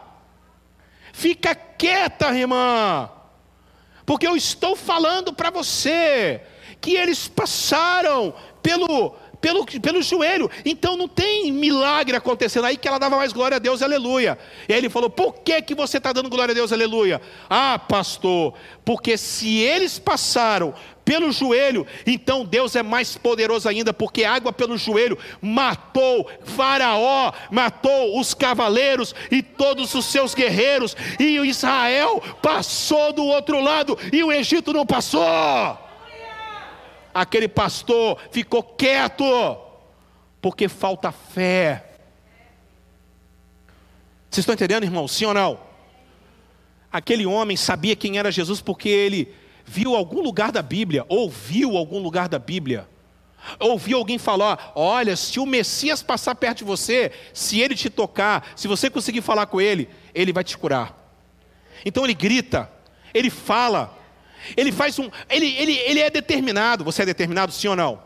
Fica 1.13 1.53
quieta, 1.53 2.35
irmã. 2.35 3.09
Porque 4.05 4.27
eu 4.27 4.35
estou 4.35 4.75
falando 4.75 5.33
para 5.33 5.49
você 5.49 6.41
que 6.79 6.95
eles 6.95 7.27
passaram 7.27 8.33
pelo 8.61 9.15
pelo, 9.41 9.65
pelo 9.65 10.01
joelho. 10.01 10.49
Então 10.63 10.95
não 10.95 11.07
tem 11.07 11.51
milagre 11.51 12.15
acontecendo 12.15 12.65
aí 12.65 12.77
que 12.77 12.87
ela 12.87 12.99
dava 12.99 13.17
mais 13.17 13.33
glória 13.33 13.55
a 13.57 13.59
Deus, 13.59 13.81
aleluia. 13.81 14.37
E 14.69 14.73
aí 14.73 14.79
ele 14.79 14.89
falou: 14.89 15.09
por 15.09 15.39
que, 15.39 15.61
que 15.61 15.75
você 15.75 15.97
está 15.97 16.13
dando 16.13 16.29
glória 16.29 16.51
a 16.51 16.55
Deus, 16.55 16.71
aleluia? 16.71 17.19
Ah, 17.49 17.79
pastor, 17.79 18.53
porque 18.85 19.17
se 19.17 19.57
eles 19.57 19.97
passaram 19.97 20.73
pelo 21.03 21.31
joelho, 21.31 21.85
então 22.05 22.45
Deus 22.45 22.75
é 22.75 22.83
mais 22.83 23.17
poderoso 23.17 23.67
ainda, 23.67 23.91
porque 23.91 24.23
água 24.23 24.53
pelo 24.53 24.77
joelho 24.77 25.17
matou 25.41 26.29
Faraó, 26.43 27.33
matou 27.49 28.19
os 28.19 28.35
cavaleiros 28.35 29.15
e 29.31 29.41
todos 29.41 29.93
os 29.95 30.05
seus 30.05 30.35
guerreiros, 30.35 30.95
e 31.19 31.39
Israel 31.39 32.21
passou 32.41 33.11
do 33.11 33.25
outro 33.25 33.59
lado 33.59 33.97
e 34.13 34.23
o 34.23 34.31
Egito 34.31 34.71
não 34.71 34.85
passou. 34.85 35.90
Aquele 37.13 37.47
pastor 37.47 38.17
ficou 38.31 38.63
quieto, 38.63 39.23
porque 40.41 40.67
falta 40.67 41.11
fé. 41.11 41.85
Vocês 44.29 44.43
estão 44.43 44.53
entendendo, 44.53 44.83
irmão? 44.83 45.07
Sim 45.07 45.25
ou 45.25 45.33
não? 45.33 45.59
Aquele 46.91 47.25
homem 47.25 47.55
sabia 47.57 47.95
quem 47.95 48.17
era 48.17 48.31
Jesus 48.31 48.61
porque 48.61 48.89
ele 48.89 49.33
viu 49.65 49.95
algum 49.95 50.21
lugar 50.21 50.51
da 50.51 50.61
Bíblia, 50.61 51.05
ouviu 51.07 51.77
algum 51.77 51.99
lugar 51.99 52.27
da 52.27 52.39
Bíblia, 52.39 52.87
ouviu 53.59 53.97
alguém 53.97 54.17
falar: 54.17 54.71
olha, 54.75 55.15
se 55.15 55.39
o 55.39 55.45
Messias 55.45 56.03
passar 56.03 56.35
perto 56.35 56.59
de 56.59 56.63
você, 56.63 57.11
se 57.33 57.59
ele 57.59 57.75
te 57.75 57.89
tocar, 57.89 58.51
se 58.55 58.67
você 58.67 58.89
conseguir 58.89 59.21
falar 59.21 59.45
com 59.45 59.61
ele, 59.61 59.89
ele 60.13 60.33
vai 60.33 60.43
te 60.43 60.57
curar. 60.57 60.97
Então 61.85 62.03
ele 62.03 62.13
grita, 62.13 62.71
ele 63.13 63.29
fala, 63.29 63.97
ele 64.55 64.71
faz 64.71 64.97
um. 64.99 65.09
Ele, 65.29 65.47
ele, 65.55 65.73
ele 65.73 65.99
é 65.99 66.09
determinado. 66.09 66.83
Você 66.83 67.03
é 67.03 67.05
determinado, 67.05 67.51
sim 67.51 67.67
ou 67.67 67.75
não? 67.75 68.01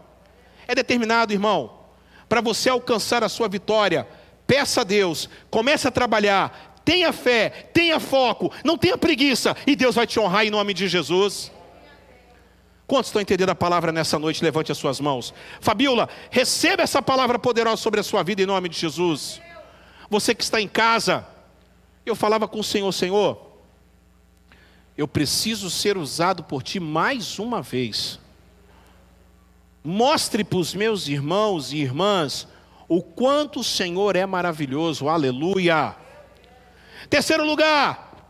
É 0.67 0.75
determinado, 0.75 1.33
irmão. 1.33 1.79
Para 2.27 2.41
você 2.41 2.69
alcançar 2.69 3.23
a 3.23 3.29
sua 3.29 3.47
vitória, 3.47 4.07
peça 4.47 4.81
a 4.81 4.83
Deus, 4.83 5.29
comece 5.49 5.87
a 5.87 5.91
trabalhar, 5.91 6.81
tenha 6.83 7.13
fé, 7.13 7.49
tenha 7.73 7.99
foco, 7.99 8.51
não 8.63 8.77
tenha 8.77 8.97
preguiça, 8.97 9.55
e 9.65 9.75
Deus 9.75 9.95
vai 9.95 10.07
te 10.07 10.19
honrar 10.19 10.45
em 10.45 10.49
nome 10.49 10.73
de 10.73 10.87
Jesus. 10.87 11.51
Quantos 12.87 13.09
estão 13.09 13.21
entendendo 13.21 13.49
a 13.49 13.55
palavra 13.55 13.91
nessa 13.91 14.19
noite? 14.19 14.43
Levante 14.43 14.71
as 14.71 14.77
suas 14.77 14.99
mãos. 14.99 15.33
Fabiola, 15.59 16.07
receba 16.29 16.83
essa 16.83 17.01
palavra 17.01 17.39
poderosa 17.39 17.81
sobre 17.81 17.99
a 17.99 18.03
sua 18.03 18.21
vida 18.21 18.43
em 18.43 18.45
nome 18.45 18.69
de 18.69 18.77
Jesus. 18.77 19.41
Você 20.09 20.35
que 20.35 20.43
está 20.43 20.61
em 20.61 20.67
casa, 20.67 21.25
eu 22.05 22.15
falava 22.15 22.47
com 22.47 22.59
o 22.59 22.63
Senhor, 22.63 22.91
Senhor, 22.91 23.44
eu 24.97 25.07
preciso 25.07 25.69
ser 25.69 25.97
usado 25.97 26.43
por 26.43 26.63
Ti 26.63 26.79
mais 26.79 27.37
uma 27.39 27.61
vez. 27.61 28.19
Mostre 29.83 30.43
para 30.43 30.57
os 30.57 30.73
meus 30.73 31.07
irmãos 31.07 31.73
e 31.73 31.77
irmãs 31.77 32.47
o 32.87 33.01
quanto 33.01 33.59
o 33.59 33.63
Senhor 33.63 34.15
é 34.15 34.25
maravilhoso, 34.25 35.07
aleluia. 35.07 35.95
Terceiro 37.09 37.45
lugar, 37.45 38.29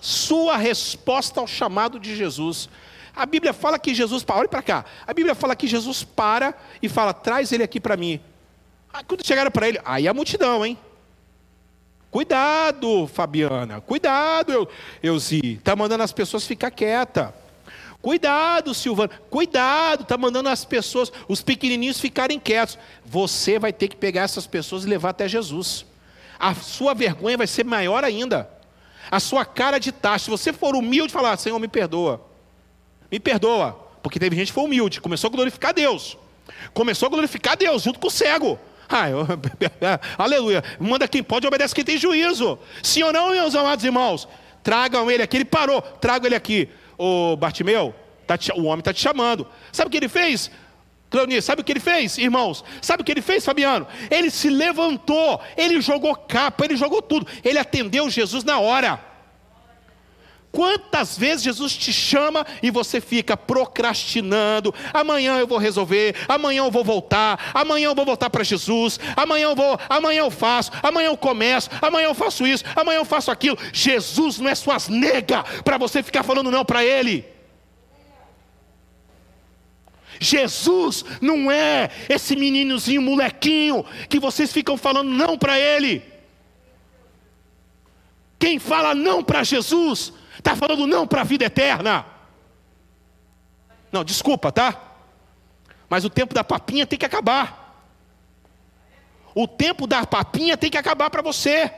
sua 0.00 0.56
resposta 0.56 1.40
ao 1.40 1.46
chamado 1.46 1.98
de 1.98 2.16
Jesus. 2.16 2.68
A 3.14 3.26
Bíblia 3.26 3.52
fala 3.52 3.78
que 3.78 3.94
Jesus, 3.94 4.24
olhe 4.28 4.48
para 4.48 4.62
cá, 4.62 4.84
a 5.06 5.12
Bíblia 5.12 5.34
fala 5.34 5.56
que 5.56 5.66
Jesus 5.66 6.04
para 6.04 6.54
e 6.80 6.88
fala: 6.88 7.12
traz 7.12 7.52
ele 7.52 7.64
aqui 7.64 7.80
para 7.80 7.96
mim. 7.96 8.20
Aí, 8.92 9.04
quando 9.04 9.26
chegaram 9.26 9.50
para 9.50 9.68
ele, 9.68 9.80
aí 9.84 10.08
a 10.08 10.14
multidão, 10.14 10.64
hein? 10.64 10.78
Cuidado, 12.10 13.06
Fabiana, 13.06 13.80
cuidado, 13.80 14.68
Euzi, 15.02 15.40
está 15.58 15.76
mandando 15.76 16.02
as 16.02 16.12
pessoas 16.12 16.46
ficar 16.46 16.70
quieta. 16.70 17.34
Cuidado, 18.00 18.72
Silvana, 18.72 19.10
cuidado, 19.28 20.02
está 20.02 20.16
mandando 20.16 20.48
as 20.48 20.64
pessoas, 20.64 21.12
os 21.28 21.42
pequenininhos 21.42 22.00
ficarem 22.00 22.38
quietos. 22.38 22.78
Você 23.04 23.58
vai 23.58 23.72
ter 23.72 23.88
que 23.88 23.96
pegar 23.96 24.22
essas 24.22 24.46
pessoas 24.46 24.84
e 24.84 24.88
levar 24.88 25.10
até 25.10 25.28
Jesus 25.28 25.84
a 26.38 26.54
sua 26.54 26.94
vergonha 26.94 27.36
vai 27.36 27.46
ser 27.46 27.64
maior 27.64 28.04
ainda. 28.04 28.48
A 29.10 29.18
sua 29.18 29.44
cara 29.44 29.78
de 29.78 29.90
taxa. 29.90 30.26
Se 30.26 30.30
você 30.30 30.52
for 30.52 30.76
humilde, 30.76 31.12
falar, 31.12 31.36
Senhor, 31.36 31.58
me 31.58 31.66
perdoa. 31.66 32.24
Me 33.10 33.18
perdoa. 33.18 33.72
Porque 34.02 34.20
teve 34.20 34.36
gente 34.36 34.48
que 34.48 34.52
foi 34.52 34.64
humilde, 34.64 35.00
começou 35.00 35.28
a 35.28 35.32
glorificar 35.32 35.74
Deus. 35.74 36.16
Começou 36.72 37.06
a 37.06 37.10
glorificar 37.10 37.56
Deus 37.56 37.82
junto 37.82 37.98
com 37.98 38.06
o 38.06 38.10
cego. 38.10 38.58
Ah, 38.88 39.10
eu, 39.10 39.26
aleluia. 40.16 40.64
Manda 40.80 41.06
quem 41.06 41.22
pode, 41.22 41.46
obedece 41.46 41.74
quem 41.74 41.84
tem 41.84 41.98
juízo. 41.98 42.58
Sim 42.82 43.02
ou 43.02 43.12
não, 43.12 43.30
meus 43.30 43.54
amados 43.54 43.84
irmãos? 43.84 44.26
Tragam 44.62 45.10
ele 45.10 45.22
aqui. 45.22 45.36
Ele 45.36 45.44
parou. 45.44 45.82
Traga 45.82 46.26
ele 46.26 46.34
aqui. 46.34 46.68
Ô 46.96 47.36
Bartimeu, 47.36 47.94
tá 48.26 48.36
te, 48.36 48.50
o 48.52 48.64
homem 48.64 48.80
está 48.80 48.92
te 48.92 49.00
chamando. 49.00 49.46
Sabe 49.70 49.88
o 49.88 49.90
que 49.90 49.96
ele 49.96 50.08
fez? 50.08 50.50
Cleonice, 51.10 51.42
sabe 51.42 51.62
o 51.62 51.64
que 51.64 51.72
ele 51.72 51.80
fez, 51.80 52.18
irmãos? 52.18 52.62
Sabe 52.82 53.02
o 53.02 53.04
que 53.04 53.10
ele 53.10 53.22
fez, 53.22 53.44
Fabiano? 53.44 53.86
Ele 54.10 54.30
se 54.30 54.50
levantou, 54.50 55.40
ele 55.56 55.80
jogou 55.80 56.14
capa, 56.14 56.64
ele 56.64 56.76
jogou 56.76 57.00
tudo, 57.00 57.26
ele 57.42 57.58
atendeu 57.58 58.10
Jesus 58.10 58.44
na 58.44 58.58
hora. 58.58 59.00
Quantas 60.50 61.16
vezes 61.16 61.44
Jesus 61.44 61.76
te 61.76 61.92
chama 61.92 62.46
e 62.62 62.70
você 62.70 63.00
fica 63.00 63.36
procrastinando? 63.36 64.74
Amanhã 64.92 65.38
eu 65.38 65.46
vou 65.46 65.58
resolver, 65.58 66.16
amanhã 66.26 66.64
eu 66.64 66.70
vou 66.70 66.82
voltar, 66.82 67.50
amanhã 67.52 67.86
eu 67.86 67.94
vou 67.94 68.04
voltar 68.04 68.30
para 68.30 68.42
Jesus, 68.42 68.98
amanhã 69.14 69.44
eu 69.44 69.54
vou, 69.54 69.78
amanhã 69.88 70.20
eu 70.20 70.30
faço, 70.30 70.72
amanhã 70.82 71.08
eu 71.08 71.16
começo, 71.16 71.70
amanhã 71.82 72.06
eu 72.06 72.14
faço 72.14 72.46
isso, 72.46 72.64
amanhã 72.74 72.98
eu 72.98 73.04
faço 73.04 73.30
aquilo. 73.30 73.58
Jesus 73.72 74.38
não 74.38 74.48
é 74.48 74.54
suas 74.54 74.88
nega 74.88 75.42
para 75.62 75.76
você 75.76 76.02
ficar 76.02 76.22
falando 76.22 76.50
não 76.50 76.64
para 76.64 76.84
ele. 76.84 77.24
Jesus 80.20 81.04
não 81.20 81.50
é 81.50 81.90
esse 82.08 82.34
meninozinho, 82.34 83.02
molequinho, 83.02 83.84
que 84.08 84.18
vocês 84.18 84.52
ficam 84.52 84.76
falando 84.76 85.10
não 85.10 85.38
para 85.38 85.58
ele. 85.58 86.02
Quem 88.38 88.58
fala 88.58 88.94
não 88.94 89.22
para 89.22 89.42
Jesus, 89.42 90.12
está 90.38 90.54
falando 90.56 90.86
não 90.86 91.06
para 91.06 91.22
a 91.22 91.24
vida 91.24 91.44
eterna. 91.44 92.06
Não, 93.90 94.04
desculpa, 94.04 94.52
tá? 94.52 94.80
Mas 95.88 96.04
o 96.04 96.10
tempo 96.10 96.34
da 96.34 96.44
papinha 96.44 96.86
tem 96.86 96.98
que 96.98 97.06
acabar. 97.06 97.68
O 99.34 99.46
tempo 99.46 99.86
da 99.86 100.04
papinha 100.06 100.56
tem 100.56 100.70
que 100.70 100.76
acabar 100.76 101.10
para 101.10 101.22
você. 101.22 101.72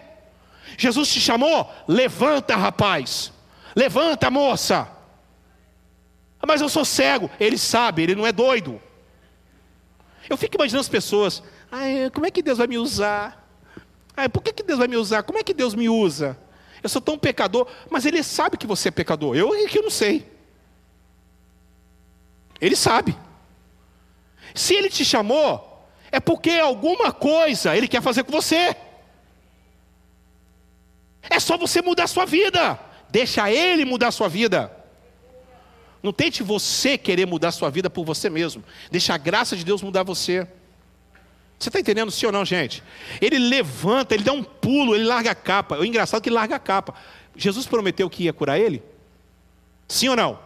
Jesus 0.77 1.13
te 1.13 1.21
chamou? 1.21 1.71
Levanta, 1.87 2.57
rapaz. 2.57 3.33
Levanta, 3.75 4.31
moça. 4.31 4.89
Ah, 6.41 6.47
mas 6.47 6.61
eu 6.61 6.69
sou 6.69 6.85
cego. 6.85 7.31
Ele 7.39 7.59
sabe, 7.59 8.03
ele 8.03 8.15
não 8.15 8.27
é 8.27 8.33
doido. 8.33 8.81
Eu 10.29 10.37
fico 10.37 10.57
imaginando 10.57 10.81
as 10.81 10.89
pessoas. 10.89 11.43
Ai, 11.71 12.11
como 12.13 12.27
é 12.27 12.31
que 12.31 12.43
Deus 12.43 12.59
vai 12.59 12.67
me 12.67 12.79
usar? 12.79 13.49
Ai, 14.17 14.29
por 14.29 14.43
que, 14.43 14.53
que 14.53 14.63
Deus 14.63 14.79
vai 14.79 14.89
me 14.89 14.97
usar? 14.97 15.23
Como 15.23 15.39
é 15.39 15.43
que 15.43 15.55
Deus 15.55 15.75
me 15.75 15.89
usa? 15.89 16.37
Eu 16.83 16.89
sou 16.89 17.01
tão 17.01 17.19
pecador, 17.19 17.67
mas 17.91 18.07
Ele 18.07 18.23
sabe 18.23 18.57
que 18.57 18.67
você 18.67 18.89
é 18.89 18.93
pecador. 18.93 19.37
Eu 19.37 19.55
é 19.55 19.67
que 19.67 19.79
eu 19.79 19.83
não 19.83 19.91
sei. 19.91 20.27
Ele 22.61 22.77
sabe. 22.77 23.17
Se 24.55 24.75
Ele 24.75 24.89
te 24.89 25.05
chamou, 25.05 25.89
é 26.11 26.21
porque 26.21 26.51
alguma 26.51 27.13
coisa 27.13 27.77
Ele 27.77 27.89
quer 27.89 28.03
fazer 28.03 28.25
com 28.25 28.33
você. 28.33 28.77
É 31.29 31.39
só 31.39 31.57
você 31.57 31.83
mudar 31.83 32.05
a 32.05 32.09
sua 32.09 32.25
vida. 32.25 32.79
Deixa 33.09 33.51
Ele 33.51 33.85
mudar 33.85 34.09
a 34.09 34.13
sua 34.13 34.29
vida. 34.29 34.77
Não 36.03 36.13
tente 36.13 36.43
você 36.43 36.97
querer 36.97 37.27
mudar 37.27 37.53
sua 37.53 37.71
vida 37.71 37.91
por 37.91 38.05
você 38.05 38.31
mesmo. 38.31 38.65
Deixa 38.91 39.15
a 39.15 39.19
graça 39.19 39.55
de 39.55 39.65
Deus 39.65 39.83
mudar 39.83 40.03
você. 40.03 40.49
Você 41.61 41.69
está 41.69 41.79
entendendo 41.79 42.11
sim 42.11 42.25
ou 42.25 42.33
não, 42.33 42.43
gente? 42.43 42.83
Ele 43.21 43.39
levanta, 43.39 44.15
ele 44.15 44.25
dá 44.25 44.33
um 44.33 44.43
pulo, 44.43 44.95
ele 44.95 45.05
larga 45.05 45.33
a 45.33 45.35
capa. 45.35 45.77
O 45.77 45.85
engraçado 45.85 46.21
é 46.21 46.23
que 46.23 46.31
ele 46.31 46.37
larga 46.37 46.57
a 46.57 46.59
capa. 46.59 46.95
Jesus 47.37 47.67
prometeu 47.67 48.09
que 48.09 48.25
ia 48.25 48.33
curar 48.33 48.59
ele? 48.59 48.83
Sim 49.87 50.09
ou 50.09 50.17
não? 50.17 50.39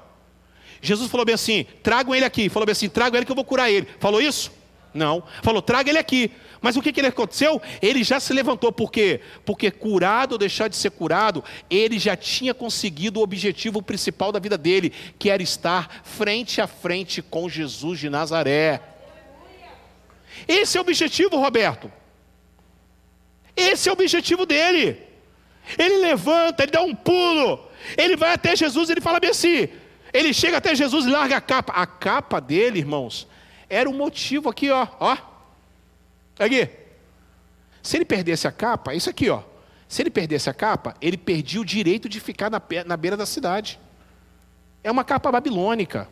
Jesus 0.83 1.09
falou 1.09 1.25
bem 1.25 1.37
assim: 1.37 1.67
tragam 1.85 2.13
ele 2.17 2.25
aqui. 2.25 2.49
Falou 2.49 2.67
bem 2.67 2.73
assim: 2.73 2.89
tragam 2.89 3.17
ele 3.17 3.25
que 3.25 3.31
eu 3.31 3.37
vou 3.37 3.45
curar 3.45 3.71
ele. 3.71 3.87
Falou 4.01 4.21
isso? 4.21 4.51
Não. 4.93 5.23
Falou: 5.41 5.63
traga 5.63 5.89
ele 5.89 5.99
aqui. 5.99 6.33
Mas 6.61 6.77
o 6.77 6.83
que, 6.83 6.93
que 6.93 7.01
ele 7.01 7.07
aconteceu? 7.07 7.63
Ele 7.81 8.03
já 8.03 8.19
se 8.19 8.33
levantou, 8.33 8.73
por 8.73 8.91
quê? 8.91 9.21
Porque 9.45 9.71
curado 9.71 10.33
ou 10.33 10.39
deixar 10.39 10.67
de 10.67 10.75
ser 10.75 10.91
curado, 10.91 11.45
ele 11.71 11.97
já 11.97 12.17
tinha 12.17 12.53
conseguido 12.53 13.21
o 13.21 13.23
objetivo 13.23 13.81
principal 13.81 14.33
da 14.33 14.41
vida 14.41 14.59
dele, 14.59 14.93
que 15.17 15.31
era 15.31 15.43
estar 15.43 16.03
frente 16.03 16.61
a 16.61 16.67
frente 16.67 17.23
com 17.23 17.49
Jesus 17.49 18.01
de 18.01 18.11
Nazaré. 18.11 18.94
Esse 20.47 20.77
é 20.77 20.81
o 20.81 20.83
objetivo, 20.83 21.37
Roberto. 21.37 21.91
Esse 23.57 23.89
é 23.89 23.93
o 23.93 23.95
objetivo 23.95 24.45
dele. 24.45 25.01
Ele 25.79 25.99
levanta, 25.99 26.63
ele 26.63 26.73
dá 26.73 26.83
um 26.83 26.95
pulo, 26.95 27.69
ele 27.97 28.17
vai 28.17 28.33
até 28.33 28.55
Jesus, 28.55 28.91
ele 28.91 29.01
fala 29.01 29.21
bem 29.21 29.31
assim. 29.31 29.69
Ele 30.13 30.33
chega 30.33 30.59
até 30.59 30.75
Jesus 30.75 31.07
e 31.07 31.11
larga 31.11 31.37
a 31.37 31.41
capa. 31.41 31.73
A 31.73 31.87
capa 31.87 32.41
dele, 32.41 32.79
irmãos, 32.79 33.27
era 33.69 33.89
o 33.89 33.95
motivo 33.95 34.49
aqui, 34.49 34.71
ó, 34.71 34.87
ó. 35.01 35.17
Aqui. 36.39 36.69
Se 37.83 37.97
ele 37.97 38.05
perdesse 38.05 38.47
a 38.47 38.53
capa, 38.53 38.95
isso 38.95 39.11
aqui, 39.11 39.29
ó. 39.29 39.43
Se 39.89 40.03
ele 40.03 40.11
perdesse 40.11 40.49
a 40.49 40.55
capa, 40.55 40.95
ele 41.01 41.17
perdia 41.17 41.61
o 41.61 41.65
direito 41.65 42.09
de 42.09 42.21
ficar 42.21 42.51
na, 42.51 42.63
na 42.87 42.97
beira 42.97 43.17
da 43.17 43.27
cidade. 43.27 43.79
É 44.83 44.91
uma 44.91 45.05
capa 45.05 45.33
babilônica. 45.33 46.09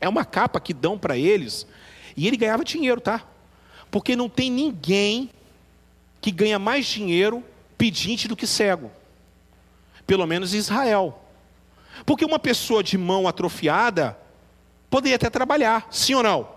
É 0.00 0.08
uma 0.08 0.24
capa 0.24 0.60
que 0.60 0.72
dão 0.72 0.98
para 0.98 1.16
eles. 1.16 1.66
E 2.16 2.26
ele 2.26 2.36
ganhava 2.36 2.64
dinheiro, 2.64 3.00
tá? 3.00 3.24
Porque 3.90 4.16
não 4.16 4.28
tem 4.28 4.50
ninguém 4.50 5.30
que 6.20 6.30
ganha 6.30 6.58
mais 6.58 6.86
dinheiro 6.86 7.44
pedinte 7.76 8.28
do 8.28 8.36
que 8.36 8.46
cego. 8.46 8.90
Pelo 10.06 10.26
menos 10.26 10.54
em 10.54 10.58
Israel. 10.58 11.18
Porque 12.06 12.24
uma 12.24 12.38
pessoa 12.38 12.82
de 12.82 12.96
mão 12.96 13.28
atrofiada 13.28 14.16
poderia 14.88 15.16
até 15.16 15.28
trabalhar, 15.30 15.86
sim 15.90 16.14
ou 16.14 16.22
não? 16.22 16.48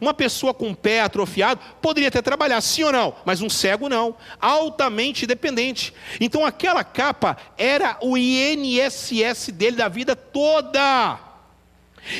Uma 0.00 0.14
pessoa 0.14 0.52
com 0.52 0.74
pé 0.74 1.00
atrofiado 1.00 1.60
poderia 1.80 2.08
até 2.08 2.20
trabalhar, 2.20 2.60
sim 2.60 2.82
ou 2.84 2.92
não? 2.92 3.14
Mas 3.24 3.40
um 3.40 3.50
cego 3.50 3.88
não. 3.88 4.16
Altamente 4.40 5.26
dependente. 5.26 5.92
Então 6.20 6.44
aquela 6.44 6.82
capa 6.82 7.36
era 7.56 7.96
o 8.00 8.16
INSS 8.16 9.50
dele 9.52 9.76
da 9.76 9.88
vida 9.88 10.16
toda. 10.16 11.18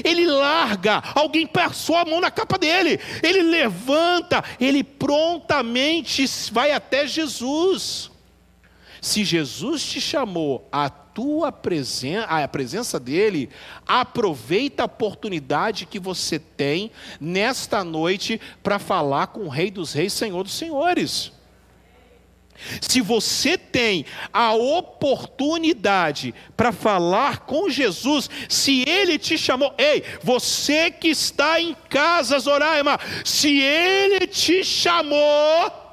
Ele 0.02 0.26
larga, 0.26 1.02
alguém 1.14 1.46
passou 1.46 1.96
a 1.96 2.04
mão 2.04 2.20
na 2.20 2.30
capa 2.30 2.58
dele, 2.58 2.98
ele 3.22 3.42
levanta, 3.42 4.42
ele 4.60 4.82
prontamente 4.82 6.24
vai 6.52 6.72
até 6.72 7.06
Jesus. 7.06 8.10
Se 9.00 9.22
Jesus 9.22 9.84
te 9.84 10.00
chamou 10.00 10.66
a 10.72 10.88
tua 10.88 11.52
presença, 11.52 12.26
a 12.26 12.48
presença 12.48 12.98
dele, 12.98 13.50
aproveita 13.86 14.82
a 14.82 14.86
oportunidade 14.86 15.84
que 15.84 15.98
você 15.98 16.38
tem 16.38 16.90
nesta 17.20 17.84
noite 17.84 18.40
para 18.62 18.78
falar 18.78 19.26
com 19.26 19.40
o 19.40 19.48
Rei 19.48 19.70
dos 19.70 19.92
Reis, 19.92 20.14
Senhor 20.14 20.42
dos 20.42 20.54
Senhores. 20.54 21.33
Se 22.80 23.00
você 23.00 23.56
tem 23.56 24.04
a 24.32 24.54
oportunidade 24.54 26.34
para 26.56 26.72
falar 26.72 27.40
com 27.40 27.68
Jesus, 27.68 28.30
se 28.48 28.84
Ele 28.88 29.18
te 29.18 29.36
chamou, 29.36 29.74
ei, 29.78 30.02
você 30.22 30.90
que 30.90 31.08
está 31.08 31.60
em 31.60 31.76
casa, 31.88 32.38
Zoraima, 32.38 32.98
se 33.24 33.60
Ele 33.60 34.26
te 34.26 34.64
chamou, 34.64 35.84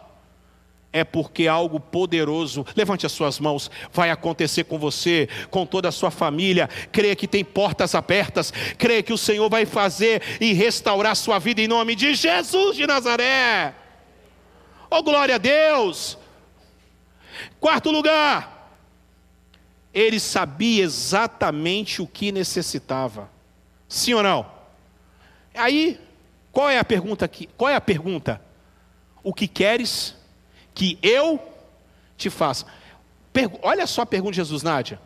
é 0.93 1.03
porque 1.03 1.47
algo 1.47 1.79
poderoso, 1.79 2.65
levante 2.75 3.05
as 3.05 3.11
suas 3.11 3.39
mãos, 3.39 3.71
vai 3.93 4.09
acontecer 4.09 4.65
com 4.65 4.77
você, 4.77 5.29
com 5.49 5.65
toda 5.65 5.87
a 5.87 5.91
sua 5.91 6.11
família. 6.11 6.69
Creia 6.91 7.15
que 7.15 7.27
tem 7.27 7.45
portas 7.45 7.95
abertas, 7.95 8.51
creia 8.77 9.01
que 9.01 9.13
o 9.13 9.17
Senhor 9.17 9.49
vai 9.49 9.65
fazer 9.65 10.21
e 10.41 10.51
restaurar 10.53 11.13
a 11.13 11.15
sua 11.15 11.39
vida 11.39 11.61
em 11.61 11.67
nome 11.67 11.95
de 11.95 12.13
Jesus 12.13 12.75
de 12.75 12.85
Nazaré. 12.85 13.73
Oh, 14.89 15.01
glória 15.01 15.35
a 15.35 15.37
Deus! 15.37 16.17
Quarto 17.59 17.91
lugar, 17.91 18.77
ele 19.93 20.19
sabia 20.19 20.83
exatamente 20.83 22.01
o 22.01 22.07
que 22.07 22.31
necessitava. 22.31 23.29
Sim 23.87 24.13
ou 24.13 24.23
não? 24.23 24.51
Aí, 25.53 25.99
qual 26.51 26.69
é 26.69 26.79
a 26.79 26.85
pergunta 26.85 27.25
aqui? 27.25 27.49
Qual 27.57 27.69
é 27.69 27.75
a 27.75 27.81
pergunta? 27.81 28.41
O 29.23 29.33
que 29.33 29.47
queres? 29.47 30.15
que 30.73 30.97
eu 31.01 31.39
te 32.17 32.29
faça. 32.29 32.65
Pergu 33.31 33.59
Olha 33.61 33.87
só 33.87 34.01
a 34.01 34.05
pergunta 34.05 34.31
de 34.31 34.37
Jesus, 34.37 34.63
Nádia. 34.63 34.99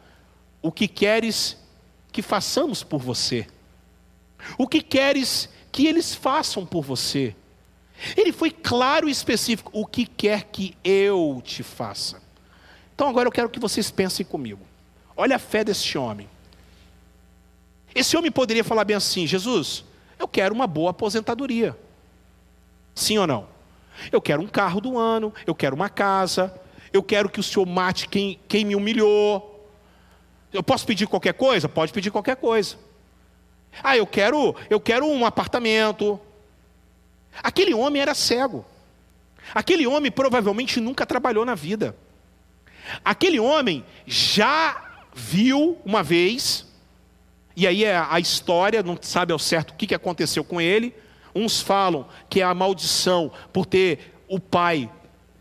O 0.61 0.71
que 0.71 0.87
queres 0.87 1.57
que 2.11 2.21
façamos 2.21 2.83
por 2.83 2.99
você? 2.99 3.47
O 4.57 4.67
que 4.67 4.81
queres 4.81 5.49
que 5.71 5.87
eles 5.87 6.15
façam 6.15 6.65
por 6.65 6.83
você? 6.83 7.35
Ele 8.15 8.31
foi 8.31 8.51
claro 8.51 9.07
e 9.07 9.11
específico. 9.11 9.71
O 9.73 9.85
que 9.85 10.05
quer 10.05 10.43
que 10.43 10.77
eu 10.83 11.41
te 11.43 11.63
faça? 11.63 12.21
Então 12.93 13.07
agora 13.07 13.27
eu 13.27 13.31
quero 13.31 13.49
que 13.49 13.59
vocês 13.59 13.91
pensem 13.91 14.25
comigo. 14.25 14.61
Olha 15.15 15.37
a 15.37 15.39
fé 15.39 15.63
deste 15.63 15.97
homem. 15.97 16.29
Esse 17.93 18.17
homem 18.17 18.31
poderia 18.31 18.63
falar 18.63 18.83
bem 18.83 18.95
assim: 18.95 19.25
Jesus, 19.25 19.85
eu 20.19 20.27
quero 20.27 20.53
uma 20.53 20.67
boa 20.67 20.91
aposentadoria. 20.91 21.77
Sim 22.93 23.17
ou 23.17 23.27
não? 23.27 23.47
Eu 24.11 24.21
quero 24.21 24.41
um 24.41 24.47
carro 24.47 24.81
do 24.81 24.97
ano, 24.97 25.33
eu 25.47 25.55
quero 25.55 25.75
uma 25.75 25.89
casa, 25.89 26.53
eu 26.91 27.01
quero 27.01 27.29
que 27.29 27.39
o 27.39 27.43
senhor 27.43 27.65
mate 27.65 28.07
quem, 28.09 28.39
quem 28.47 28.65
me 28.65 28.75
humilhou. 28.75 29.51
Eu 30.51 30.63
posso 30.63 30.85
pedir 30.85 31.07
qualquer 31.07 31.33
coisa? 31.33 31.67
Pode 31.67 31.91
pedir 31.91 32.11
qualquer 32.11 32.35
coisa. 32.35 32.77
Ah, 33.83 33.97
eu 33.97 34.07
quero, 34.07 34.55
eu 34.69 34.79
quero 34.79 35.05
um 35.05 35.25
apartamento. 35.25 36.19
Aquele 37.41 37.73
homem 37.73 38.01
era 38.01 38.13
cego. 38.13 38.65
Aquele 39.53 39.85
homem 39.85 40.11
provavelmente 40.11 40.79
nunca 40.79 41.05
trabalhou 41.05 41.45
na 41.45 41.55
vida. 41.55 41.95
Aquele 43.03 43.39
homem 43.39 43.85
já 44.05 44.83
viu 45.13 45.77
uma 45.85 46.03
vez, 46.03 46.65
e 47.55 47.65
aí 47.65 47.83
é 47.83 47.97
a 47.97 48.19
história, 48.19 48.83
não 48.83 48.97
sabe 49.01 49.31
ao 49.31 49.39
certo 49.39 49.71
o 49.71 49.75
que 49.75 49.95
aconteceu 49.95 50.43
com 50.43 50.59
ele, 50.59 50.93
Uns 51.35 51.59
falam 51.59 52.07
que 52.29 52.39
é 52.39 52.45
a 52.45 52.53
maldição 52.53 53.29
por 53.51 53.65
ter 53.65 54.13
o 54.25 54.39
pai 54.39 54.89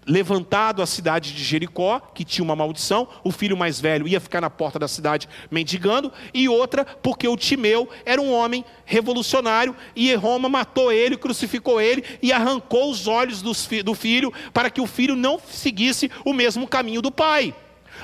levantado 0.07 0.83
a 0.83 0.87
cidade 0.87 1.33
de 1.33 1.43
Jericó, 1.43 2.01
que 2.15 2.25
tinha 2.25 2.45
uma 2.45 2.57
maldição, 2.57 3.09
o 3.23 3.31
filho 3.31 3.57
mais 3.57 3.81
velho 3.81 4.07
ia 4.07 4.21
ficar 4.21 4.41
na 4.41 4.51
porta 4.51 4.79
da 4.79 4.89
cidade 4.89 5.29
mendigando, 5.51 6.13
e 6.33 6.49
outra 6.49 6.85
porque 6.85 7.27
o 7.27 7.37
Timeu 7.37 7.89
era 8.05 8.21
um 8.21 8.33
homem 8.33 8.65
revolucionário 8.85 9.75
e 9.95 10.15
Roma 10.15 10.49
matou 10.49 10.93
ele, 10.93 11.17
crucificou 11.17 11.81
ele 11.81 12.05
e 12.23 12.33
arrancou 12.33 12.91
os 12.91 13.07
olhos 13.07 13.43
do 13.43 13.95
filho 13.95 14.33
para 14.53 14.71
que 14.71 14.81
o 14.81 14.87
filho 14.87 15.17
não 15.17 15.39
seguisse 15.39 16.11
o 16.25 16.33
mesmo 16.33 16.69
caminho 16.69 17.01
do 17.01 17.11
pai. 17.11 17.55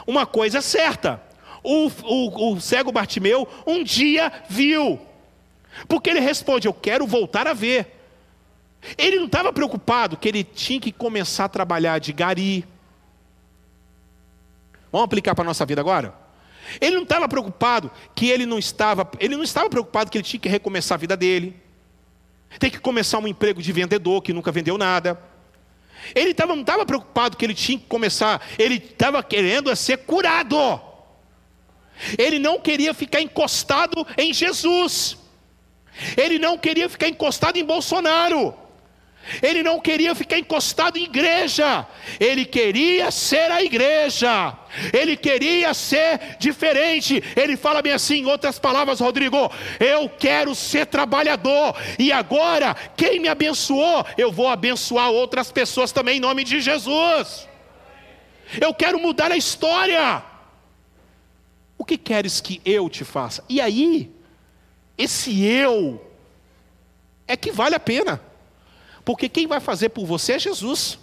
Uma 0.06 0.26
coisa 0.26 0.58
é 0.58 0.62
certa: 0.62 1.22
o, 1.62 1.90
o, 2.04 2.52
o 2.54 2.60
cego 2.60 2.92
Bartimeu 2.92 3.46
um 3.66 3.82
dia 3.84 4.32
viu 4.48 4.98
porque 5.88 6.10
ele 6.10 6.20
responde: 6.20 6.66
Eu 6.66 6.74
quero 6.74 7.06
voltar 7.06 7.46
a 7.46 7.52
ver. 7.52 7.99
Ele 8.96 9.18
não 9.18 9.26
estava 9.26 9.52
preocupado 9.52 10.16
que 10.16 10.28
ele 10.28 10.42
tinha 10.42 10.80
que 10.80 10.92
começar 10.92 11.44
a 11.44 11.48
trabalhar 11.48 11.98
de 11.98 12.12
gari. 12.12 12.64
Vamos 14.90 15.04
aplicar 15.04 15.34
para 15.34 15.44
a 15.44 15.46
nossa 15.46 15.66
vida 15.66 15.80
agora? 15.80 16.14
Ele 16.80 16.96
não 16.96 17.02
estava 17.02 17.28
preocupado 17.28 17.90
que 18.14 18.28
ele 18.28 18.46
não 18.46 18.58
estava, 18.58 19.08
ele 19.18 19.36
não 19.36 19.42
estava 19.42 19.68
preocupado 19.68 20.10
que 20.10 20.18
ele 20.18 20.24
tinha 20.24 20.40
que 20.40 20.48
recomeçar 20.48 20.96
a 20.96 20.98
vida 20.98 21.16
dele. 21.16 21.56
Tem 22.58 22.70
que 22.70 22.78
começar 22.78 23.18
um 23.18 23.28
emprego 23.28 23.62
de 23.62 23.72
vendedor 23.72 24.22
que 24.22 24.32
nunca 24.32 24.50
vendeu 24.50 24.76
nada. 24.76 25.20
Ele 26.14 26.32
tava, 26.34 26.54
não 26.54 26.62
estava 26.62 26.84
preocupado 26.86 27.36
que 27.36 27.44
ele 27.44 27.54
tinha 27.54 27.78
que 27.78 27.86
começar, 27.86 28.42
ele 28.58 28.76
estava 28.76 29.22
querendo 29.22 29.74
ser 29.76 29.98
curado. 29.98 30.80
Ele 32.18 32.38
não 32.38 32.58
queria 32.58 32.94
ficar 32.94 33.20
encostado 33.20 34.06
em 34.16 34.32
Jesus. 34.32 35.18
Ele 36.16 36.38
não 36.38 36.56
queria 36.56 36.88
ficar 36.88 37.08
encostado 37.08 37.58
em 37.58 37.64
Bolsonaro. 37.64 38.54
Ele 39.42 39.62
não 39.62 39.78
queria 39.80 40.14
ficar 40.14 40.38
encostado 40.38 40.96
em 40.96 41.04
igreja. 41.04 41.86
Ele 42.18 42.44
queria 42.44 43.10
ser 43.10 43.50
a 43.50 43.62
igreja. 43.62 44.56
Ele 44.92 45.16
queria 45.16 45.72
ser 45.74 46.36
diferente. 46.38 47.22
Ele 47.36 47.56
fala 47.56 47.82
bem 47.82 47.92
assim, 47.92 48.20
em 48.20 48.26
outras 48.26 48.58
palavras, 48.58 49.00
Rodrigo: 49.00 49.50
Eu 49.78 50.08
quero 50.08 50.54
ser 50.54 50.86
trabalhador. 50.86 51.76
E 51.98 52.10
agora, 52.10 52.74
quem 52.96 53.20
me 53.20 53.28
abençoou, 53.28 54.04
eu 54.16 54.32
vou 54.32 54.48
abençoar 54.48 55.10
outras 55.10 55.52
pessoas 55.52 55.92
também 55.92 56.16
em 56.16 56.20
nome 56.20 56.42
de 56.42 56.60
Jesus. 56.60 57.48
Eu 58.60 58.74
quero 58.74 58.98
mudar 58.98 59.30
a 59.30 59.36
história. 59.36 60.24
O 61.78 61.84
que 61.84 61.96
queres 61.96 62.40
que 62.40 62.60
eu 62.64 62.90
te 62.90 63.04
faça? 63.04 63.44
E 63.48 63.60
aí, 63.60 64.10
esse 64.98 65.44
eu 65.44 66.04
é 67.28 67.36
que 67.36 67.52
vale 67.52 67.74
a 67.74 67.80
pena. 67.80 68.29
Porque 69.10 69.28
quem 69.28 69.48
vai 69.48 69.58
fazer 69.58 69.88
por 69.88 70.06
você 70.06 70.34
é 70.34 70.38
Jesus. 70.38 70.96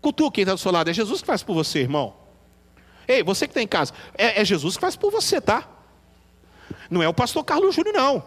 Cultua 0.00 0.32
quem 0.32 0.42
está 0.42 0.52
do 0.52 0.58
seu 0.58 0.72
lado, 0.72 0.90
é 0.90 0.92
Jesus 0.92 1.20
que 1.20 1.26
faz 1.28 1.40
por 1.40 1.54
você, 1.54 1.78
irmão. 1.78 2.12
Ei, 3.06 3.22
você 3.22 3.46
que 3.46 3.52
está 3.52 3.62
em 3.62 3.68
casa, 3.68 3.92
é, 4.18 4.40
é, 4.40 4.44
Jesus 4.44 4.74
que 4.74 4.80
faz 4.80 4.96
por 4.96 5.12
você, 5.12 5.40
tá? 5.40 5.68
Não 6.90 7.00
é 7.00 7.08
o 7.08 7.14
pastor 7.14 7.44
Carlos 7.44 7.72
Júnior, 7.72 7.94
não. 7.94 8.24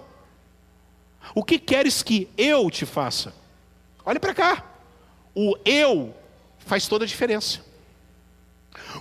O 1.36 1.44
que 1.44 1.60
queres 1.60 2.02
que 2.02 2.30
eu 2.38 2.72
te 2.72 2.86
faça? 2.86 3.34
Olha 4.06 4.22
para 4.22 4.34
cá. 4.34 4.66
O 5.36 5.58
eu 5.66 6.16
faz 6.60 6.88
toda 6.88 7.04
a 7.04 7.08
diferença. 7.08 7.60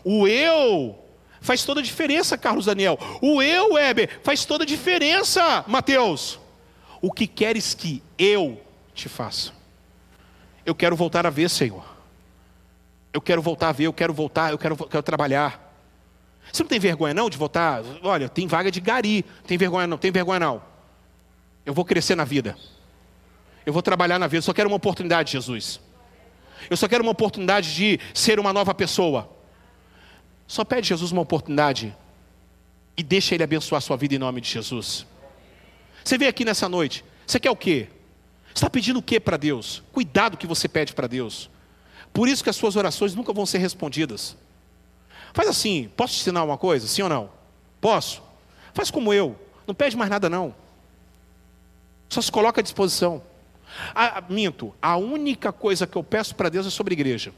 O 0.02 0.26
eu 0.26 0.98
Faz 1.40 1.62
toda 1.62 1.78
a 1.78 1.84
diferença, 1.84 2.36
Carlos 2.36 2.66
Daniel. 2.66 2.98
O 3.22 3.40
eu, 3.40 3.74
Weber, 3.74 4.18
faz 4.24 4.44
toda 4.44 4.64
a 4.64 4.66
diferença, 4.66 5.64
Mateus. 5.68 6.40
O 7.00 7.12
que 7.12 7.28
queres 7.28 7.74
que 7.74 8.02
eu 8.18 8.60
te 8.98 9.08
faça? 9.08 9.52
Eu 10.64 10.74
quero 10.74 10.94
voltar 10.96 11.26
a 11.26 11.30
ver, 11.30 11.48
Senhor. 11.48 11.84
Eu 13.12 13.20
quero 13.20 13.40
voltar 13.40 13.70
a 13.70 13.72
ver, 13.72 13.84
eu 13.84 13.92
quero 13.92 14.12
voltar, 14.12 14.50
eu 14.50 14.58
quero, 14.58 14.76
quero 14.76 15.02
trabalhar. 15.02 15.66
Você 16.52 16.62
não 16.62 16.68
tem 16.68 16.78
vergonha 16.78 17.14
não 17.14 17.30
de 17.30 17.36
voltar? 17.36 17.82
Olha, 18.02 18.28
tem 18.28 18.46
vaga 18.46 18.70
de 18.70 18.80
gari. 18.80 19.24
Tem 19.46 19.56
vergonha 19.56 19.86
não? 19.86 19.98
Tem 19.98 20.10
vergonha 20.10 20.40
não? 20.40 20.62
Eu 21.64 21.74
vou 21.74 21.84
crescer 21.84 22.14
na 22.14 22.24
vida. 22.24 22.56
Eu 23.64 23.72
vou 23.72 23.82
trabalhar 23.82 24.18
na 24.18 24.26
vida. 24.26 24.38
Eu 24.38 24.42
só 24.42 24.52
quero 24.52 24.68
uma 24.68 24.76
oportunidade, 24.76 25.32
Jesus. 25.32 25.80
Eu 26.68 26.76
só 26.76 26.88
quero 26.88 27.02
uma 27.02 27.12
oportunidade 27.12 27.74
de 27.74 28.00
ser 28.14 28.38
uma 28.40 28.52
nova 28.52 28.74
pessoa. 28.74 29.30
Só 30.46 30.64
pede 30.64 30.88
Jesus 30.88 31.12
uma 31.12 31.22
oportunidade 31.22 31.94
e 32.96 33.02
deixa 33.02 33.34
Ele 33.34 33.44
abençoar 33.44 33.78
a 33.78 33.80
sua 33.80 33.96
vida 33.96 34.14
em 34.14 34.18
nome 34.18 34.40
de 34.40 34.48
Jesus. 34.48 35.06
Você 36.02 36.16
veio 36.16 36.30
aqui 36.30 36.44
nessa 36.44 36.68
noite, 36.68 37.04
você 37.26 37.38
quer 37.38 37.50
o 37.50 37.56
quê? 37.56 37.88
Está 38.58 38.70
pedindo 38.70 38.98
o 38.98 39.02
que 39.02 39.18
para 39.20 39.36
Deus? 39.36 39.82
Cuidado 39.92 40.36
que 40.36 40.46
você 40.46 40.68
pede 40.68 40.92
para 40.92 41.06
Deus. 41.06 41.50
Por 42.12 42.28
isso 42.28 42.42
que 42.42 42.50
as 42.50 42.56
suas 42.56 42.76
orações 42.76 43.14
nunca 43.14 43.32
vão 43.32 43.46
ser 43.46 43.58
respondidas. 43.58 44.36
Faz 45.32 45.48
assim, 45.48 45.90
posso 45.96 46.14
te 46.14 46.20
ensinar 46.20 46.42
uma 46.44 46.58
coisa? 46.58 46.86
Sim 46.86 47.02
ou 47.02 47.08
não? 47.08 47.30
Posso? 47.80 48.22
Faz 48.74 48.90
como 48.90 49.12
eu. 49.12 49.36
Não 49.66 49.74
pede 49.74 49.96
mais 49.96 50.10
nada, 50.10 50.28
não. 50.28 50.54
Só 52.08 52.20
se 52.20 52.32
coloca 52.32 52.60
à 52.60 52.62
disposição. 52.62 53.22
Ah, 53.94 54.22
minto, 54.28 54.74
a 54.80 54.96
única 54.96 55.52
coisa 55.52 55.86
que 55.86 55.96
eu 55.96 56.02
peço 56.02 56.34
para 56.34 56.48
Deus 56.48 56.66
é 56.66 56.70
sobre 56.70 56.92
a 56.92 56.96
igreja. 56.96 57.32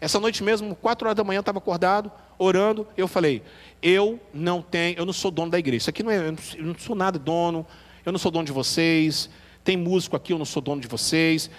Essa 0.00 0.20
noite 0.20 0.42
mesmo, 0.42 0.74
quatro 0.74 1.06
horas 1.06 1.16
da 1.16 1.24
manhã, 1.24 1.40
estava 1.40 1.58
acordado, 1.58 2.12
orando, 2.38 2.86
eu 2.96 3.08
falei, 3.08 3.42
eu 3.82 4.20
não 4.32 4.60
tenho, 4.60 4.98
eu 4.98 5.06
não 5.06 5.12
sou 5.12 5.30
dono 5.30 5.50
da 5.50 5.58
igreja. 5.58 5.78
Isso 5.78 5.90
aqui 5.90 6.02
não 6.02 6.10
é, 6.10 6.28
eu 6.28 6.64
não 6.64 6.78
sou 6.78 6.94
nada 6.94 7.18
dono, 7.18 7.66
eu 8.04 8.12
não 8.12 8.18
sou 8.18 8.30
dono 8.30 8.44
de 8.44 8.52
vocês, 8.52 9.30
tem 9.64 9.76
músico 9.76 10.14
aqui, 10.14 10.32
eu 10.32 10.38
não 10.38 10.44
sou 10.44 10.62
dono 10.62 10.80
de 10.80 10.86
vocês. 10.86 11.50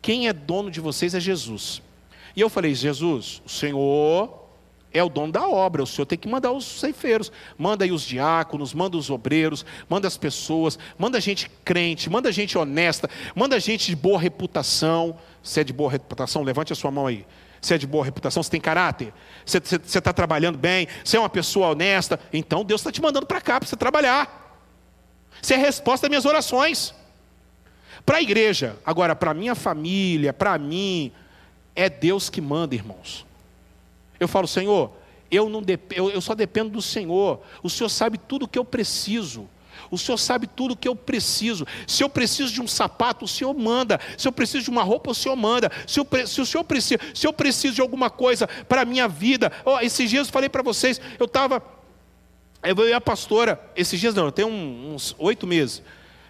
Quem 0.00 0.26
é 0.26 0.32
dono 0.32 0.70
de 0.70 0.80
vocês 0.80 1.14
é 1.14 1.20
Jesus. 1.20 1.82
E 2.34 2.40
eu 2.40 2.48
falei, 2.48 2.74
Jesus, 2.74 3.42
o 3.44 3.48
Senhor 3.48 4.42
é 4.90 5.02
o 5.02 5.08
dono 5.08 5.32
da 5.32 5.46
obra, 5.48 5.82
o 5.82 5.86
Senhor 5.86 6.06
tem 6.06 6.18
que 6.18 6.28
mandar 6.28 6.50
os 6.50 6.64
ceifeiros. 6.64 7.30
Manda 7.56 7.84
aí 7.84 7.92
os 7.92 8.02
diáconos, 8.02 8.74
manda 8.74 8.96
os 8.96 9.10
obreiros, 9.10 9.64
manda 9.88 10.08
as 10.08 10.16
pessoas, 10.16 10.78
manda 10.98 11.20
gente 11.20 11.50
crente, 11.64 12.10
manda 12.10 12.32
gente 12.32 12.56
honesta, 12.56 13.08
manda 13.34 13.60
gente 13.60 13.86
de 13.86 13.96
boa 13.96 14.18
reputação. 14.18 15.16
Se 15.42 15.60
é 15.60 15.64
de 15.64 15.72
boa 15.72 15.90
reputação, 15.90 16.42
levante 16.42 16.72
a 16.72 16.76
sua 16.76 16.90
mão 16.90 17.06
aí. 17.06 17.26
Se 17.60 17.74
é 17.74 17.78
de 17.78 17.86
boa 17.86 18.04
reputação, 18.04 18.42
você 18.42 18.50
tem 18.50 18.60
caráter, 18.60 19.14
você 19.46 19.58
está 19.58 20.12
trabalhando 20.12 20.58
bem, 20.58 20.88
você 21.04 21.16
é 21.16 21.20
uma 21.20 21.28
pessoa 21.28 21.68
honesta, 21.68 22.18
então 22.32 22.64
Deus 22.64 22.80
está 22.80 22.90
te 22.90 23.00
mandando 23.00 23.24
para 23.24 23.40
cá 23.40 23.60
para 23.60 23.68
você 23.68 23.76
trabalhar. 23.76 24.58
Você 25.40 25.54
é 25.54 25.56
a 25.56 25.60
resposta 25.60 26.04
das 26.04 26.10
minhas 26.10 26.24
orações. 26.24 26.92
Para 28.04 28.18
a 28.18 28.22
igreja, 28.22 28.76
agora, 28.84 29.14
para 29.14 29.32
minha 29.32 29.54
família, 29.54 30.32
para 30.32 30.58
mim, 30.58 31.12
é 31.74 31.88
Deus 31.88 32.28
que 32.28 32.40
manda, 32.40 32.74
irmãos. 32.74 33.24
Eu 34.18 34.28
falo, 34.28 34.46
Senhor, 34.46 34.92
eu, 35.30 35.48
não 35.48 35.62
eu, 35.94 36.10
eu 36.10 36.20
só 36.20 36.34
dependo 36.34 36.70
do 36.70 36.82
Senhor. 36.82 37.40
O 37.62 37.70
Senhor 37.70 37.88
sabe 37.88 38.18
tudo 38.18 38.44
o 38.44 38.48
que 38.48 38.58
eu 38.58 38.64
preciso. 38.64 39.48
O 39.90 39.98
Senhor 39.98 40.18
sabe 40.18 40.46
tudo 40.46 40.72
o 40.72 40.76
que 40.76 40.88
eu 40.88 40.96
preciso. 40.96 41.66
Se 41.86 42.02
eu 42.02 42.08
preciso 42.08 42.52
de 42.52 42.60
um 42.60 42.66
sapato, 42.66 43.24
o 43.24 43.28
Senhor 43.28 43.52
manda. 43.54 44.00
Se 44.16 44.26
eu 44.26 44.32
preciso 44.32 44.64
de 44.64 44.70
uma 44.70 44.82
roupa, 44.82 45.10
o 45.10 45.14
Senhor 45.14 45.36
manda. 45.36 45.70
Se, 45.86 46.00
eu, 46.00 46.06
se 46.26 46.40
o 46.40 46.46
Senhor 46.46 46.64
precisa, 46.64 47.00
se 47.14 47.26
eu 47.26 47.32
preciso 47.32 47.74
de 47.74 47.80
alguma 47.80 48.10
coisa 48.10 48.46
para 48.46 48.82
a 48.82 48.84
minha 48.84 49.08
vida. 49.08 49.52
Oh, 49.64 49.78
esses 49.80 50.08
dias 50.08 50.26
eu 50.26 50.32
falei 50.32 50.48
para 50.48 50.62
vocês, 50.62 51.00
eu 51.18 51.26
estava. 51.26 51.62
Eu 52.62 52.88
e 52.88 52.92
a 52.92 53.00
pastora, 53.00 53.60
esses 53.74 53.98
dias 53.98 54.14
não, 54.14 54.30
tem 54.30 54.44
uns 54.44 55.16
oito 55.18 55.46
meses. 55.46 55.82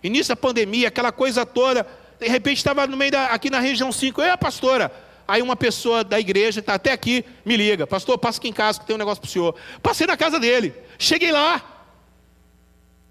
Início 0.03 0.30
da 0.30 0.36
pandemia, 0.36 0.88
aquela 0.88 1.12
coisa 1.12 1.46
toda. 1.46 1.86
De 2.18 2.28
repente 2.28 2.59
estava 2.59 2.86
no 2.86 2.96
meio 2.96 3.12
da, 3.12 3.26
aqui 3.26 3.50
na 3.50 3.61
região 3.61 3.92
5, 3.92 4.20
eu 4.20 4.26
e 4.26 4.30
a 4.30 4.38
pastora. 4.38 4.92
Aí 5.26 5.40
uma 5.40 5.57
pessoa 5.57 6.03
da 6.03 6.18
igreja, 6.18 6.61
está 6.61 6.74
até 6.74 6.92
aqui, 6.92 7.24
me 7.44 7.57
liga, 7.57 7.86
pastor, 7.86 8.18
passa 8.18 8.38
aqui 8.38 8.48
em 8.48 8.53
casa 8.53 8.80
que 8.80 8.86
tem 8.86 8.94
um 8.94 8.98
negócio 8.98 9.20
para 9.20 9.28
o 9.28 9.30
senhor. 9.30 9.55
Passei 9.82 10.07
na 10.07 10.16
casa 10.16 10.38
dele, 10.38 10.74
cheguei 10.98 11.30
lá. 11.32 11.68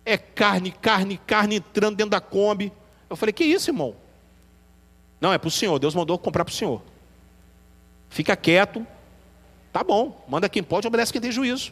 É 0.04 0.18
carne, 0.18 0.72
carne, 0.72 1.18
carne 1.26 1.56
entrando 1.58 1.96
dentro 1.96 2.12
da 2.12 2.20
Kombi. 2.20 2.72
Eu 3.10 3.16
falei, 3.16 3.32
que 3.32 3.44
isso, 3.44 3.70
irmão? 3.70 3.96
Não, 5.20 5.32
é 5.32 5.38
para 5.38 5.48
o 5.48 5.52
senhor, 5.52 5.78
Deus 5.80 5.94
mandou 5.94 6.18
comprar 6.18 6.44
para 6.44 6.52
o 6.52 6.56
senhor. 6.56 6.82
Fica 8.10 8.36
quieto, 8.36 8.86
tá 9.72 9.84
bom, 9.84 10.26
manda 10.28 10.50
quem 10.50 10.64
pode, 10.64 10.88
obedece 10.88 11.12
quem 11.12 11.22
tem 11.22 11.32
juízo. 11.32 11.72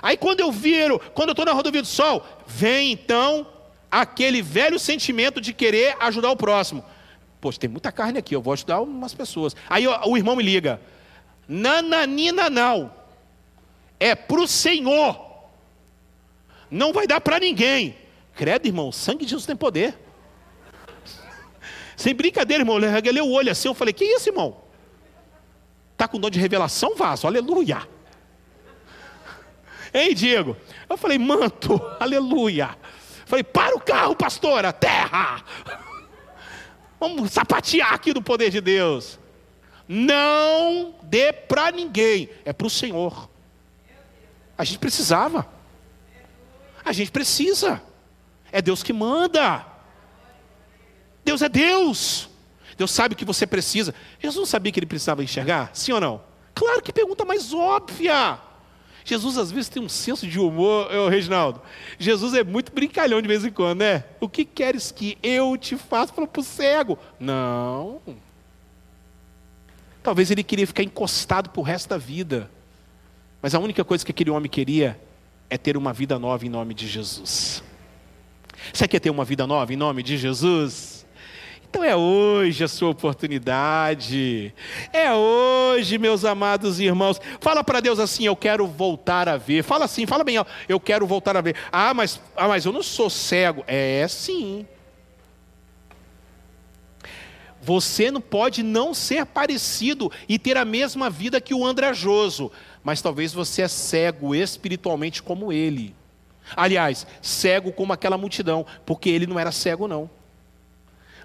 Aí 0.00 0.16
quando 0.16 0.40
eu 0.40 0.50
viro, 0.50 0.98
quando 1.12 1.30
eu 1.30 1.32
estou 1.32 1.44
na 1.44 1.52
rodovia 1.52 1.82
do 1.82 1.88
sol, 1.88 2.26
vem 2.46 2.92
então 2.92 3.46
aquele 3.90 4.40
velho 4.40 4.78
sentimento 4.78 5.40
de 5.40 5.52
querer 5.52 5.96
ajudar 6.00 6.30
o 6.30 6.36
próximo. 6.36 6.84
Poxa, 7.40 7.58
tem 7.58 7.70
muita 7.70 7.90
carne 7.90 8.18
aqui, 8.18 8.34
eu 8.34 8.42
vou 8.42 8.52
ajudar 8.52 8.80
umas 8.80 9.14
pessoas. 9.14 9.56
Aí 9.68 9.86
o 9.86 10.16
irmão 10.16 10.36
me 10.36 10.42
liga. 10.42 10.80
Nananina 11.48 12.48
não. 12.48 12.92
É 13.98 14.14
para 14.14 14.40
o 14.40 14.46
Senhor. 14.46 15.28
Não 16.70 16.92
vai 16.92 17.06
dar 17.06 17.20
para 17.20 17.40
ninguém. 17.40 17.96
Credo, 18.34 18.66
irmão, 18.66 18.88
o 18.88 18.92
sangue 18.92 19.24
de 19.24 19.30
Jesus 19.30 19.46
tem 19.46 19.56
poder. 19.56 19.98
Sem 21.96 22.14
brincadeira, 22.14 22.62
irmão. 22.62 22.78
Eu 22.78 22.90
regalei 22.90 23.20
o 23.20 23.30
olho 23.30 23.50
assim, 23.50 23.68
eu 23.68 23.74
falei, 23.74 23.92
que 23.92 24.04
isso, 24.04 24.28
irmão? 24.28 24.56
Está 25.92 26.06
com 26.08 26.18
dor 26.18 26.30
de 26.30 26.38
revelação, 26.38 26.94
vaso? 26.96 27.26
Aleluia. 27.26 27.86
Ei, 29.92 30.14
Diego. 30.14 30.56
Eu 30.88 30.96
falei, 30.96 31.18
manto, 31.18 31.78
aleluia. 31.98 32.76
Falei, 33.30 33.44
para 33.44 33.76
o 33.76 33.80
carro, 33.80 34.16
pastora, 34.16 34.72
terra. 34.72 35.44
Vamos 36.98 37.30
sapatear 37.30 37.94
aqui 37.94 38.12
do 38.12 38.20
poder 38.20 38.50
de 38.50 38.60
Deus. 38.60 39.20
Não 39.86 40.96
dê 41.04 41.32
para 41.32 41.70
ninguém, 41.70 42.28
é 42.44 42.52
para 42.52 42.66
o 42.66 42.70
Senhor. 42.70 43.30
A 44.58 44.64
gente 44.64 44.80
precisava. 44.80 45.48
A 46.84 46.92
gente 46.92 47.12
precisa. 47.12 47.80
É 48.50 48.60
Deus 48.60 48.82
que 48.82 48.92
manda. 48.92 49.64
Deus 51.24 51.40
é 51.40 51.48
Deus. 51.48 52.28
Deus 52.76 52.90
sabe 52.90 53.14
o 53.14 53.16
que 53.16 53.24
você 53.24 53.46
precisa. 53.46 53.94
Jesus 54.18 54.38
não 54.38 54.44
sabia 54.44 54.72
que 54.72 54.80
ele 54.80 54.86
precisava 54.86 55.22
enxergar? 55.22 55.70
Sim 55.72 55.92
ou 55.92 56.00
não? 56.00 56.20
Claro 56.52 56.82
que 56.82 56.92
pergunta 56.92 57.24
mais 57.24 57.54
óbvia. 57.54 58.40
Jesus 59.04 59.38
às 59.38 59.50
vezes 59.50 59.68
tem 59.68 59.82
um 59.82 59.88
senso 59.88 60.26
de 60.26 60.38
humor, 60.38 60.92
eu, 60.92 61.08
Reginaldo. 61.08 61.60
Jesus 61.98 62.34
é 62.34 62.44
muito 62.44 62.72
brincalhão 62.72 63.20
de 63.20 63.28
vez 63.28 63.44
em 63.44 63.50
quando, 63.50 63.80
né? 63.80 64.04
O 64.20 64.28
que 64.28 64.44
queres 64.44 64.90
que 64.90 65.16
eu 65.22 65.56
te 65.56 65.76
faça? 65.76 66.12
Falou 66.12 66.28
para 66.28 66.40
o 66.40 66.44
cego. 66.44 66.98
Não. 67.18 68.00
Talvez 70.02 70.30
ele 70.30 70.42
queria 70.42 70.66
ficar 70.66 70.82
encostado 70.82 71.50
para 71.50 71.60
o 71.60 71.64
resto 71.64 71.88
da 71.88 71.98
vida. 71.98 72.50
Mas 73.42 73.54
a 73.54 73.58
única 73.58 73.84
coisa 73.84 74.04
que 74.04 74.10
aquele 74.10 74.30
homem 74.30 74.50
queria 74.50 75.00
é 75.48 75.58
ter 75.58 75.76
uma 75.76 75.92
vida 75.92 76.18
nova 76.18 76.44
em 76.44 76.48
nome 76.48 76.74
de 76.74 76.86
Jesus. 76.86 77.62
Você 78.72 78.86
quer 78.86 79.00
ter 79.00 79.10
uma 79.10 79.24
vida 79.24 79.46
nova 79.46 79.72
em 79.72 79.76
nome 79.76 80.02
de 80.02 80.16
Jesus? 80.16 80.89
Então 81.70 81.84
é 81.84 81.94
hoje 81.94 82.64
a 82.64 82.68
sua 82.68 82.90
oportunidade. 82.90 84.52
É 84.92 85.14
hoje, 85.14 85.98
meus 85.98 86.24
amados 86.24 86.80
irmãos. 86.80 87.20
Fala 87.40 87.62
para 87.62 87.78
Deus 87.78 88.00
assim: 88.00 88.24
eu 88.26 88.34
quero 88.34 88.66
voltar 88.66 89.28
a 89.28 89.36
ver. 89.36 89.62
Fala 89.62 89.84
assim, 89.84 90.04
fala 90.04 90.24
bem, 90.24 90.36
ó, 90.36 90.44
eu 90.68 90.80
quero 90.80 91.06
voltar 91.06 91.36
a 91.36 91.40
ver. 91.40 91.54
Ah, 91.70 91.94
mas, 91.94 92.20
ah, 92.36 92.48
mas 92.48 92.64
eu 92.64 92.72
não 92.72 92.82
sou 92.82 93.08
cego. 93.08 93.62
É 93.68 94.04
sim. 94.08 94.66
Você 97.62 98.10
não 98.10 98.20
pode 98.20 98.64
não 98.64 98.92
ser 98.92 99.24
parecido 99.24 100.10
e 100.28 100.40
ter 100.40 100.56
a 100.56 100.64
mesma 100.64 101.08
vida 101.08 101.40
que 101.40 101.54
o 101.54 101.64
andrajoso, 101.64 102.50
mas 102.82 103.00
talvez 103.00 103.32
você 103.32 103.62
é 103.62 103.68
cego 103.68 104.34
espiritualmente 104.34 105.22
como 105.22 105.52
ele. 105.52 105.94
Aliás, 106.56 107.06
cego 107.22 107.70
como 107.70 107.92
aquela 107.92 108.18
multidão, 108.18 108.66
porque 108.84 109.08
ele 109.08 109.26
não 109.26 109.38
era 109.38 109.52
cego 109.52 109.86
não 109.86 110.10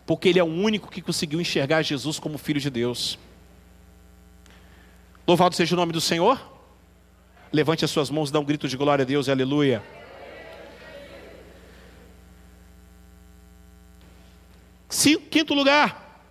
porque 0.06 0.30
ele 0.30 0.40
é 0.40 0.44
o 0.44 0.48
único 0.48 0.90
que 0.90 1.02
conseguiu 1.02 1.42
enxergar 1.42 1.82
Jesus 1.82 2.20
como 2.20 2.38
Filho 2.38 2.60
de 2.60 2.70
Deus. 2.70 3.18
Louvado 5.28 5.56
seja 5.56 5.76
o 5.76 5.78
nome 5.78 5.92
do 5.92 6.02
Senhor. 6.02 6.54
Levante 7.52 7.86
as 7.86 7.92
suas 7.92 8.10
mãos, 8.10 8.30
dá 8.32 8.40
um 8.40 8.46
grito 8.46 8.68
de 8.68 8.78
glória 8.78 9.04
a 9.04 9.06
Deus 9.06 9.30
aleluia. 9.30 9.84
Quinto 15.36 15.54
lugar. 15.54 16.24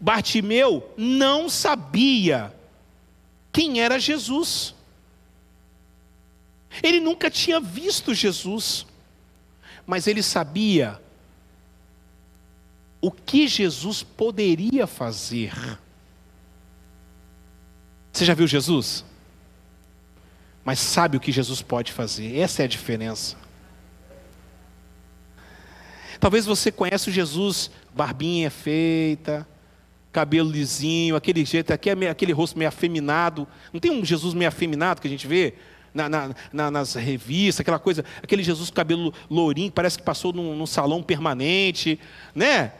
Bartimeu 0.00 0.94
não 0.96 1.46
sabia 1.46 2.56
quem 3.52 3.82
era 3.82 3.98
Jesus. 3.98 4.74
Ele 6.82 7.00
nunca 7.00 7.30
tinha 7.30 7.60
visto 7.60 8.14
Jesus, 8.14 8.86
mas 9.86 10.06
ele 10.06 10.22
sabia 10.22 10.98
o 13.00 13.10
que 13.10 13.46
Jesus 13.46 14.02
poderia 14.02 14.86
fazer. 14.86 15.52
Você 18.12 18.24
já 18.24 18.34
viu 18.34 18.46
Jesus? 18.46 19.04
Mas 20.64 20.80
sabe 20.80 21.16
o 21.16 21.20
que 21.20 21.30
Jesus 21.30 21.62
pode 21.62 21.92
fazer. 21.92 22.36
Essa 22.36 22.62
é 22.62 22.64
a 22.64 22.68
diferença. 22.68 23.36
Talvez 26.18 26.44
você 26.44 26.72
conheça 26.72 27.10
o 27.10 27.12
Jesus, 27.12 27.70
barbinha 27.94 28.50
feita, 28.50 29.46
cabelo 30.12 30.50
lisinho, 30.50 31.14
aquele 31.14 31.44
jeito, 31.44 31.72
aquele 31.72 32.32
rosto 32.32 32.58
meio 32.58 32.68
afeminado. 32.68 33.46
Não 33.72 33.78
tem 33.78 33.92
um 33.92 34.04
Jesus 34.04 34.34
meio 34.34 34.48
afeminado 34.48 35.00
que 35.00 35.06
a 35.06 35.10
gente 35.10 35.28
vê 35.28 35.54
na, 35.94 36.08
na, 36.08 36.34
na, 36.52 36.70
nas 36.70 36.94
revistas, 36.94 37.60
aquela 37.60 37.78
coisa, 37.78 38.04
aquele 38.22 38.42
Jesus 38.42 38.68
com 38.68 38.76
cabelo 38.76 39.14
lourinho, 39.30 39.70
parece 39.70 39.96
que 39.96 40.04
passou 40.04 40.32
num, 40.32 40.56
num 40.56 40.66
salão 40.66 41.02
permanente, 41.02 42.00
né? 42.34 42.72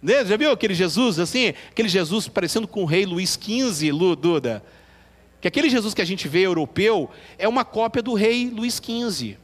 Né? 0.00 0.24
Já 0.24 0.36
viu 0.36 0.50
aquele 0.50 0.74
Jesus 0.74 1.18
assim? 1.18 1.48
Aquele 1.70 1.88
Jesus 1.88 2.28
parecendo 2.28 2.68
com 2.68 2.82
o 2.82 2.86
rei 2.86 3.04
Luís 3.04 3.38
XV, 3.40 3.90
Lu, 3.92 4.14
Duda. 4.14 4.62
Que 5.40 5.48
aquele 5.48 5.68
Jesus 5.70 5.94
que 5.94 6.02
a 6.02 6.04
gente 6.04 6.26
vê 6.28 6.40
europeu 6.40 7.10
é 7.38 7.46
uma 7.46 7.64
cópia 7.64 8.02
do 8.02 8.14
rei 8.14 8.50
Luís 8.50 8.80
XV. 8.82 9.36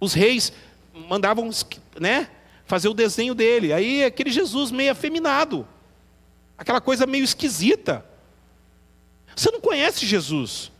Os 0.00 0.14
reis 0.14 0.52
mandavam 1.08 1.50
né, 1.98 2.28
fazer 2.64 2.88
o 2.88 2.94
desenho 2.94 3.34
dele. 3.34 3.72
Aí 3.72 4.04
aquele 4.04 4.30
Jesus 4.30 4.70
meio 4.70 4.92
afeminado, 4.92 5.66
aquela 6.56 6.80
coisa 6.80 7.06
meio 7.06 7.24
esquisita. 7.24 8.04
Você 9.36 9.50
não 9.50 9.60
conhece 9.60 10.06
Jesus, 10.06 10.72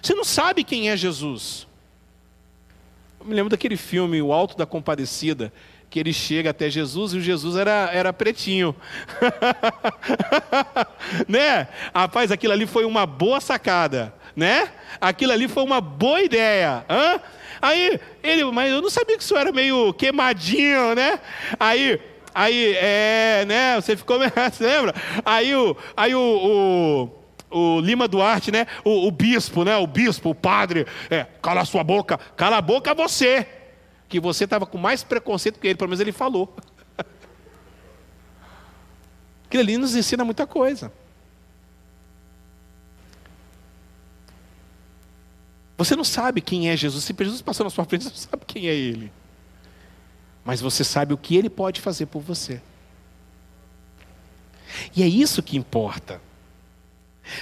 você 0.00 0.14
não 0.14 0.24
sabe 0.24 0.64
quem 0.64 0.90
é 0.90 0.96
Jesus. 0.96 1.66
Eu 3.20 3.26
me 3.26 3.34
lembro 3.34 3.50
daquele 3.50 3.76
filme, 3.76 4.20
O 4.20 4.32
Alto 4.32 4.56
da 4.56 4.66
Compadecida, 4.66 5.52
que 5.92 6.00
ele 6.00 6.12
chega 6.14 6.48
até 6.48 6.70
Jesus 6.70 7.12
e 7.12 7.18
o 7.18 7.20
Jesus 7.20 7.54
era, 7.54 7.90
era 7.92 8.14
pretinho. 8.14 8.74
né? 11.28 11.68
Rapaz, 11.94 12.32
aquilo 12.32 12.54
ali 12.54 12.66
foi 12.66 12.86
uma 12.86 13.04
boa 13.04 13.42
sacada, 13.42 14.14
né? 14.34 14.70
Aquilo 14.98 15.32
ali 15.32 15.46
foi 15.46 15.62
uma 15.62 15.82
boa 15.82 16.22
ideia. 16.22 16.82
Hã? 16.88 17.20
Aí 17.60 18.00
ele, 18.22 18.42
mas 18.44 18.72
eu 18.72 18.80
não 18.80 18.88
sabia 18.88 19.18
que 19.18 19.22
isso 19.22 19.36
era 19.36 19.52
meio 19.52 19.92
queimadinho, 19.92 20.94
né? 20.94 21.20
Aí, 21.60 22.00
aí, 22.34 22.74
é, 22.74 23.44
né? 23.46 23.76
Você 23.76 23.94
ficou, 23.94 24.18
você 24.50 24.64
lembra? 24.64 24.94
Aí 25.26 25.54
o, 25.54 25.76
aí 25.94 26.14
o, 26.14 26.20
o 26.20 27.22
o 27.54 27.80
Lima 27.80 28.08
Duarte, 28.08 28.50
né? 28.50 28.66
O, 28.82 29.06
o, 29.06 29.10
bispo, 29.10 29.62
né? 29.62 29.76
O 29.76 29.86
bispo, 29.86 30.30
o 30.30 30.34
padre, 30.34 30.86
é, 31.10 31.26
cala 31.42 31.60
a 31.60 31.66
sua 31.66 31.84
boca, 31.84 32.18
cala 32.34 32.56
a 32.56 32.62
boca 32.62 32.94
você, 32.94 33.46
que 34.12 34.20
você 34.20 34.44
estava 34.44 34.66
com 34.66 34.76
mais 34.76 35.02
preconceito 35.02 35.58
que 35.58 35.66
ele, 35.66 35.74
pelo 35.74 35.88
menos 35.88 35.98
ele 35.98 36.12
falou. 36.12 36.54
Aquilo 39.46 39.62
ali 39.62 39.78
nos 39.78 39.96
ensina 39.96 40.22
muita 40.22 40.46
coisa. 40.46 40.92
Você 45.78 45.96
não 45.96 46.04
sabe 46.04 46.42
quem 46.42 46.68
é 46.68 46.76
Jesus. 46.76 47.04
Se 47.04 47.14
Jesus 47.18 47.40
passou 47.40 47.64
na 47.64 47.70
sua 47.70 47.86
frente, 47.86 48.04
você 48.04 48.10
não 48.10 48.16
sabe 48.16 48.44
quem 48.46 48.68
é 48.68 48.74
Ele. 48.74 49.10
Mas 50.44 50.60
você 50.60 50.84
sabe 50.84 51.14
o 51.14 51.16
que 51.16 51.34
Ele 51.34 51.48
pode 51.48 51.80
fazer 51.80 52.04
por 52.04 52.20
você. 52.20 52.60
E 54.94 55.02
é 55.02 55.08
isso 55.08 55.42
que 55.42 55.56
importa. 55.56 56.20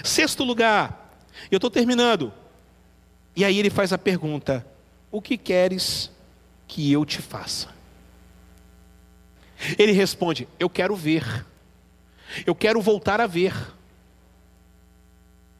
Sexto 0.04 0.44
lugar, 0.44 1.18
eu 1.50 1.56
estou 1.56 1.68
terminando. 1.68 2.32
E 3.34 3.44
aí 3.44 3.58
ele 3.58 3.70
faz 3.70 3.92
a 3.92 3.98
pergunta: 3.98 4.64
O 5.10 5.20
que 5.20 5.36
queres 5.36 6.12
que 6.70 6.92
eu 6.92 7.04
te 7.04 7.20
faça? 7.20 7.68
Ele 9.76 9.90
responde: 9.90 10.46
Eu 10.58 10.70
quero 10.70 10.94
ver. 10.94 11.44
Eu 12.46 12.54
quero 12.54 12.80
voltar 12.80 13.20
a 13.20 13.26
ver. 13.26 13.52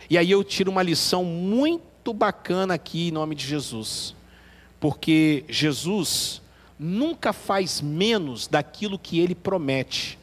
E 0.09 0.17
aí 0.17 0.31
eu 0.31 0.45
tiro 0.45 0.71
uma 0.71 0.85
lição 0.85 1.25
muito 1.25 2.15
bacana 2.15 2.75
aqui 2.75 3.09
em 3.09 3.11
nome 3.11 3.35
de 3.35 3.45
Jesus. 3.45 4.15
Porque 4.79 5.45
Jesus 5.49 6.41
nunca 6.79 7.33
faz 7.33 7.81
menos 7.81 8.47
daquilo 8.47 8.99
que 8.99 9.19
ele 9.19 9.35
promete, 9.35 10.17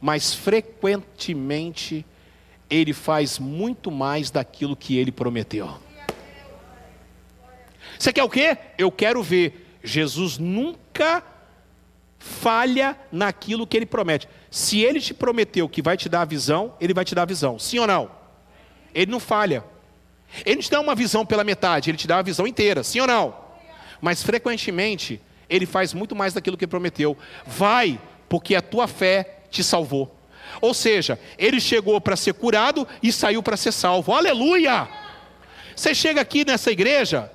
mas 0.00 0.34
frequentemente 0.34 2.04
ele 2.68 2.92
faz 2.92 3.38
muito 3.38 3.90
mais 3.90 4.30
daquilo 4.30 4.76
que 4.76 4.96
ele 4.96 5.10
prometeu. 5.10 5.78
Você 7.98 8.12
quer 8.12 8.22
o 8.22 8.28
quê? 8.28 8.58
Eu 8.76 8.92
quero 8.92 9.22
ver. 9.22 9.65
Jesus 9.86 10.36
nunca 10.36 11.22
falha 12.18 12.98
naquilo 13.12 13.66
que 13.66 13.76
ele 13.76 13.86
promete. 13.86 14.28
Se 14.50 14.80
ele 14.80 15.00
te 15.00 15.14
prometeu 15.14 15.68
que 15.68 15.80
vai 15.80 15.96
te 15.96 16.08
dar 16.08 16.22
a 16.22 16.24
visão, 16.24 16.74
ele 16.80 16.92
vai 16.92 17.04
te 17.04 17.14
dar 17.14 17.22
a 17.22 17.26
visão. 17.26 17.58
Sim 17.58 17.78
ou 17.78 17.86
não? 17.86 18.10
Ele 18.92 19.10
não 19.10 19.20
falha. 19.20 19.64
Ele 20.44 20.56
não 20.56 20.62
te 20.62 20.70
dá 20.70 20.80
uma 20.80 20.94
visão 20.94 21.24
pela 21.24 21.44
metade, 21.44 21.88
ele 21.88 21.96
te 21.96 22.08
dá 22.08 22.18
a 22.18 22.22
visão 22.22 22.46
inteira. 22.46 22.82
Sim 22.82 23.00
ou 23.00 23.06
não? 23.06 23.36
Mas 24.00 24.22
frequentemente, 24.22 25.20
ele 25.48 25.66
faz 25.66 25.94
muito 25.94 26.16
mais 26.16 26.34
daquilo 26.34 26.56
que 26.56 26.66
prometeu. 26.66 27.16
Vai, 27.46 28.00
porque 28.28 28.56
a 28.56 28.62
tua 28.62 28.88
fé 28.88 29.44
te 29.50 29.62
salvou. 29.62 30.12
Ou 30.60 30.74
seja, 30.74 31.18
ele 31.38 31.60
chegou 31.60 32.00
para 32.00 32.16
ser 32.16 32.34
curado 32.34 32.86
e 33.00 33.12
saiu 33.12 33.42
para 33.42 33.56
ser 33.56 33.72
salvo. 33.72 34.12
Aleluia! 34.12 34.88
Você 35.76 35.94
chega 35.94 36.20
aqui 36.20 36.44
nessa 36.44 36.72
igreja, 36.72 37.30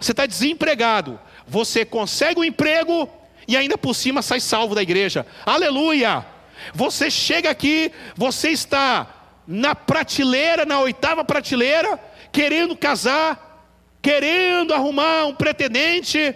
você 0.00 0.10
está 0.10 0.26
desempregado, 0.26 1.18
você 1.46 1.84
consegue 1.84 2.40
um 2.40 2.44
emprego 2.44 3.08
e 3.46 3.56
ainda 3.56 3.76
por 3.76 3.94
cima 3.94 4.22
sai 4.22 4.40
salvo 4.40 4.74
da 4.74 4.82
igreja. 4.82 5.26
Aleluia! 5.44 6.24
Você 6.72 7.10
chega 7.10 7.50
aqui, 7.50 7.92
você 8.16 8.50
está 8.50 9.06
na 9.46 9.74
prateleira, 9.74 10.64
na 10.64 10.80
oitava 10.80 11.24
prateleira, 11.24 12.00
querendo 12.32 12.76
casar, 12.76 13.68
querendo 14.00 14.72
arrumar 14.72 15.26
um 15.26 15.34
pretendente, 15.34 16.34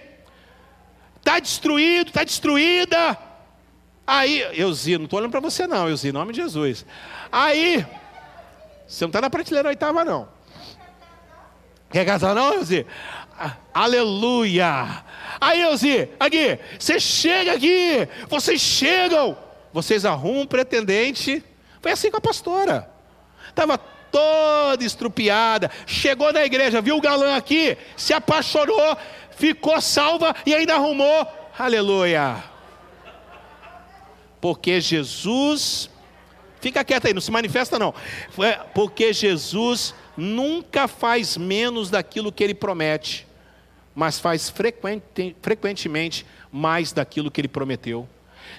está 1.18 1.38
destruído, 1.38 2.08
está 2.08 2.24
destruída 2.24 3.18
Aí, 4.08 4.40
Euzi, 4.58 4.96
não 4.96 5.04
estou 5.04 5.18
olhando 5.18 5.30
para 5.30 5.40
você 5.40 5.66
não, 5.66 5.86
Euzi, 5.86 6.08
em 6.08 6.12
nome 6.12 6.32
de 6.32 6.40
Jesus. 6.40 6.86
Aí, 7.30 7.86
você 8.86 9.04
não 9.04 9.10
está 9.10 9.20
na 9.20 9.28
prateleira 9.28 9.68
oitava 9.68 10.02
não. 10.02 10.26
Quer 11.90 12.06
casar 12.06 12.34
não, 12.34 12.54
Euzi? 12.54 12.86
Aleluia! 13.72 15.04
Aí, 15.40 15.62
Euzi, 15.62 16.08
aqui, 16.18 16.58
você 16.78 16.98
chega 16.98 17.52
aqui, 17.52 18.08
vocês 18.28 18.60
chegam, 18.60 19.36
vocês 19.72 20.04
arrumam 20.04 20.42
um 20.42 20.46
pretendente. 20.46 21.44
Foi 21.80 21.92
assim 21.92 22.10
com 22.10 22.16
a 22.16 22.20
pastora. 22.20 22.90
Estava 23.48 23.78
toda 23.78 24.84
estrupiada, 24.84 25.70
chegou 25.86 26.32
na 26.32 26.44
igreja, 26.44 26.80
viu 26.80 26.96
o 26.96 27.00
galã 27.00 27.36
aqui, 27.36 27.76
se 27.96 28.12
apaixonou, 28.12 28.96
ficou 29.30 29.80
salva 29.80 30.34
e 30.44 30.54
ainda 30.54 30.74
arrumou. 30.74 31.26
Aleluia! 31.56 32.42
Porque 34.40 34.80
Jesus, 34.80 35.88
fica 36.60 36.84
quieto 36.84 37.06
aí, 37.06 37.14
não 37.14 37.20
se 37.20 37.30
manifesta 37.30 37.78
não. 37.78 37.94
É, 38.38 38.54
porque 38.74 39.12
Jesus 39.12 39.94
nunca 40.16 40.88
faz 40.88 41.36
menos 41.36 41.90
daquilo 41.90 42.32
que 42.32 42.42
ele 42.42 42.54
promete, 42.54 43.27
mas 43.98 44.20
faz 44.20 44.48
frequente, 44.48 45.34
frequentemente 45.42 46.24
mais 46.52 46.92
daquilo 46.92 47.32
que 47.32 47.40
ele 47.40 47.48
prometeu. 47.48 48.08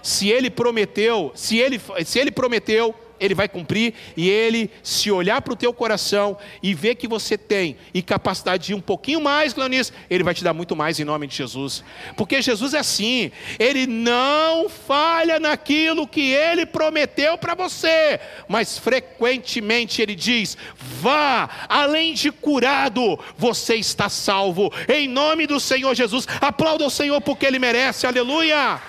Se 0.04 0.28
ele 0.28 0.50
prometeu, 0.50 1.32
se 1.34 1.58
ele, 1.60 1.80
se 2.04 2.20
ele 2.20 2.30
prometeu, 2.30 2.94
ele 3.20 3.36
vai 3.36 3.48
cumprir, 3.48 3.94
e 4.16 4.30
ele, 4.30 4.70
se 4.84 5.12
olhar 5.12 5.42
para 5.42 5.54
o 5.54 5.56
teu 5.56 5.74
coração 5.74 6.38
e 6.62 6.74
ver 6.74 6.96
que 6.96 7.08
você 7.08 7.38
tem 7.38 7.78
e 7.94 8.02
capacidade 8.02 8.68
de 8.68 8.72
ir 8.74 8.76
um 8.76 8.82
pouquinho 8.82 9.22
mais, 9.22 9.54
Cleonice, 9.54 9.92
ele 10.10 10.24
vai 10.24 10.34
te 10.34 10.44
dar 10.44 10.54
muito 10.54 10.76
mais 10.76 11.00
em 11.00 11.04
nome 11.04 11.28
de 11.28 11.36
Jesus. 11.36 11.84
Porque 12.16 12.42
Jesus 12.42 12.74
é 12.74 12.80
assim, 12.80 13.32
ele 13.58 13.88
não 13.88 14.70
falha 14.70 15.40
naquilo 15.40 16.08
que 16.08 16.32
ele 16.32 16.66
prometeu 16.66 17.38
para 17.38 17.56
você, 17.56 18.20
mas 18.48 18.78
frequentemente 18.78 20.02
ele 20.02 20.16
diz: 20.16 20.58
vá, 20.76 21.50
além 21.68 22.14
de 22.14 22.32
curado, 22.32 23.20
você 23.38 23.76
está 23.76 24.10
salvo, 24.10 24.72
em 24.88 25.08
nome 25.08 25.46
do 25.48 25.60
Senhor 25.60 25.94
Jesus. 25.96 26.28
Aplauda 26.42 26.86
o 26.86 26.90
Senhor 26.90 27.22
porque 27.22 27.46
ele 27.46 27.60
merece, 27.60 28.08
aleluia. 28.08 28.80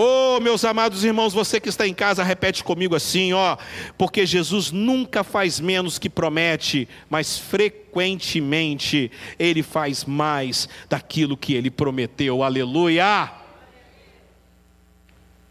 Oh, 0.00 0.38
meus 0.38 0.64
amados 0.64 1.02
irmãos, 1.02 1.34
você 1.34 1.58
que 1.58 1.68
está 1.68 1.84
em 1.84 1.92
casa, 1.92 2.22
repete 2.22 2.62
comigo 2.62 2.94
assim, 2.94 3.32
ó, 3.32 3.56
porque 3.96 4.24
Jesus 4.24 4.70
nunca 4.70 5.24
faz 5.24 5.58
menos 5.58 5.98
que 5.98 6.08
promete, 6.08 6.88
mas 7.10 7.36
frequentemente 7.36 9.10
ele 9.40 9.60
faz 9.60 10.04
mais 10.04 10.68
daquilo 10.88 11.36
que 11.36 11.52
ele 11.52 11.68
prometeu. 11.68 12.44
Aleluia! 12.44 13.28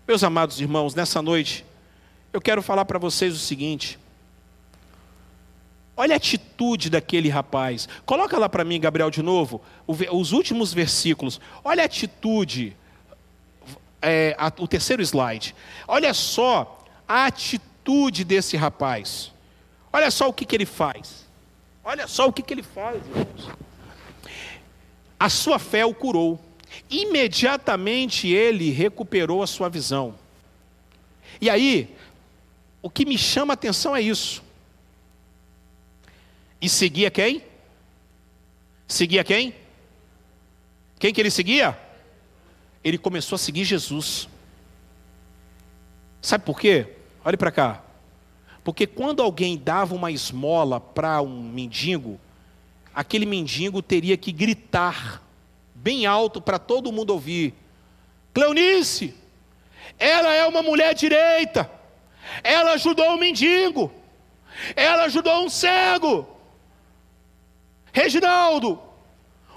Meus 0.08 0.24
amados 0.24 0.62
irmãos, 0.62 0.96
nessa 0.96 1.22
noite 1.22 1.66
eu 2.32 2.40
quero 2.40 2.62
falar 2.62 2.86
para 2.86 2.98
vocês 2.98 3.34
o 3.34 3.40
seguinte: 3.40 4.00
Olha 5.98 6.14
a 6.14 6.16
atitude 6.16 6.90
daquele 6.90 7.28
rapaz. 7.28 7.90
Coloca 8.06 8.38
lá 8.38 8.48
para 8.48 8.64
mim, 8.64 8.80
Gabriel, 8.80 9.12
de 9.12 9.22
novo, 9.22 9.62
os 9.86 10.32
últimos 10.32 10.74
versículos. 10.74 11.38
Olha 11.66 11.84
a 11.84 11.86
atitude 11.86 12.78
é, 14.02 14.36
a, 14.38 14.52
o 14.60 14.68
terceiro 14.68 15.02
slide. 15.02 15.56
Olha 15.88 16.14
só 16.14 16.86
a 17.08 17.26
atitude 17.26 18.24
desse 18.24 18.58
rapaz. 18.58 19.32
Olha 19.92 20.12
só 20.12 20.28
o 20.28 20.34
que, 20.34 20.46
que 20.46 20.56
ele 20.56 20.66
faz. 20.66 21.26
Olha 21.84 22.08
só 22.08 22.28
o 22.28 22.34
que, 22.34 22.42
que 22.42 22.54
ele 22.54 22.64
faz, 22.64 23.02
irmãos. 23.06 23.50
A 25.20 25.30
sua 25.30 25.58
fé 25.58 25.86
o 25.86 25.94
curou. 25.94 26.40
Imediatamente 26.90 28.28
ele 28.28 28.72
recuperou 28.72 29.42
a 29.42 29.48
sua 29.48 29.70
visão. 29.70 30.16
E 31.40 31.50
aí, 31.50 31.96
o 32.82 32.90
que 32.90 33.06
me 33.06 33.18
chama 33.18 33.54
a 33.54 33.56
atenção 33.56 33.96
é 33.96 34.02
isso. 34.02 34.44
E 36.62 36.68
seguia 36.68 37.10
quem? 37.10 37.44
Seguia 38.88 39.24
quem? 39.24 39.54
Quem 41.00 41.14
que 41.14 41.22
ele 41.22 41.32
seguia? 41.32 41.78
Ele 42.88 42.98
começou 42.98 43.36
a 43.36 43.40
seguir 43.40 43.66
Jesus. 43.66 44.30
Sabe 46.22 46.46
por 46.46 46.58
quê? 46.58 46.88
Olhe 47.24 47.36
para 47.36 47.52
cá. 47.52 47.84
Porque 48.64 48.88
quando 48.88 49.22
alguém 49.22 49.58
dava 49.58 49.94
uma 49.94 50.10
esmola 50.10 50.80
para 50.80 51.22
um 51.22 51.42
mendigo, 51.42 52.20
aquele 52.96 53.26
mendigo 53.26 53.82
teria 53.82 54.16
que 54.16 54.32
gritar 54.32 55.22
bem 55.76 56.06
alto 56.06 56.40
para 56.40 56.58
todo 56.58 56.92
mundo 56.92 57.12
ouvir: 57.12 57.54
Cleonice, 58.34 59.14
ela 60.00 60.34
é 60.34 60.46
uma 60.46 60.62
mulher 60.62 60.94
direita, 60.94 61.70
ela 62.42 62.72
ajudou 62.74 63.10
um 63.12 63.18
mendigo, 63.18 63.92
ela 64.76 65.04
ajudou 65.04 65.44
um 65.44 65.50
cego. 65.50 66.26
Reginaldo, 67.92 68.80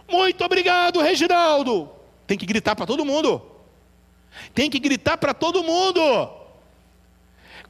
muito 0.08 0.44
obrigado, 0.44 1.00
Reginaldo. 1.00 1.99
Tem 2.30 2.38
que 2.38 2.46
gritar 2.46 2.76
para 2.76 2.86
todo 2.86 3.04
mundo. 3.04 3.42
Tem 4.54 4.70
que 4.70 4.78
gritar 4.78 5.16
para 5.16 5.34
todo 5.34 5.64
mundo. 5.64 6.00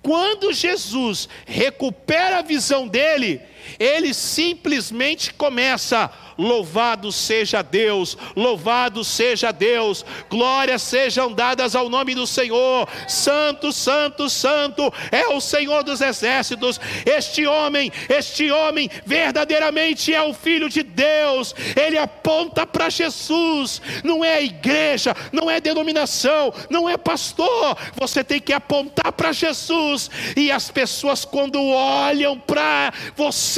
Quando 0.02 0.52
Jesus 0.52 1.30
recupera 1.46 2.40
a 2.40 2.42
visão 2.42 2.86
dele, 2.86 3.40
ele 3.78 4.14
simplesmente 4.14 5.32
começa 5.34 6.10
Louvado 6.40 7.12
seja 7.12 7.60
Deus, 7.60 8.16
louvado 8.34 9.04
seja 9.04 9.52
Deus, 9.52 10.06
glórias 10.30 10.80
sejam 10.80 11.30
dadas 11.30 11.76
ao 11.76 11.90
nome 11.90 12.14
do 12.14 12.26
Senhor. 12.26 12.88
Santo, 13.06 13.70
santo, 13.70 14.30
santo 14.30 14.90
é 15.12 15.28
o 15.28 15.38
Senhor 15.38 15.84
dos 15.84 16.00
exércitos. 16.00 16.80
Este 17.04 17.46
homem, 17.46 17.92
este 18.08 18.50
homem 18.50 18.88
verdadeiramente 19.04 20.14
é 20.14 20.22
o 20.22 20.32
filho 20.32 20.70
de 20.70 20.82
Deus. 20.82 21.54
Ele 21.76 21.98
aponta 21.98 22.66
para 22.66 22.88
Jesus. 22.88 23.82
Não 24.02 24.24
é 24.24 24.42
igreja, 24.42 25.14
não 25.32 25.50
é 25.50 25.60
denominação, 25.60 26.54
não 26.70 26.88
é 26.88 26.96
pastor. 26.96 27.76
Você 27.96 28.24
tem 28.24 28.40
que 28.40 28.54
apontar 28.54 29.12
para 29.12 29.30
Jesus. 29.30 30.10
E 30.34 30.50
as 30.50 30.70
pessoas 30.70 31.22
quando 31.26 31.62
olham 31.62 32.38
para 32.38 32.94
você 33.14 33.49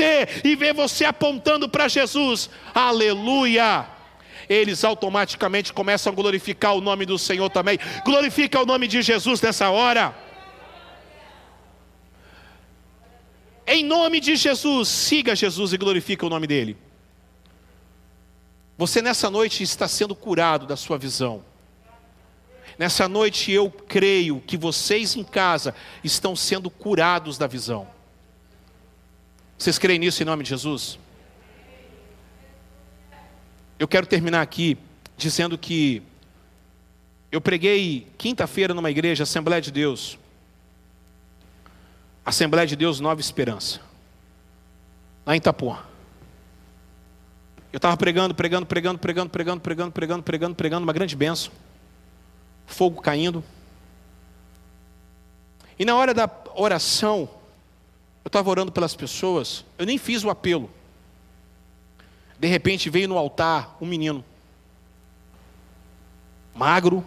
e 0.45 0.55
vê 0.55 0.73
você 0.73 1.05
apontando 1.05 1.69
para 1.69 1.89
Jesus, 1.89 2.49
aleluia. 2.75 3.87
Eles 4.49 4.85
automaticamente 4.85 5.73
começam 5.73 6.13
a 6.13 6.17
glorificar 6.17 6.75
o 6.75 6.81
nome 6.81 7.07
do 7.07 7.19
Senhor 7.19 7.49
também. 7.51 7.79
Glorifica 8.05 8.61
o 8.61 8.67
nome 8.67 8.87
de 8.87 9.03
Jesus 9.03 9.41
nessa 9.41 9.71
hora. 9.71 10.15
Em 13.67 13.85
nome 13.85 14.21
de 14.21 14.37
Jesus, 14.37 14.89
siga 14.89 15.37
Jesus 15.37 15.73
e 15.73 15.79
glorifica 15.79 16.27
o 16.27 16.29
nome 16.29 16.47
dele. 16.47 16.77
Você 18.77 19.01
nessa 19.01 19.31
noite 19.31 19.63
está 19.63 19.87
sendo 19.87 20.15
curado 20.15 20.67
da 20.67 20.77
sua 20.77 20.99
visão. 20.99 21.45
Nessa 22.79 23.09
noite 23.09 23.53
eu 23.53 23.71
creio 23.71 24.41
que 24.41 24.57
vocês 24.57 25.15
em 25.15 25.23
casa 25.23 25.75
estão 26.03 26.35
sendo 26.35 26.69
curados 26.69 27.39
da 27.39 27.47
visão. 27.47 27.87
Vocês 29.63 29.79
creem 29.79 30.01
nisso 30.01 30.21
em 30.21 30.27
nome 30.27 30.43
de 30.43 30.49
Jesus? 30.49 30.99
Eu 33.79 33.87
quero 33.87 34.09
terminar 34.09 34.43
aqui 34.43 34.77
dizendo 35.17 35.57
que 35.57 36.03
eu 37.31 37.41
preguei 37.41 38.09
quinta-feira 38.19 38.75
numa 38.75 38.91
igreja, 38.91 39.23
Assembleia 39.23 39.63
de 39.63 39.71
Deus. 39.71 40.19
Assembleia 42.27 42.67
de 42.67 42.75
Deus 42.75 42.99
Nova 42.99 43.21
Esperança. 43.21 43.81
Lá 45.25 45.37
em 45.37 45.39
Itapuã. 45.39 45.79
Eu 47.73 47.77
estava 47.77 47.97
pregando, 47.97 48.35
pregando, 48.35 48.67
pregando, 48.67 48.99
pregando, 48.99 49.31
pregando, 49.31 49.61
pregando, 49.61 49.93
pregando, 49.93 50.23
pregando, 50.25 50.55
pregando, 50.57 50.83
uma 50.83 50.93
grande 50.93 51.15
benção. 51.15 51.53
Fogo 52.67 53.01
caindo. 53.01 53.45
E 55.79 55.85
na 55.85 55.95
hora 55.95 56.13
da 56.13 56.29
oração, 56.57 57.31
eu 58.25 58.29
estava 58.29 58.49
orando 58.51 58.71
pelas 58.71 58.95
pessoas, 58.95 59.65
eu 59.77 59.87
nem 59.87 59.99
fiz 59.99 60.23
o 60.25 60.31
apelo. 60.31 60.71
De 62.39 62.49
repente 62.49 62.91
veio 62.91 63.09
no 63.09 63.19
altar 63.19 63.77
um 63.81 63.87
menino, 63.87 64.25
magro, 66.55 67.05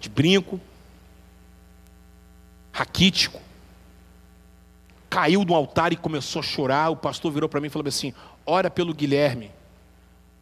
de 0.00 0.08
brinco, 0.08 0.60
raquítico, 2.72 3.40
caiu 5.08 5.44
no 5.44 5.54
altar 5.54 5.92
e 5.92 5.96
começou 5.96 6.40
a 6.40 6.42
chorar. 6.42 6.90
O 6.90 6.96
pastor 6.96 7.32
virou 7.32 7.48
para 7.48 7.60
mim 7.60 7.68
e 7.68 7.70
falou 7.70 7.88
assim: 7.88 8.12
Ora 8.44 8.70
pelo 8.70 8.94
Guilherme, 8.94 9.50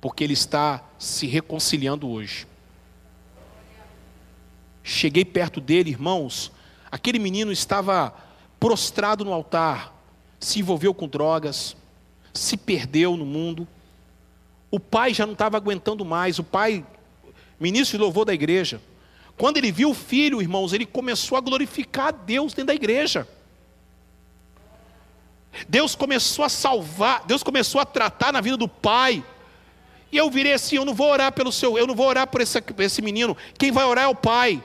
porque 0.00 0.24
ele 0.24 0.32
está 0.32 0.82
se 0.98 1.26
reconciliando 1.26 2.08
hoje. 2.08 2.46
Cheguei 4.82 5.24
perto 5.24 5.60
dele, 5.60 5.90
irmãos. 5.90 6.52
Aquele 6.90 7.18
menino 7.18 7.50
estava 7.50 8.14
prostrado 8.64 9.26
no 9.26 9.32
altar, 9.34 9.94
se 10.40 10.58
envolveu 10.58 10.94
com 10.94 11.06
drogas, 11.06 11.76
se 12.32 12.56
perdeu 12.56 13.14
no 13.14 13.26
mundo. 13.26 13.68
O 14.70 14.80
pai 14.80 15.12
já 15.12 15.26
não 15.26 15.34
estava 15.34 15.58
aguentando 15.58 16.02
mais. 16.02 16.38
O 16.38 16.42
pai, 16.42 16.82
ministro 17.60 17.98
de 17.98 18.02
louvor 18.02 18.24
da 18.24 18.32
igreja, 18.32 18.80
quando 19.36 19.58
ele 19.58 19.70
viu 19.70 19.90
o 19.90 19.94
filho, 19.94 20.40
irmãos, 20.40 20.72
ele 20.72 20.86
começou 20.86 21.36
a 21.36 21.42
glorificar 21.42 22.06
a 22.06 22.10
Deus 22.10 22.54
dentro 22.54 22.68
da 22.68 22.74
igreja. 22.74 23.28
Deus 25.68 25.94
começou 25.94 26.42
a 26.42 26.48
salvar, 26.48 27.22
Deus 27.26 27.42
começou 27.42 27.82
a 27.82 27.84
tratar 27.84 28.32
na 28.32 28.40
vida 28.40 28.56
do 28.56 28.66
pai. 28.66 29.22
E 30.10 30.16
eu 30.16 30.30
virei 30.30 30.54
assim: 30.54 30.76
eu 30.76 30.86
não 30.86 30.94
vou 30.94 31.10
orar 31.10 31.32
pelo 31.32 31.52
seu, 31.52 31.76
eu 31.76 31.86
não 31.86 31.94
vou 31.94 32.06
orar 32.06 32.26
por 32.28 32.40
esse, 32.40 32.64
esse 32.78 33.02
menino. 33.02 33.36
Quem 33.58 33.70
vai 33.70 33.84
orar 33.84 34.04
é 34.04 34.08
o 34.08 34.14
pai. 34.14 34.64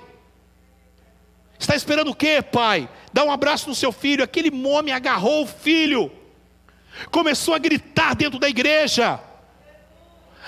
Está 1.60 1.76
esperando 1.76 2.12
o 2.12 2.16
quê, 2.16 2.42
pai? 2.42 2.90
Dá 3.14 3.24
um 3.24 3.32
abraço 3.32 3.70
no 3.70 3.76
seu 3.76 3.92
filho. 3.92 4.24
Aquele 4.24 4.50
homem 4.66 4.94
agarrou 4.94 5.44
o 5.44 5.48
filho 5.48 6.12
começou 7.12 7.54
a 7.54 7.58
gritar 7.60 8.16
dentro 8.16 8.40
da 8.40 8.50
igreja. 8.50 9.20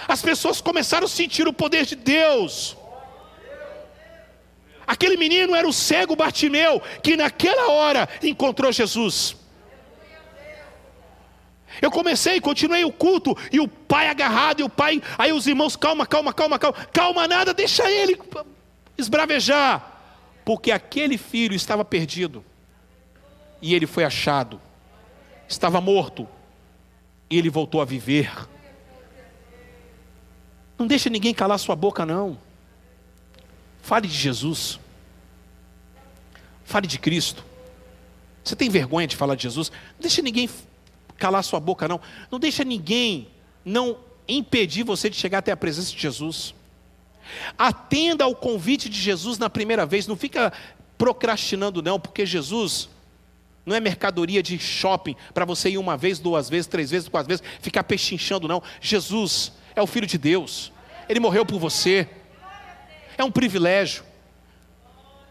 As 0.07 0.21
pessoas 0.21 0.59
começaram 0.59 1.05
a 1.05 1.09
sentir 1.09 1.47
o 1.47 1.53
poder 1.53 1.85
de 1.85 1.95
Deus. 1.95 2.75
Aquele 4.85 5.15
menino 5.15 5.55
era 5.55 5.67
o 5.67 5.71
cego 5.71 6.15
Bartimeu, 6.15 6.81
que 7.01 7.15
naquela 7.15 7.71
hora 7.71 8.09
encontrou 8.21 8.71
Jesus. 8.71 9.37
Eu 11.81 11.89
comecei, 11.89 12.41
continuei 12.41 12.83
o 12.83 12.91
culto, 12.91 13.37
e 13.51 13.59
o 13.59 13.67
pai 13.67 14.07
agarrado, 14.09 14.59
e 14.59 14.63
o 14.63 14.69
pai, 14.69 15.01
aí 15.17 15.31
os 15.31 15.47
irmãos, 15.47 15.75
calma, 15.75 16.05
calma, 16.05 16.33
calma, 16.33 16.59
calma, 16.59 16.77
calma 16.91 17.27
nada, 17.27 17.53
deixa 17.53 17.89
ele 17.89 18.19
esbravejar, 18.97 19.90
porque 20.51 20.69
aquele 20.69 21.17
filho 21.17 21.55
estava 21.55 21.85
perdido, 21.85 22.43
e 23.61 23.73
ele 23.73 23.87
foi 23.87 24.03
achado, 24.03 24.59
estava 25.47 25.79
morto, 25.79 26.27
e 27.29 27.37
ele 27.37 27.49
voltou 27.49 27.81
a 27.81 27.85
viver. 27.85 28.29
Não 30.77 30.85
deixa 30.85 31.09
ninguém 31.09 31.33
calar 31.33 31.57
sua 31.57 31.73
boca, 31.73 32.05
não. 32.05 32.37
Fale 33.81 34.09
de 34.09 34.13
Jesus. 34.13 34.77
Fale 36.65 36.85
de 36.85 36.99
Cristo. 36.99 37.45
Você 38.43 38.53
tem 38.53 38.69
vergonha 38.69 39.07
de 39.07 39.15
falar 39.15 39.35
de 39.35 39.43
Jesus? 39.43 39.71
Não 39.93 40.01
deixa 40.01 40.21
ninguém 40.21 40.49
calar 41.17 41.45
sua 41.45 41.61
boca, 41.61 41.87
não. 41.87 42.01
Não 42.29 42.37
deixa 42.37 42.65
ninguém 42.65 43.29
não 43.63 43.97
impedir 44.27 44.83
você 44.83 45.09
de 45.09 45.15
chegar 45.15 45.37
até 45.37 45.53
a 45.53 45.55
presença 45.55 45.93
de 45.93 46.01
Jesus. 46.01 46.53
Atenda 47.57 48.23
ao 48.23 48.35
convite 48.35 48.89
de 48.89 48.99
Jesus 48.99 49.37
na 49.37 49.49
primeira 49.49 49.85
vez. 49.85 50.07
Não 50.07 50.15
fica 50.15 50.51
procrastinando, 50.97 51.81
não, 51.81 51.99
porque 51.99 52.25
Jesus 52.25 52.89
não 53.65 53.75
é 53.75 53.79
mercadoria 53.79 54.41
de 54.41 54.57
shopping 54.57 55.15
para 55.33 55.45
você 55.45 55.69
ir 55.69 55.77
uma 55.77 55.95
vez, 55.95 56.19
duas 56.19 56.49
vezes, 56.49 56.67
três 56.67 56.89
vezes, 56.89 57.07
quatro 57.07 57.27
vezes, 57.27 57.43
ficar 57.61 57.83
pechinchando, 57.83 58.47
não. 58.47 58.61
Jesus 58.79 59.53
é 59.75 59.81
o 59.81 59.87
Filho 59.87 60.07
de 60.07 60.17
Deus. 60.17 60.71
Ele 61.07 61.19
morreu 61.19 61.45
por 61.45 61.59
você. 61.59 62.07
É 63.17 63.23
um 63.23 63.31
privilégio. 63.31 64.03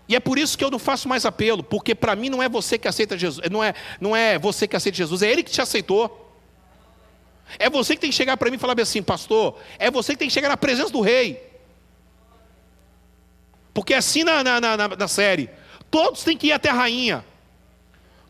E 0.09 0.17
é 0.17 0.21
por 0.21 0.39
isso 0.39 0.59
que 0.59 0.65
eu 0.65 0.71
não 0.71 0.79
faço 0.79 1.09
mais 1.09 1.25
apelo, 1.25 1.63
porque 1.63 1.95
para 1.95 2.17
mim 2.17 2.29
não 2.29 2.43
é 2.43 2.49
você 2.49 2.77
que 2.77 2.89
aceita 2.89 3.17
Jesus, 3.17 3.49
não 3.49 3.63
é, 3.63 3.75
não 4.01 4.17
é 4.17 4.39
você 4.41 4.67
que 4.67 4.75
aceita 4.75 4.99
Jesus, 4.99 5.23
é 5.23 5.31
Ele 5.31 5.43
que 5.43 5.53
te 5.53 5.61
aceitou. 5.61 6.35
É 7.59 7.71
você 7.71 7.95
que 7.95 8.01
tem 8.01 8.11
que 8.11 8.17
chegar 8.17 8.37
para 8.37 8.51
mim 8.51 8.57
e 8.57 8.59
falar 8.59 8.81
assim, 8.81 9.03
pastor, 9.03 9.57
é 9.79 9.91
você 9.91 10.13
que 10.13 10.19
tem 10.19 10.29
que 10.29 10.35
chegar 10.35 10.49
na 10.49 10.57
presença 10.57 10.91
do 10.91 11.01
rei. 11.01 11.50
Porque 13.73 13.95
assim 13.95 14.25
na, 14.25 14.43
na, 14.43 14.61
na, 14.61 14.89
na 14.89 15.09
série, 15.09 15.49
todos 15.91 16.25
têm 16.25 16.37
que 16.37 16.49
ir 16.49 16.53
até 16.53 16.71
a 16.71 16.75
rainha 16.75 17.25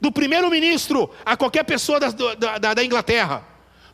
do 0.01 0.11
primeiro-ministro 0.11 1.11
a 1.25 1.37
qualquer 1.37 1.65
pessoa 1.65 2.01
da, 2.01 2.11
da, 2.59 2.75
da, 2.75 2.85
Inglaterra. 2.85 3.47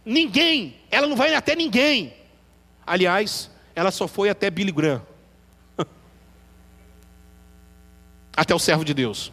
Ninguém, 0.05 0.77
ela 0.91 1.07
não 1.07 1.17
vai 1.17 1.35
até 1.35 1.57
ninguém. 1.57 2.15
Aliás, 2.87 3.51
ela 3.75 3.91
só 3.91 4.07
foi 4.07 4.29
até 4.29 4.49
Billy 4.49 4.71
Graham. 4.71 5.03
até 8.37 8.55
o 8.55 8.59
servo 8.59 8.85
de 8.85 8.95
Deus. 8.95 9.33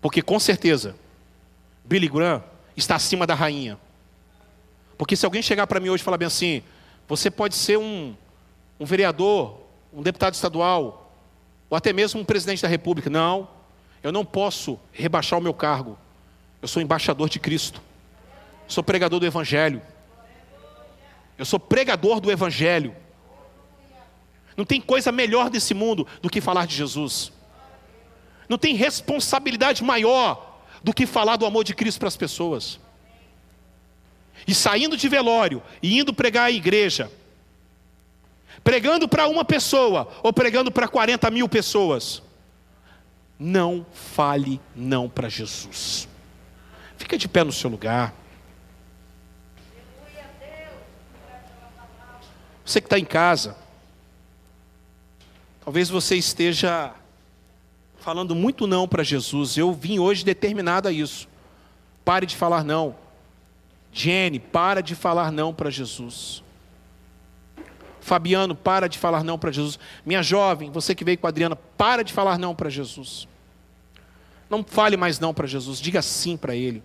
Porque 0.00 0.22
com 0.22 0.38
certeza, 0.38 0.96
Billy 1.84 2.08
Graham 2.08 2.42
está 2.76 2.94
acima 2.94 3.26
da 3.26 3.34
rainha. 3.34 3.78
Porque 4.96 5.16
se 5.16 5.24
alguém 5.24 5.42
chegar 5.42 5.66
para 5.66 5.80
mim 5.80 5.88
hoje 5.88 6.02
e 6.02 6.04
falar 6.04 6.18
bem 6.18 6.26
assim, 6.26 6.62
você 7.08 7.30
pode 7.30 7.56
ser 7.56 7.76
um, 7.76 8.14
um 8.78 8.84
vereador, 8.84 9.59
um 9.92 10.02
deputado 10.02 10.34
estadual, 10.34 11.12
ou 11.68 11.76
até 11.76 11.92
mesmo 11.92 12.20
um 12.20 12.24
presidente 12.24 12.62
da 12.62 12.68
república. 12.68 13.10
Não, 13.10 13.48
eu 14.02 14.12
não 14.12 14.24
posso 14.24 14.78
rebaixar 14.92 15.38
o 15.38 15.42
meu 15.42 15.54
cargo. 15.54 15.98
Eu 16.62 16.68
sou 16.68 16.82
embaixador 16.82 17.28
de 17.28 17.38
Cristo. 17.38 17.80
Sou 18.66 18.82
pregador 18.82 19.18
do 19.18 19.26
Evangelho. 19.26 19.82
Eu 21.36 21.44
sou 21.44 21.58
pregador 21.58 22.20
do 22.20 22.30
Evangelho. 22.30 22.94
Não 24.56 24.64
tem 24.64 24.80
coisa 24.80 25.10
melhor 25.10 25.48
desse 25.48 25.74
mundo 25.74 26.06
do 26.20 26.28
que 26.28 26.40
falar 26.40 26.66
de 26.66 26.76
Jesus. 26.76 27.32
Não 28.48 28.58
tem 28.58 28.74
responsabilidade 28.74 29.82
maior 29.82 30.60
do 30.82 30.92
que 30.92 31.06
falar 31.06 31.36
do 31.36 31.46
amor 31.46 31.64
de 31.64 31.74
Cristo 31.74 31.98
para 31.98 32.08
as 32.08 32.16
pessoas. 32.16 32.80
E 34.46 34.54
saindo 34.54 34.96
de 34.96 35.08
velório 35.08 35.62
e 35.82 35.98
indo 35.98 36.12
pregar 36.12 36.46
à 36.46 36.50
igreja, 36.50 37.10
pregando 38.62 39.08
para 39.08 39.26
uma 39.26 39.44
pessoa 39.44 40.08
ou 40.22 40.32
pregando 40.32 40.70
para 40.70 40.88
40 40.88 41.30
mil 41.30 41.48
pessoas, 41.48 42.22
não 43.38 43.86
fale 43.92 44.60
não 44.76 45.08
para 45.08 45.28
Jesus. 45.28 46.08
Fica 46.96 47.16
de 47.16 47.26
pé 47.26 47.42
no 47.42 47.52
seu 47.52 47.70
lugar. 47.70 48.14
Você 52.64 52.80
que 52.80 52.86
está 52.86 52.98
em 52.98 53.04
casa, 53.04 53.56
talvez 55.64 55.88
você 55.88 56.14
esteja 56.16 56.94
falando 57.98 58.34
muito 58.34 58.66
não 58.66 58.86
para 58.86 59.02
Jesus. 59.02 59.56
Eu 59.56 59.72
vim 59.72 59.98
hoje 59.98 60.24
determinado 60.24 60.86
a 60.86 60.92
isso. 60.92 61.28
Pare 62.04 62.26
de 62.26 62.36
falar 62.36 62.62
não. 62.62 62.94
Jenny, 63.92 64.38
para 64.38 64.82
de 64.82 64.94
falar 64.94 65.32
não 65.32 65.52
para 65.52 65.70
Jesus. 65.70 66.44
Fabiano, 68.00 68.54
para 68.54 68.88
de 68.88 68.98
falar 68.98 69.22
não 69.22 69.38
para 69.38 69.50
Jesus. 69.50 69.78
Minha 70.04 70.22
jovem, 70.22 70.70
você 70.70 70.94
que 70.94 71.04
veio 71.04 71.18
com 71.18 71.26
a 71.26 71.30
Adriana, 71.30 71.56
para 71.56 72.02
de 72.02 72.12
falar 72.12 72.38
não 72.38 72.54
para 72.54 72.70
Jesus. 72.70 73.28
Não 74.48 74.64
fale 74.64 74.96
mais 74.96 75.20
não 75.20 75.32
para 75.32 75.46
Jesus, 75.46 75.80
diga 75.80 76.02
sim 76.02 76.36
para 76.36 76.56
Ele. 76.56 76.82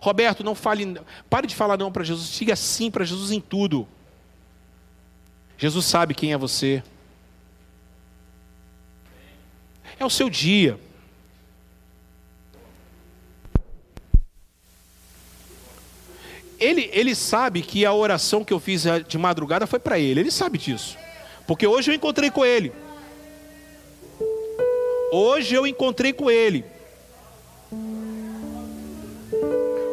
Roberto, 0.00 0.44
não 0.44 0.54
fale, 0.54 1.00
pare 1.30 1.46
de 1.46 1.54
falar 1.54 1.78
não 1.78 1.90
para 1.90 2.04
Jesus, 2.04 2.30
diga 2.30 2.54
sim 2.54 2.90
para 2.90 3.04
Jesus 3.04 3.30
em 3.30 3.40
tudo. 3.40 3.88
Jesus 5.56 5.86
sabe 5.86 6.14
quem 6.14 6.32
é 6.32 6.36
você. 6.36 6.82
É 9.98 10.04
o 10.04 10.10
seu 10.10 10.28
dia. 10.28 10.78
Ele, 16.58 16.88
ele 16.92 17.14
sabe 17.14 17.62
que 17.62 17.84
a 17.84 17.92
oração 17.92 18.44
que 18.44 18.52
eu 18.52 18.60
fiz 18.60 18.84
de 19.06 19.18
madrugada 19.18 19.66
foi 19.66 19.78
para 19.78 19.98
ele. 19.98 20.20
Ele 20.20 20.30
sabe 20.30 20.58
disso. 20.58 20.96
Porque 21.46 21.66
hoje 21.66 21.90
eu 21.90 21.94
encontrei 21.94 22.30
com 22.30 22.44
ele. 22.44 22.72
Hoje 25.12 25.54
eu 25.54 25.66
encontrei 25.66 26.12
com 26.12 26.30
ele. 26.30 26.64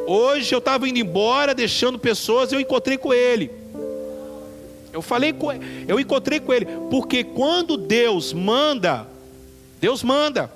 Hoje 0.07 0.53
eu 0.53 0.59
estava 0.59 0.89
indo 0.89 0.99
embora, 0.99 1.55
deixando 1.55 1.97
pessoas, 1.97 2.51
eu 2.51 2.59
encontrei 2.59 2.97
com 2.97 3.13
ele. 3.13 3.51
Eu 4.91 5.01
falei 5.01 5.31
com 5.31 5.51
ele, 5.51 5.85
eu 5.87 5.99
encontrei 5.99 6.39
com 6.39 6.51
ele, 6.51 6.65
porque 6.89 7.23
quando 7.23 7.77
Deus 7.77 8.33
manda, 8.33 9.07
Deus 9.79 10.03
manda. 10.03 10.51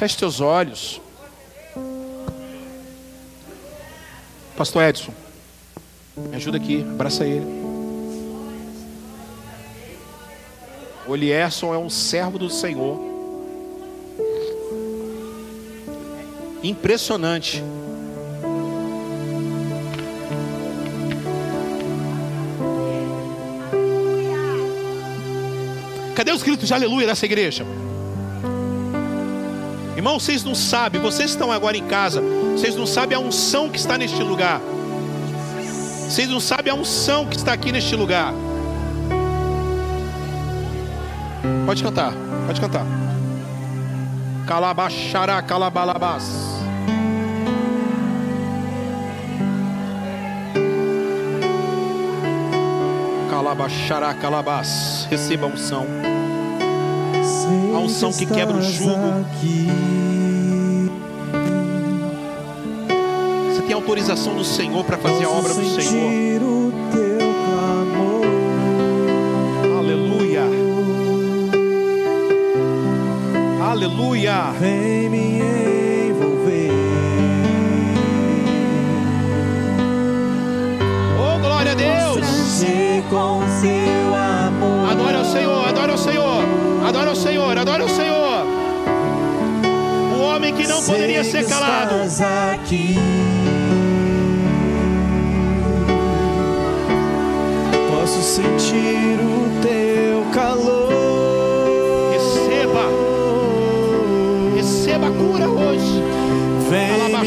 Feche 0.00 0.16
teus 0.16 0.40
olhos. 0.40 0.98
Pastor 4.56 4.82
Edson, 4.84 5.12
me 6.16 6.36
ajuda 6.36 6.56
aqui, 6.56 6.80
abraça 6.80 7.26
ele. 7.26 7.44
O 11.06 11.14
Elierson 11.14 11.74
é 11.74 11.76
um 11.76 11.90
servo 11.90 12.38
do 12.38 12.48
Senhor. 12.48 12.98
Impressionante. 16.62 17.62
Cadê 26.16 26.32
os 26.32 26.42
gritos 26.42 26.68
de 26.68 26.72
aleluia 26.72 27.06
dessa 27.06 27.26
igreja? 27.26 27.66
Irmão, 30.00 30.18
vocês 30.18 30.42
não 30.42 30.54
sabem, 30.54 30.98
vocês 30.98 31.28
estão 31.28 31.52
agora 31.52 31.76
em 31.76 31.86
casa, 31.86 32.22
vocês 32.56 32.74
não 32.74 32.86
sabem 32.86 33.18
a 33.18 33.20
unção 33.20 33.68
que 33.68 33.76
está 33.76 33.98
neste 33.98 34.22
lugar. 34.22 34.58
Vocês 36.08 36.26
não 36.26 36.40
sabem 36.40 36.72
a 36.72 36.74
unção 36.74 37.26
que 37.26 37.36
está 37.36 37.52
aqui 37.52 37.70
neste 37.70 37.94
lugar. 37.94 38.32
Pode 41.66 41.82
cantar, 41.82 42.14
pode 42.46 42.58
cantar. 42.58 42.86
Calabachará, 44.46 45.42
calabalabás. 45.42 46.24
Calabachará, 53.30 54.14
calabás. 54.14 55.06
Receba 55.10 55.44
a 55.44 55.50
unção. 55.50 55.99
A 57.74 57.78
unção 57.78 58.12
que 58.12 58.26
quebra 58.26 58.56
o 58.56 58.62
jugo. 58.62 58.90
Você 63.48 63.62
tem 63.62 63.74
autorização 63.74 64.34
do 64.34 64.44
Senhor 64.44 64.84
para 64.84 64.98
fazer 64.98 65.24
a 65.24 65.30
obra 65.30 65.54
do 65.54 65.64
Senhor. 65.80 66.10
Aleluia. 69.78 70.42
Aleluia. 73.62 74.52
Vem 74.60 75.08
me 75.08 75.40
envolver. 76.10 76.70
Oh, 81.18 81.38
glória 81.40 81.72
a 81.72 81.74
Deus. 81.74 82.20
Adore 84.90 85.16
ao 85.16 85.24
Senhor, 85.24 85.68
adore 85.68 85.92
ao 85.92 85.98
Senhor, 85.98 86.39
adore 87.10 87.16
ao 87.16 87.16
Senhor, 87.16 87.58
adore 87.58 87.82
ao 87.82 87.88
Senhor. 87.88 88.46
O 90.16 90.22
homem 90.22 90.54
que 90.54 90.66
não 90.66 90.82
poderia 90.82 91.24
ser 91.24 91.46
calado. 91.46 91.94
aqui. 92.52 92.96
Posso 97.90 98.22
sentir 98.22 99.18
o 99.20 99.60
teu 99.60 100.24
calor. 100.32 100.88
Receba, 102.12 102.84
receba 104.54 105.08
a 105.08 105.10
cura 105.10 105.48
hoje. 105.48 106.02
Vem 106.70 107.19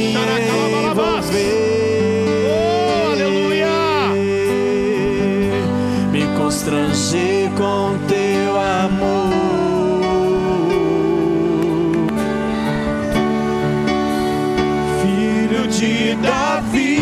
Filho 15.84 16.16
de 16.16 16.16
Davi. 16.16 16.93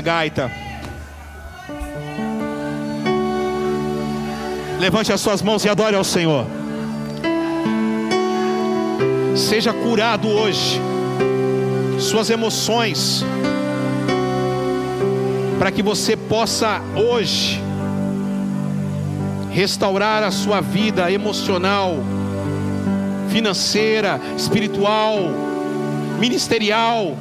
E 0.00 0.02
a 0.02 0.02
gaita. 0.02 0.50
Levante 4.78 5.12
as 5.12 5.20
suas 5.20 5.42
mãos 5.42 5.64
e 5.64 5.68
adore 5.68 5.94
ao 5.94 6.02
Senhor. 6.02 6.46
Seja 9.36 9.72
curado 9.74 10.26
hoje. 10.26 10.80
Suas 11.98 12.30
emoções. 12.30 13.22
Para 15.58 15.70
que 15.70 15.82
você 15.82 16.16
possa 16.16 16.80
hoje 16.96 17.60
restaurar 19.50 20.22
a 20.22 20.30
sua 20.30 20.62
vida 20.62 21.12
emocional, 21.12 21.96
financeira, 23.28 24.18
espiritual, 24.34 25.18
ministerial. 26.18 27.14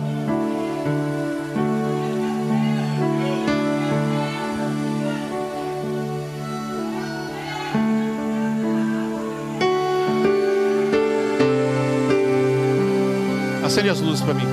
Acende 13.69 13.89
as 13.89 14.01
luzes 14.01 14.21
para 14.21 14.33
mim. 14.33 14.45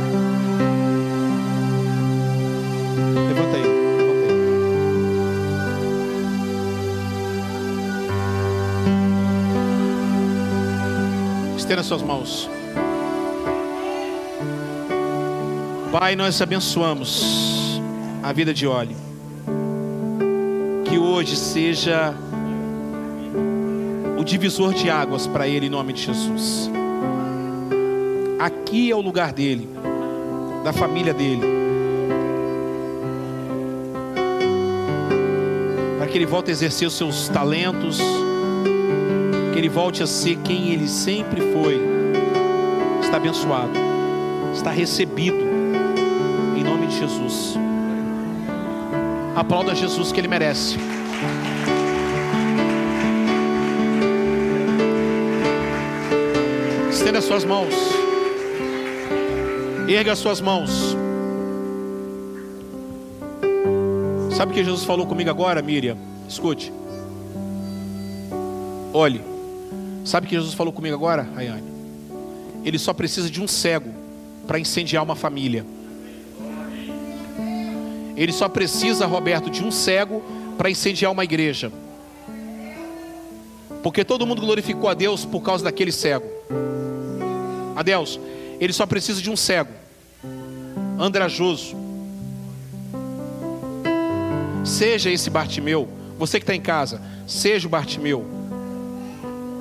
Levanta 3.29 3.57
aí. 3.57 3.65
Estenda 11.57 11.83
suas 11.83 12.03
mãos. 12.03 12.51
Pai, 15.91 16.15
nós 16.15 16.43
abençoamos 16.43 17.81
a 18.23 18.35
vida 18.35 18.53
de 18.53 18.67
Oli. 18.67 18.95
Que 20.85 20.99
hoje 20.99 21.37
seja 21.37 22.15
o 24.19 24.23
divisor 24.23 24.75
de 24.75 24.91
águas 24.91 25.27
para 25.27 25.49
ele 25.49 25.69
em 25.69 25.71
nome 25.71 25.95
de 25.95 26.03
Jesus. 26.03 26.76
Aqui 28.67 28.91
é 28.91 28.97
o 28.97 29.01
lugar 29.01 29.33
dele, 29.33 29.69
da 30.65 30.73
família 30.73 31.15
dele. 31.15 31.41
Para 35.97 36.09
que 36.09 36.19
ele 36.19 36.27
volte 36.27 36.51
a 36.51 36.53
exercer 36.53 36.89
os 36.89 36.95
seus 36.95 37.29
talentos, 37.29 38.01
que 39.53 39.59
ele 39.61 39.69
volte 39.69 40.03
a 40.03 40.07
ser 40.07 40.37
quem 40.39 40.71
ele 40.71 40.89
sempre 40.89 41.41
foi. 41.53 41.81
Está 43.01 43.19
abençoado, 43.19 43.71
está 44.53 44.73
recebido, 44.73 45.39
em 46.57 46.65
nome 46.65 46.89
de 46.89 46.99
Jesus. 46.99 47.57
Aplauda 49.37 49.77
Jesus 49.77 50.11
que 50.11 50.19
ele 50.19 50.27
merece. 50.27 50.77
Estenda 56.91 57.21
suas 57.21 57.45
mãos. 57.45 58.06
Erga 59.89 60.13
as 60.13 60.19
suas 60.19 60.41
mãos. 60.41 60.97
Sabe 64.37 64.51
o 64.51 64.55
que 64.55 64.65
Jesus 64.65 64.85
falou 64.85 65.07
comigo 65.07 65.31
agora, 65.31 65.63
Miriam? 65.63 65.97
Escute. 66.29 66.73
Olhe. 68.93 69.23
Sabe 70.05 70.27
o 70.27 70.29
que 70.29 70.35
Jesus 70.35 70.55
falou 70.55 70.73
comigo 70.73 70.95
agora, 70.95 71.23
Rayane? 71.35 71.71
Ele 72.65 72.79
só 72.79 72.93
precisa 72.93 73.31
de 73.31 73.41
um 73.41 73.47
cego 73.47 73.91
para 74.47 74.59
incendiar 74.59 75.05
uma 75.05 75.15
família. 75.15 75.65
Ele 78.17 78.33
só 78.33 78.49
precisa, 78.49 79.07
Roberto, 79.07 79.49
de 79.51 79.63
um 79.63 79.71
cego 79.71 80.23
para 80.59 80.69
incendiar 80.69 81.13
uma 81.13 81.23
igreja. 81.23 81.71
Porque 83.83 84.05
todo 84.05 84.27
mundo 84.27 84.41
glorificou 84.41 84.91
a 84.91 84.95
Deus 84.95 85.25
por 85.25 85.43
causa 85.43 85.63
daquele 85.63 85.93
cego. 85.93 86.27
A 87.77 87.83
Deus, 87.83 88.19
ele 88.61 88.73
só 88.73 88.87
precisa 88.87 89.21
de 89.21 89.31
um 89.31 89.37
cego, 89.37 89.73
andrajoso. 90.99 91.77
Seja 94.65 95.11
esse 95.11 95.31
Bartimeu, 95.31 95.89
você 96.19 96.39
que 96.39 96.45
está 96.45 96.55
em 96.55 96.61
casa, 96.61 97.01
seja 97.27 97.67
o 97.67 97.71
Bartimeu. 97.71 98.25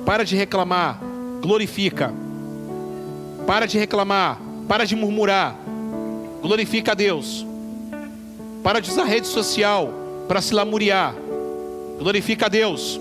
Para 0.04 0.24
de 0.24 0.36
reclamar, 0.36 1.00
glorifica. 1.40 2.12
Para 3.46 3.66
de 3.66 3.78
reclamar, 3.78 4.40
para 4.66 4.84
de 4.84 4.96
murmurar, 4.96 5.56
glorifica 6.42 6.92
a 6.92 6.94
Deus. 6.94 7.46
Para 8.62 8.80
de 8.80 8.90
usar 8.90 9.04
rede 9.04 9.28
social 9.28 9.92
para 10.26 10.40
se 10.40 10.52
lamuriar, 10.52 11.14
glorifica 11.98 12.46
a 12.46 12.48
Deus. 12.48 13.00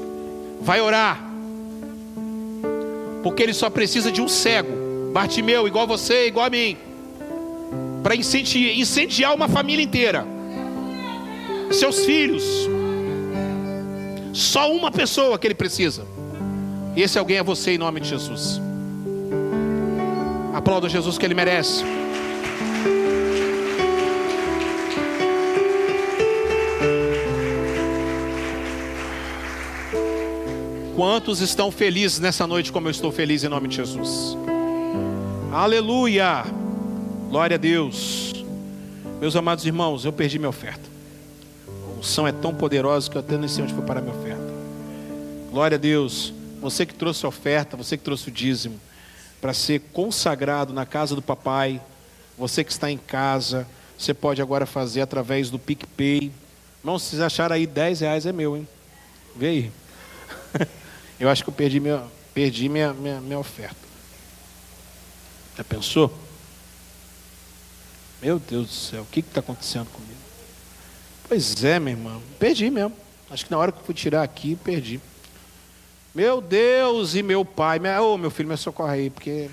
Vai 0.61 0.79
orar, 0.79 1.19
porque 3.23 3.43
ele 3.43 3.53
só 3.53 3.69
precisa 3.69 4.11
de 4.11 4.21
um 4.21 4.27
cego, 4.27 4.71
Bartimeu, 5.15 5.65
igual 5.65 5.87
você, 5.87 6.27
igual 6.27 6.45
a 6.45 6.49
mim. 6.49 6.75
para 8.03 8.13
incendiar, 8.17 9.33
uma 9.33 9.47
família 9.47 9.81
inteira. 9.81 10.27
Seus 11.71 12.03
filhos. 12.03 12.43
Só 14.33 14.69
uma 14.69 14.91
pessoa 14.91 15.39
que 15.39 15.47
ele 15.47 15.55
precisa. 15.55 16.05
E 16.97 17.01
esse 17.01 17.17
alguém 17.17 17.37
é 17.37 17.43
você 17.43 17.71
em 17.71 17.77
nome 17.77 18.01
de 18.01 18.09
Jesus. 18.09 18.59
Aplauda 20.53 20.89
Jesus 20.89 21.17
que 21.17 21.25
ele 21.25 21.33
merece. 21.33 21.85
Quantos 30.93 31.39
estão 31.39 31.71
felizes 31.71 32.19
nessa 32.19 32.45
noite 32.45 32.69
como 32.69 32.87
eu 32.87 32.91
estou 32.91 33.13
feliz 33.13 33.45
em 33.45 33.47
nome 33.47 33.69
de 33.69 33.77
Jesus? 33.77 34.37
Aleluia! 35.55 36.43
Glória 37.29 37.55
a 37.55 37.57
Deus. 37.57 38.33
Meus 39.21 39.37
amados 39.37 39.65
irmãos, 39.65 40.03
eu 40.03 40.11
perdi 40.11 40.37
minha 40.37 40.49
oferta. 40.49 40.83
A 41.65 41.97
unção 41.97 42.27
é 42.27 42.33
tão 42.33 42.53
poderosa 42.53 43.09
que 43.09 43.15
eu 43.15 43.21
até 43.21 43.37
nem 43.37 43.47
sei 43.47 43.63
onde 43.63 43.73
foi 43.73 43.85
parar 43.85 44.01
minha 44.01 44.13
oferta. 44.13 44.43
Glória 45.49 45.75
a 45.75 45.79
Deus. 45.79 46.33
Você 46.59 46.85
que 46.85 46.93
trouxe 46.93 47.25
a 47.25 47.29
oferta, 47.29 47.77
você 47.77 47.95
que 47.95 48.03
trouxe 48.03 48.27
o 48.27 48.31
dízimo, 48.33 48.77
para 49.39 49.53
ser 49.53 49.79
consagrado 49.93 50.73
na 50.73 50.85
casa 50.85 51.15
do 51.15 51.21
papai, 51.21 51.79
você 52.37 52.61
que 52.61 52.73
está 52.73 52.91
em 52.91 52.97
casa, 52.97 53.65
você 53.97 54.13
pode 54.13 54.41
agora 54.41 54.65
fazer 54.65 54.99
através 54.99 55.49
do 55.49 55.57
PicPay. 55.57 56.33
Irmão, 56.81 56.99
se 56.99 57.11
vocês 57.11 57.21
acharam 57.21 57.55
aí 57.55 57.65
10 57.65 58.01
reais 58.01 58.25
é 58.25 58.33
meu, 58.33 58.57
hein? 58.57 58.67
Vê 59.33 59.47
aí. 59.47 59.71
Eu 61.17 61.29
acho 61.29 61.45
que 61.45 61.49
eu 61.49 61.53
perdi 61.53 61.79
minha, 61.79 62.03
perdi 62.33 62.67
minha, 62.67 62.91
minha, 62.91 63.21
minha 63.21 63.39
oferta. 63.39 63.84
Já 65.57 65.63
pensou? 65.63 66.13
Meu 68.21 68.39
Deus 68.39 68.67
do 68.67 68.73
céu, 68.73 69.03
o 69.03 69.05
que 69.05 69.19
está 69.19 69.39
acontecendo 69.39 69.87
comigo? 69.91 70.13
Pois 71.27 71.63
é, 71.63 71.79
meu 71.79 71.93
irmão, 71.93 72.21
perdi 72.39 72.69
mesmo. 72.69 72.93
Acho 73.29 73.45
que 73.45 73.51
na 73.51 73.57
hora 73.57 73.71
que 73.71 73.79
eu 73.79 73.83
fui 73.83 73.95
tirar 73.95 74.23
aqui, 74.23 74.55
perdi. 74.55 74.99
Meu 76.13 76.39
Deus 76.39 77.15
e 77.15 77.23
meu 77.23 77.43
pai, 77.43 77.79
meu, 77.79 78.03
oh, 78.03 78.17
meu 78.17 78.31
filho, 78.31 78.47
me 78.47 78.57
socorre 78.57 78.93
aí, 78.93 79.09
porque 79.09 79.49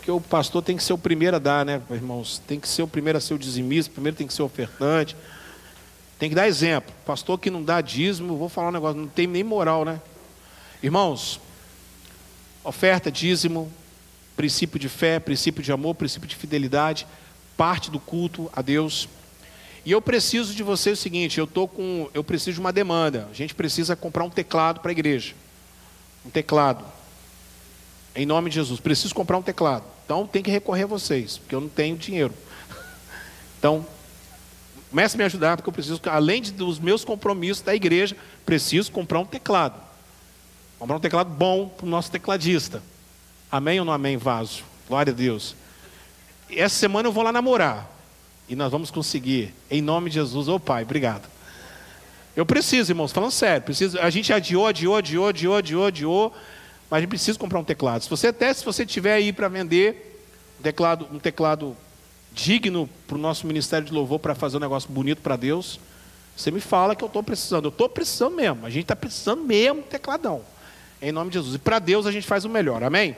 porque 0.00 0.10
o 0.10 0.20
pastor 0.20 0.62
tem 0.62 0.78
que 0.78 0.82
ser 0.82 0.94
o 0.94 0.98
primeiro 0.98 1.36
a 1.36 1.38
dar, 1.38 1.64
né, 1.64 1.80
irmãos? 1.90 2.42
Tem 2.46 2.58
que 2.58 2.66
ser 2.66 2.82
o 2.82 2.88
primeiro 2.88 3.18
a 3.18 3.20
ser 3.20 3.34
o 3.34 3.38
dizimista, 3.38 3.92
primeiro 3.92 4.16
tem 4.16 4.26
que 4.26 4.32
ser 4.32 4.40
o 4.40 4.46
ofertante. 4.46 5.14
Tem 6.18 6.30
que 6.30 6.34
dar 6.34 6.48
exemplo. 6.48 6.94
Pastor 7.04 7.38
que 7.38 7.50
não 7.50 7.62
dá 7.62 7.82
dízimo, 7.82 8.36
vou 8.36 8.48
falar 8.48 8.68
um 8.68 8.72
negócio, 8.72 8.98
não 8.98 9.08
tem 9.08 9.26
nem 9.26 9.44
moral, 9.44 9.84
né? 9.84 10.00
Irmãos, 10.82 11.38
oferta, 12.64 13.12
dízimo, 13.12 13.70
princípio 14.40 14.80
de 14.80 14.88
fé, 14.88 15.20
princípio 15.20 15.62
de 15.62 15.70
amor, 15.70 15.94
princípio 15.94 16.26
de 16.26 16.34
fidelidade, 16.34 17.06
parte 17.58 17.90
do 17.90 18.00
culto 18.00 18.50
a 18.54 18.62
Deus. 18.62 19.06
E 19.84 19.92
eu 19.92 20.00
preciso 20.00 20.54
de 20.54 20.62
você 20.62 20.92
o 20.92 20.96
seguinte, 20.96 21.38
eu 21.38 21.46
tô 21.46 21.68
com, 21.68 22.08
eu 22.14 22.24
preciso 22.24 22.54
de 22.54 22.60
uma 22.60 22.72
demanda. 22.72 23.28
A 23.30 23.34
gente 23.34 23.54
precisa 23.54 23.94
comprar 23.94 24.24
um 24.24 24.30
teclado 24.30 24.80
para 24.80 24.90
a 24.90 24.92
igreja. 24.92 25.34
Um 26.24 26.30
teclado. 26.30 26.82
Em 28.16 28.24
nome 28.24 28.48
de 28.48 28.54
Jesus, 28.54 28.80
preciso 28.80 29.14
comprar 29.14 29.36
um 29.36 29.42
teclado. 29.42 29.84
Então 30.06 30.26
tem 30.26 30.42
que 30.42 30.50
recorrer 30.50 30.84
a 30.84 30.86
vocês, 30.86 31.36
porque 31.36 31.54
eu 31.54 31.60
não 31.60 31.68
tenho 31.68 31.96
dinheiro. 31.96 32.32
Então, 33.58 33.86
Comece 34.88 35.14
a 35.14 35.18
me 35.18 35.24
ajudar, 35.24 35.56
porque 35.56 35.68
eu 35.68 35.72
preciso, 35.72 36.00
além 36.06 36.40
dos 36.40 36.80
meus 36.80 37.04
compromissos 37.04 37.62
da 37.62 37.74
igreja, 37.74 38.16
preciso 38.46 38.90
comprar 38.90 39.20
um 39.20 39.26
teclado. 39.26 39.78
Comprar 40.78 40.96
um 40.96 41.00
teclado 41.00 41.28
bom 41.28 41.68
para 41.68 41.86
o 41.86 41.88
nosso 41.88 42.10
tecladista. 42.10 42.82
Amém 43.50 43.80
ou 43.80 43.84
não 43.84 43.92
amém, 43.92 44.16
vaso? 44.16 44.62
Glória 44.88 45.12
a 45.12 45.16
Deus. 45.16 45.56
Essa 46.50 46.76
semana 46.76 47.08
eu 47.08 47.12
vou 47.12 47.24
lá 47.24 47.32
namorar. 47.32 47.90
E 48.48 48.54
nós 48.54 48.70
vamos 48.70 48.90
conseguir. 48.90 49.54
Em 49.70 49.80
nome 49.80 50.10
de 50.10 50.14
Jesus, 50.14 50.48
ô 50.48 50.56
oh, 50.56 50.60
Pai, 50.60 50.82
obrigado. 50.82 51.28
Eu 52.36 52.46
preciso, 52.46 52.92
irmãos, 52.92 53.12
falando 53.12 53.30
sério. 53.30 53.62
Preciso, 53.62 53.98
a 53.98 54.08
gente 54.10 54.32
adiou, 54.32 54.66
adiou, 54.66 54.96
adiou, 54.96 55.28
adiou, 55.28 55.56
adiou, 55.56 55.86
adiou. 55.86 56.32
Mas 56.88 56.98
a 56.98 57.00
gente 57.00 57.10
precisa 57.10 57.38
comprar 57.38 57.58
um 57.58 57.64
teclado. 57.64 58.02
Se 58.02 58.10
você 58.10 58.28
até 58.28 58.52
se 58.52 58.64
você 58.64 58.86
tiver 58.86 59.14
aí 59.14 59.32
para 59.32 59.48
vender 59.48 60.24
um 60.58 60.62
teclado, 60.62 61.08
um 61.12 61.18
teclado 61.18 61.76
digno 62.32 62.88
para 63.06 63.16
o 63.16 63.20
nosso 63.20 63.46
ministério 63.46 63.86
de 63.86 63.92
louvor 63.92 64.18
para 64.18 64.34
fazer 64.34 64.56
um 64.56 64.60
negócio 64.60 64.90
bonito 64.90 65.20
para 65.22 65.34
Deus, 65.36 65.80
você 66.36 66.50
me 66.50 66.60
fala 66.60 66.94
que 66.94 67.02
eu 67.02 67.08
estou 67.08 67.22
precisando. 67.22 67.66
Eu 67.66 67.70
estou 67.70 67.88
precisando 67.88 68.34
mesmo. 68.34 68.64
A 68.64 68.70
gente 68.70 68.82
está 68.82 68.96
precisando 68.96 69.42
mesmo 69.42 69.82
tecladão. 69.82 70.42
Em 71.02 71.12
nome 71.12 71.30
de 71.30 71.38
Jesus. 71.38 71.54
E 71.54 71.58
para 71.58 71.78
Deus 71.78 72.06
a 72.06 72.12
gente 72.12 72.26
faz 72.26 72.44
o 72.44 72.48
melhor. 72.48 72.82
Amém? 72.82 73.16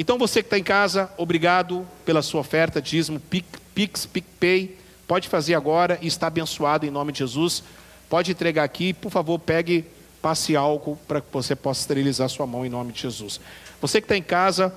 Então 0.00 0.16
você 0.16 0.42
que 0.42 0.46
está 0.46 0.58
em 0.58 0.62
casa, 0.62 1.10
obrigado 1.18 1.86
pela 2.06 2.22
sua 2.22 2.40
oferta, 2.40 2.80
dízimo, 2.80 3.20
Pix, 3.20 4.06
PicPay. 4.06 4.78
Pode 5.06 5.28
fazer 5.28 5.54
agora 5.54 5.98
e 6.00 6.06
está 6.06 6.28
abençoado 6.28 6.86
em 6.86 6.90
nome 6.90 7.12
de 7.12 7.18
Jesus. 7.18 7.62
Pode 8.08 8.30
entregar 8.30 8.64
aqui, 8.64 8.94
por 8.94 9.12
favor, 9.12 9.38
pegue, 9.38 9.84
passe 10.22 10.56
álcool 10.56 10.98
para 11.06 11.20
que 11.20 11.26
você 11.30 11.54
possa 11.54 11.82
esterilizar 11.82 12.30
sua 12.30 12.46
mão 12.46 12.64
em 12.64 12.70
nome 12.70 12.94
de 12.94 13.02
Jesus. 13.02 13.42
Você 13.78 14.00
que 14.00 14.06
está 14.06 14.16
em 14.16 14.22
casa, 14.22 14.74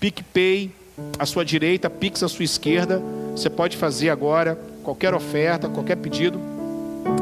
PicPay, 0.00 0.72
à 1.20 1.24
sua 1.24 1.44
direita, 1.44 1.88
Pix 1.88 2.24
à 2.24 2.28
sua 2.28 2.44
esquerda. 2.44 3.00
Você 3.30 3.48
pode 3.48 3.76
fazer 3.76 4.10
agora 4.10 4.58
qualquer 4.82 5.14
oferta, 5.14 5.68
qualquer 5.68 5.98
pedido, 5.98 6.40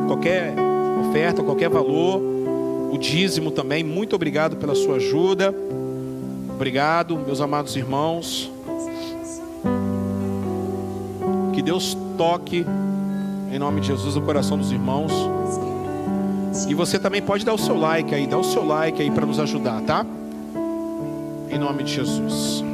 qualquer 0.06 0.54
oferta, 1.06 1.42
qualquer 1.42 1.68
valor. 1.68 2.18
O 2.90 2.96
dízimo 2.96 3.50
também. 3.50 3.84
Muito 3.84 4.16
obrigado 4.16 4.56
pela 4.56 4.74
sua 4.74 4.96
ajuda. 4.96 5.54
Obrigado, 6.56 7.18
meus 7.18 7.42
amados 7.42 7.76
irmãos. 7.76 8.50
Que 11.52 11.60
Deus 11.60 11.94
toque 12.16 12.64
em 13.52 13.58
nome 13.58 13.82
de 13.82 13.88
Jesus 13.88 14.16
o 14.16 14.22
coração 14.22 14.56
dos 14.56 14.72
irmãos. 14.72 15.12
E 16.66 16.72
você 16.72 16.98
também 16.98 17.20
pode 17.20 17.44
dar 17.44 17.52
o 17.52 17.58
seu 17.58 17.78
like 17.78 18.14
aí, 18.14 18.26
dá 18.26 18.38
o 18.38 18.42
seu 18.42 18.64
like 18.64 19.02
aí 19.02 19.10
para 19.10 19.26
nos 19.26 19.38
ajudar, 19.38 19.82
tá? 19.82 20.06
Em 21.50 21.58
nome 21.58 21.82
de 21.84 21.92
Jesus. 21.92 22.64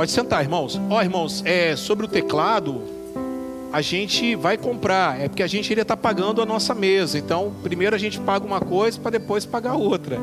Pode 0.00 0.12
sentar, 0.12 0.42
irmãos. 0.42 0.80
Ó, 0.88 0.96
oh, 0.96 1.02
irmãos, 1.02 1.42
é, 1.44 1.76
sobre 1.76 2.06
o 2.06 2.08
teclado, 2.08 2.80
a 3.70 3.82
gente 3.82 4.34
vai 4.34 4.56
comprar. 4.56 5.20
É 5.20 5.28
porque 5.28 5.42
a 5.42 5.46
gente 5.46 5.70
iria 5.70 5.82
estar 5.82 5.94
tá 5.94 6.02
pagando 6.02 6.40
a 6.40 6.46
nossa 6.46 6.74
mesa. 6.74 7.18
Então, 7.18 7.52
primeiro 7.62 7.94
a 7.94 7.98
gente 7.98 8.18
paga 8.18 8.46
uma 8.46 8.62
coisa 8.62 8.98
para 8.98 9.10
depois 9.10 9.44
pagar 9.44 9.74
outra. 9.74 10.16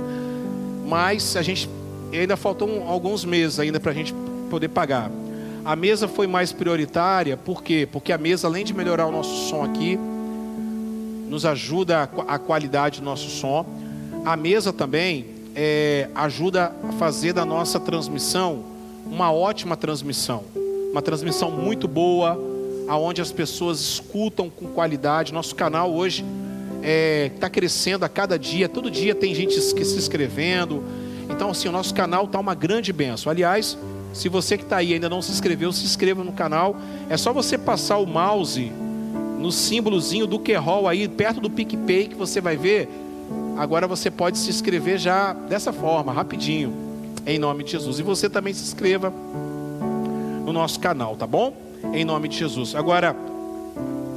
Mas 0.88 1.38
a 1.38 1.44
gente 1.44 1.70
ainda 2.12 2.36
faltam 2.36 2.88
alguns 2.88 3.24
meses 3.24 3.60
ainda 3.60 3.80
para 3.80 3.92
a 3.92 3.94
gente 3.94 4.16
poder 4.50 4.70
pagar. 4.70 5.12
A 5.64 5.76
mesa 5.76 6.08
foi 6.08 6.26
mais 6.26 6.52
prioritária, 6.52 7.38
por 7.38 7.62
quê? 7.62 7.88
Porque 7.92 8.12
a 8.12 8.18
mesa, 8.18 8.48
além 8.48 8.66
de 8.66 8.74
melhorar 8.74 9.06
o 9.06 9.12
nosso 9.12 9.48
som 9.48 9.64
aqui, 9.64 9.96
nos 11.30 11.46
ajuda 11.46 12.10
a, 12.28 12.34
a 12.34 12.40
qualidade 12.40 13.00
do 13.00 13.06
nosso 13.06 13.30
som. 13.30 13.64
A 14.26 14.36
mesa 14.36 14.74
também 14.74 15.28
é, 15.56 16.10
ajuda 16.16 16.76
a 16.84 16.94
fazer 16.94 17.32
da 17.32 17.46
nossa 17.46 17.80
transmissão 17.80 18.76
uma 19.12 19.32
ótima 19.32 19.76
transmissão, 19.76 20.44
uma 20.92 21.02
transmissão 21.02 21.50
muito 21.50 21.88
boa, 21.88 22.40
aonde 22.88 23.22
as 23.22 23.32
pessoas 23.32 23.80
escutam 23.80 24.50
com 24.50 24.68
qualidade. 24.68 25.34
Nosso 25.34 25.56
canal 25.56 25.94
hoje 25.94 26.24
está 26.76 26.82
é, 26.84 27.32
tá 27.40 27.50
crescendo 27.50 28.06
a 28.06 28.10
cada 28.10 28.38
dia, 28.38 28.70
todo 28.70 28.92
dia 28.92 29.16
tem 29.16 29.34
gente 29.34 29.60
se 29.60 29.98
inscrevendo. 29.98 30.84
Então, 31.30 31.50
assim, 31.50 31.68
o 31.68 31.72
nosso 31.72 31.94
canal 31.94 32.26
está 32.26 32.40
uma 32.40 32.56
grande 32.56 32.94
benção. 32.94 33.32
Aliás, 33.32 33.78
se 34.14 34.30
você 34.30 34.58
que 34.58 34.64
está 34.64 34.78
aí 34.78 34.94
ainda 34.94 35.10
não 35.10 35.22
se 35.22 35.32
inscreveu, 35.32 35.72
se 35.74 35.84
inscreva 35.84 36.24
no 36.24 36.32
canal. 36.32 36.76
É 37.10 37.18
só 37.18 37.34
você 37.34 37.58
passar 37.58 37.98
o 37.98 38.06
mouse 38.06 38.72
no 39.40 39.52
símbolozinho 39.52 40.26
do 40.26 40.40
Querol 40.40 40.88
aí, 40.88 41.08
perto 41.08 41.42
do 41.42 41.50
PicPay, 41.50 42.08
que 42.08 42.16
você 42.16 42.40
vai 42.40 42.56
ver. 42.56 42.90
Agora 43.58 43.88
você 43.88 44.10
pode 44.10 44.38
se 44.38 44.50
inscrever 44.50 44.98
já 44.98 45.34
dessa 45.34 45.74
forma, 45.74 46.14
rapidinho 46.14 46.87
em 47.28 47.38
nome 47.38 47.66
de 47.66 47.72
Jesus. 47.72 48.00
E 48.00 48.04
você 48.04 48.30
também 48.30 48.54
se 48.54 48.64
inscreva 48.64 49.14
no 50.46 50.54
nosso 50.54 50.80
canal, 50.80 51.16
tá 51.18 51.28
bom? 51.28 51.56
Em 51.94 52.06
nome 52.06 52.30
de 52.30 52.38
Jesus. 52.38 52.74
Agora, 52.74 53.14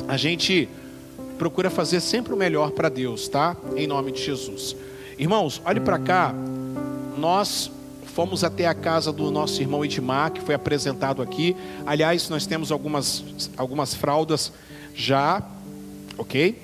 a 0.06 0.16
gente 0.16 0.68
procura 1.36 1.68
fazer 1.68 2.00
sempre 2.00 2.32
o 2.32 2.36
melhor 2.36 2.70
para 2.70 2.88
Deus, 2.88 3.26
tá? 3.26 3.56
Em 3.76 3.86
nome 3.86 4.12
de 4.12 4.22
Jesus. 4.22 4.76
Irmãos, 5.18 5.60
olhe 5.64 5.80
para 5.80 5.98
cá. 5.98 6.32
Nós 7.18 7.70
fomos 8.14 8.44
até 8.44 8.66
a 8.66 8.74
casa 8.74 9.12
do 9.12 9.28
nosso 9.30 9.60
irmão 9.60 9.84
Edmar, 9.84 10.30
que 10.30 10.40
foi 10.40 10.54
apresentado 10.54 11.20
aqui. 11.20 11.56
Aliás, 11.84 12.28
nós 12.28 12.46
temos 12.46 12.70
algumas, 12.70 13.50
algumas 13.56 13.92
fraldas 13.92 14.52
já, 14.94 15.42
ok? 16.16 16.62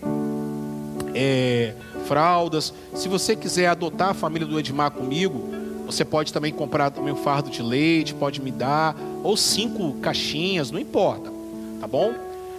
É, 1.13 1.75
fraldas. 2.07 2.73
Se 2.95 3.09
você 3.09 3.35
quiser 3.35 3.67
adotar 3.67 4.11
a 4.11 4.15
família 4.15 4.47
do 4.47 4.59
Edmar 4.61 4.93
comigo, 4.93 5.56
você 5.87 6.05
pode 6.05 6.33
também 6.33 6.53
comprar 6.53 6.91
também 6.91 7.13
um 7.13 7.17
fardo 7.17 7.49
de 7.49 7.63
leite, 7.63 8.13
pode 8.13 8.43
me 8.43 8.51
dar, 8.51 8.97
ou 9.23 9.37
cinco 9.37 9.95
caixinhas, 10.01 10.71
não 10.71 10.79
importa, 10.79 11.31
tá 11.81 11.87
bom? 11.87 12.13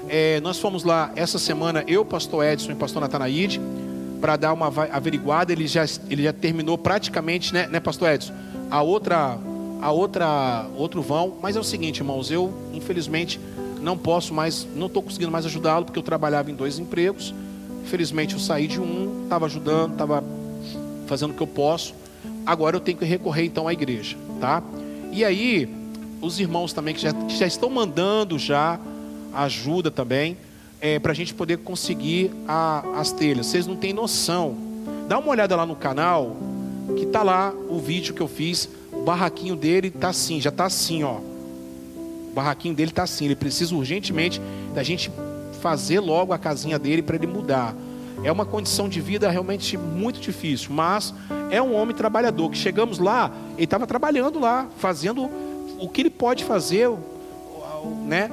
É, 0.10 0.40
nós 0.40 0.58
fomos 0.58 0.84
lá 0.84 1.12
essa 1.16 1.38
semana, 1.38 1.84
eu, 1.88 2.06
pastor 2.06 2.46
Edson 2.46 2.72
e 2.72 2.76
pastor 2.76 3.02
Natanaide, 3.02 3.60
para 4.22 4.36
dar 4.38 4.54
uma 4.54 4.68
averiguada. 4.68 5.52
Ele 5.52 5.68
já, 5.68 5.86
ele 6.10 6.24
já 6.24 6.34
terminou 6.34 6.78
praticamente, 6.78 7.54
né, 7.54 7.68
né, 7.68 7.80
pastor 7.80 8.10
Edson? 8.10 8.34
A 8.70 8.82
outra, 8.82 9.38
a 9.82 9.92
outra, 9.92 10.66
outro 10.76 11.02
vão. 11.02 11.36
Mas 11.42 11.56
é 11.56 11.60
o 11.60 11.64
seguinte, 11.64 12.00
irmãos, 12.00 12.32
eu 12.32 12.54
infelizmente 12.74 13.40
não 13.82 13.98
posso 13.98 14.34
mais, 14.34 14.68
não 14.76 14.88
estou 14.88 15.04
conseguindo 15.04 15.32
mais 15.32 15.46
ajudá-lo 15.46 15.86
porque 15.86 16.00
eu 16.00 16.04
trabalhava 16.04 16.50
em 16.50 16.56
dois 16.56 16.80
empregos. 16.80 17.34
Infelizmente 17.84 18.34
eu 18.34 18.40
saí 18.40 18.68
de 18.68 18.82
um, 18.82 19.24
estava 19.24 19.46
ajudando, 19.46 19.94
estava 19.94 20.24
fazendo 21.06 21.32
o 21.32 21.34
que 21.34 21.42
eu 21.42 21.48
posso. 21.48 21.94
Agora 22.48 22.78
eu 22.78 22.80
tenho 22.80 22.98
que 22.98 23.04
recorrer 23.04 23.44
então 23.44 23.68
à 23.68 23.74
igreja, 23.74 24.16
tá? 24.40 24.64
E 25.12 25.26
aí 25.26 25.70
os 26.22 26.40
irmãos 26.40 26.72
também 26.72 26.96
que 26.96 27.02
já, 27.02 27.12
que 27.12 27.36
já 27.36 27.46
estão 27.46 27.70
mandando 27.70 28.40
já 28.40 28.80
ajuda 29.34 29.92
também 29.92 30.38
é, 30.80 30.98
para 30.98 31.12
a 31.12 31.16
gente 31.16 31.34
poder 31.34 31.58
conseguir 31.58 32.32
a, 32.48 33.00
as 33.00 33.12
telhas. 33.12 33.48
Vocês 33.48 33.68
não 33.68 33.76
têm 33.76 33.92
noção. 33.92 34.56
Dá 35.10 35.20
uma 35.20 35.30
olhada 35.30 35.58
lá 35.58 35.66
no 35.66 35.76
canal, 35.76 36.38
que 36.96 37.06
tá 37.06 37.22
lá 37.22 37.54
o 37.70 37.80
vídeo 37.80 38.14
que 38.14 38.22
eu 38.22 38.30
fiz. 38.30 38.70
O 38.94 39.02
barraquinho 39.04 39.56
dele 39.56 39.92
tá 39.92 40.10
assim, 40.10 40.40
já 40.40 40.50
tá 40.50 40.66
assim, 40.66 41.04
ó. 41.04 41.18
O 41.18 42.32
barraquinho 42.34 42.74
dele 42.74 42.92
tá 42.92 43.04
assim. 43.04 43.26
Ele 43.26 43.36
precisa 43.36 43.76
urgentemente 43.76 44.42
da 44.74 44.84
gente 44.84 45.12
fazer 45.62 46.00
logo 46.00 46.32
a 46.32 46.38
casinha 46.38 46.80
dele 46.80 47.02
para 47.02 47.18
ele 47.18 47.28
mudar. 47.28 47.76
É 48.24 48.32
uma 48.32 48.46
condição 48.46 48.90
de 48.90 49.00
vida 49.00 49.30
realmente 49.30 49.78
muito 49.78 50.20
difícil, 50.20 50.72
mas 50.72 51.14
é 51.52 51.62
um 51.62 51.76
homem 51.76 51.96
trabalhador. 51.96 52.50
Que 52.50 52.58
chegamos 52.58 53.00
lá, 53.00 53.32
ele 53.56 53.66
estava 53.66 53.86
trabalhando 53.86 54.40
lá, 54.40 54.68
fazendo 54.78 55.30
o 55.80 55.88
que 55.88 56.02
ele 56.02 56.10
pode 56.10 56.44
fazer, 56.44 56.90
né? 58.06 58.30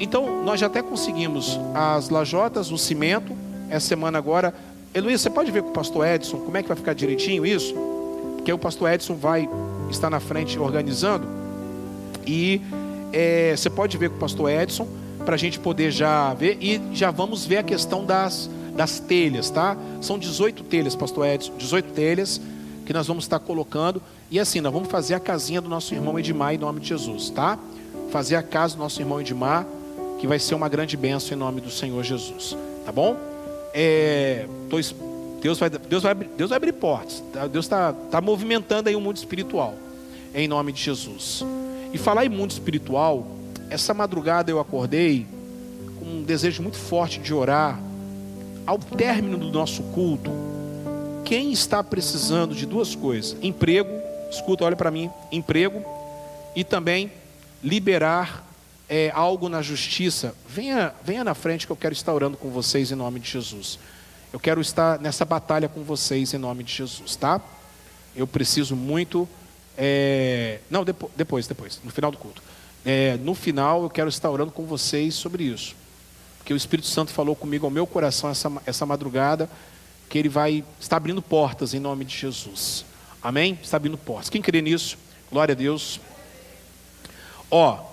Então, 0.00 0.44
nós 0.44 0.60
já 0.60 0.66
até 0.66 0.82
conseguimos 0.82 1.58
as 1.74 2.08
lajotas, 2.08 2.70
o 2.70 2.78
cimento, 2.78 3.36
essa 3.68 3.86
semana 3.86 4.18
agora. 4.18 4.54
Heloísa, 4.94 5.24
você 5.24 5.30
pode 5.30 5.50
ver 5.50 5.62
com 5.62 5.70
o 5.70 5.72
pastor 5.72 6.06
Edson 6.06 6.38
como 6.38 6.56
é 6.56 6.62
que 6.62 6.68
vai 6.68 6.76
ficar 6.76 6.94
direitinho 6.94 7.44
isso? 7.44 7.74
Porque 8.36 8.52
o 8.52 8.58
pastor 8.58 8.90
Edson 8.90 9.14
vai 9.14 9.48
estar 9.90 10.08
na 10.08 10.20
frente 10.20 10.58
organizando. 10.58 11.26
E 12.26 12.60
é, 13.12 13.54
você 13.56 13.68
pode 13.68 13.96
ver 13.96 14.10
com 14.10 14.16
o 14.16 14.18
pastor 14.18 14.50
Edson, 14.50 14.86
para 15.24 15.34
a 15.34 15.38
gente 15.38 15.58
poder 15.58 15.90
já 15.90 16.32
ver. 16.34 16.56
E 16.60 16.80
já 16.92 17.10
vamos 17.10 17.44
ver 17.44 17.58
a 17.58 17.62
questão 17.62 18.04
das, 18.04 18.48
das 18.78 19.00
telhas, 19.00 19.50
tá? 19.50 19.76
São 20.00 20.18
18 20.18 20.62
telhas, 20.64 20.94
pastor 20.94 21.26
Edson, 21.26 21.52
18 21.58 21.92
telhas 21.92 22.40
que 22.86 22.92
nós 22.92 23.06
vamos 23.06 23.24
estar 23.24 23.40
colocando. 23.40 24.00
E 24.30 24.38
assim, 24.38 24.60
nós 24.60 24.72
vamos 24.72 24.88
fazer 24.88 25.14
a 25.14 25.20
casinha 25.20 25.60
do 25.60 25.68
nosso 25.68 25.92
irmão 25.94 26.18
Edmar 26.18 26.54
em 26.54 26.58
nome 26.58 26.80
de 26.80 26.88
Jesus, 26.88 27.28
tá? 27.28 27.58
Fazer 28.10 28.36
a 28.36 28.42
casa 28.42 28.76
do 28.76 28.78
nosso 28.78 29.02
irmão 29.02 29.20
Edmar 29.20 29.66
que 30.20 30.26
vai 30.26 30.38
ser 30.38 30.54
uma 30.54 30.68
grande 30.68 30.96
bênção 30.96 31.36
em 31.36 31.38
nome 31.38 31.60
do 31.60 31.70
Senhor 31.70 32.02
Jesus. 32.02 32.56
Tá 32.86 32.92
bom? 32.92 33.16
É, 33.74 34.46
tô, 34.70 34.76
Deus, 35.40 35.58
vai, 35.58 35.70
Deus, 35.70 36.02
vai, 36.02 36.14
Deus 36.14 36.50
vai 36.50 36.56
abrir 36.56 36.72
portas. 36.72 37.22
Tá? 37.32 37.46
Deus 37.46 37.66
está 37.66 37.92
tá 37.92 38.20
movimentando 38.20 38.88
aí 38.88 38.96
o 38.96 39.00
mundo 39.00 39.16
espiritual. 39.16 39.74
Em 40.34 40.46
nome 40.46 40.72
de 40.72 40.82
Jesus. 40.82 41.44
E 41.92 41.98
falar 41.98 42.24
em 42.26 42.28
mundo 42.28 42.52
espiritual, 42.52 43.26
essa 43.70 43.92
madrugada 43.92 44.50
eu 44.50 44.60
acordei 44.60 45.26
com 45.98 46.04
um 46.04 46.22
desejo 46.22 46.62
muito 46.62 46.78
forte 46.78 47.18
de 47.20 47.34
orar. 47.34 47.78
Ao 48.68 48.78
término 48.78 49.38
do 49.38 49.50
nosso 49.50 49.82
culto, 49.94 50.30
quem 51.24 51.50
está 51.50 51.82
precisando 51.82 52.54
de 52.54 52.66
duas 52.66 52.94
coisas: 52.94 53.34
emprego, 53.40 53.88
escuta, 54.30 54.62
olha 54.62 54.76
para 54.76 54.90
mim, 54.90 55.10
emprego 55.32 55.82
e 56.54 56.62
também 56.62 57.10
liberar 57.64 58.46
é, 58.86 59.10
algo 59.14 59.48
na 59.48 59.62
justiça, 59.62 60.34
venha, 60.46 60.92
venha 61.02 61.24
na 61.24 61.32
frente 61.32 61.64
que 61.64 61.72
eu 61.72 61.76
quero 61.76 61.94
estar 61.94 62.12
orando 62.12 62.36
com 62.36 62.50
vocês 62.50 62.92
em 62.92 62.94
nome 62.94 63.18
de 63.20 63.30
Jesus. 63.30 63.78
Eu 64.34 64.38
quero 64.38 64.60
estar 64.60 64.98
nessa 64.98 65.24
batalha 65.24 65.66
com 65.66 65.82
vocês 65.82 66.34
em 66.34 66.38
nome 66.38 66.62
de 66.62 66.74
Jesus, 66.74 67.16
tá? 67.16 67.40
Eu 68.14 68.26
preciso 68.26 68.76
muito. 68.76 69.26
É... 69.78 70.58
Não, 70.68 70.84
depois, 70.84 71.10
depois, 71.16 71.46
depois, 71.46 71.80
no 71.82 71.90
final 71.90 72.10
do 72.10 72.18
culto. 72.18 72.42
É, 72.84 73.16
no 73.16 73.34
final, 73.34 73.84
eu 73.84 73.88
quero 73.88 74.10
estar 74.10 74.30
orando 74.30 74.52
com 74.52 74.66
vocês 74.66 75.14
sobre 75.14 75.44
isso. 75.44 75.74
Porque 76.48 76.54
o 76.54 76.56
Espírito 76.56 76.88
Santo 76.88 77.12
falou 77.12 77.36
comigo 77.36 77.66
ao 77.66 77.70
meu 77.70 77.86
coração 77.86 78.30
essa, 78.30 78.50
essa 78.64 78.86
madrugada, 78.86 79.50
que 80.08 80.16
ele 80.16 80.30
vai 80.30 80.64
estar 80.80 80.96
abrindo 80.96 81.20
portas 81.20 81.74
em 81.74 81.78
nome 81.78 82.06
de 82.06 82.16
Jesus. 82.16 82.86
Amém? 83.22 83.58
Está 83.62 83.76
abrindo 83.76 83.98
portas. 83.98 84.30
Quem 84.30 84.40
crê 84.40 84.62
nisso? 84.62 84.96
Glória 85.30 85.52
a 85.52 85.54
Deus. 85.54 86.00
Ó, 87.50 87.84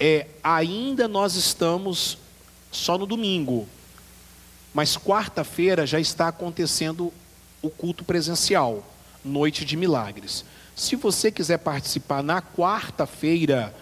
é, 0.00 0.26
ainda 0.42 1.06
nós 1.06 1.36
estamos 1.36 2.18
só 2.72 2.98
no 2.98 3.06
domingo, 3.06 3.68
mas 4.74 4.96
quarta-feira 4.96 5.86
já 5.86 6.00
está 6.00 6.26
acontecendo 6.26 7.12
o 7.62 7.70
culto 7.70 8.02
presencial, 8.02 8.84
Noite 9.24 9.64
de 9.64 9.76
Milagres. 9.76 10.44
Se 10.74 10.96
você 10.96 11.30
quiser 11.30 11.58
participar 11.58 12.24
na 12.24 12.42
quarta-feira, 12.42 13.72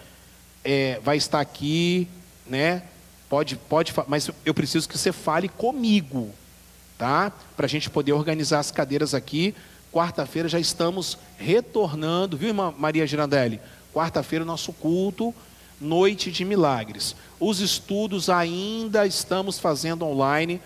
é, 0.63 0.99
vai 1.03 1.17
estar 1.17 1.39
aqui, 1.39 2.07
né? 2.45 2.83
Pode, 3.31 3.55
pode, 3.55 3.93
mas 4.09 4.29
eu 4.45 4.53
preciso 4.53 4.89
que 4.89 4.97
você 4.97 5.13
fale 5.13 5.47
comigo, 5.47 6.31
tá? 6.97 7.31
Para 7.55 7.65
a 7.65 7.69
gente 7.69 7.89
poder 7.89 8.11
organizar 8.11 8.59
as 8.59 8.71
cadeiras 8.71 9.13
aqui. 9.13 9.55
Quarta-feira 9.89 10.49
já 10.49 10.59
estamos 10.59 11.17
retornando, 11.37 12.35
viu, 12.35 12.49
irmã 12.49 12.75
Maria 12.77 13.07
Girandelli? 13.07 13.61
Quarta-feira, 13.93 14.43
nosso 14.43 14.73
culto 14.73 15.33
Noite 15.79 16.29
de 16.29 16.43
Milagres. 16.43 17.15
Os 17.39 17.61
estudos 17.61 18.29
ainda 18.29 19.07
estamos 19.07 19.57
fazendo 19.57 20.05
online 20.05 20.61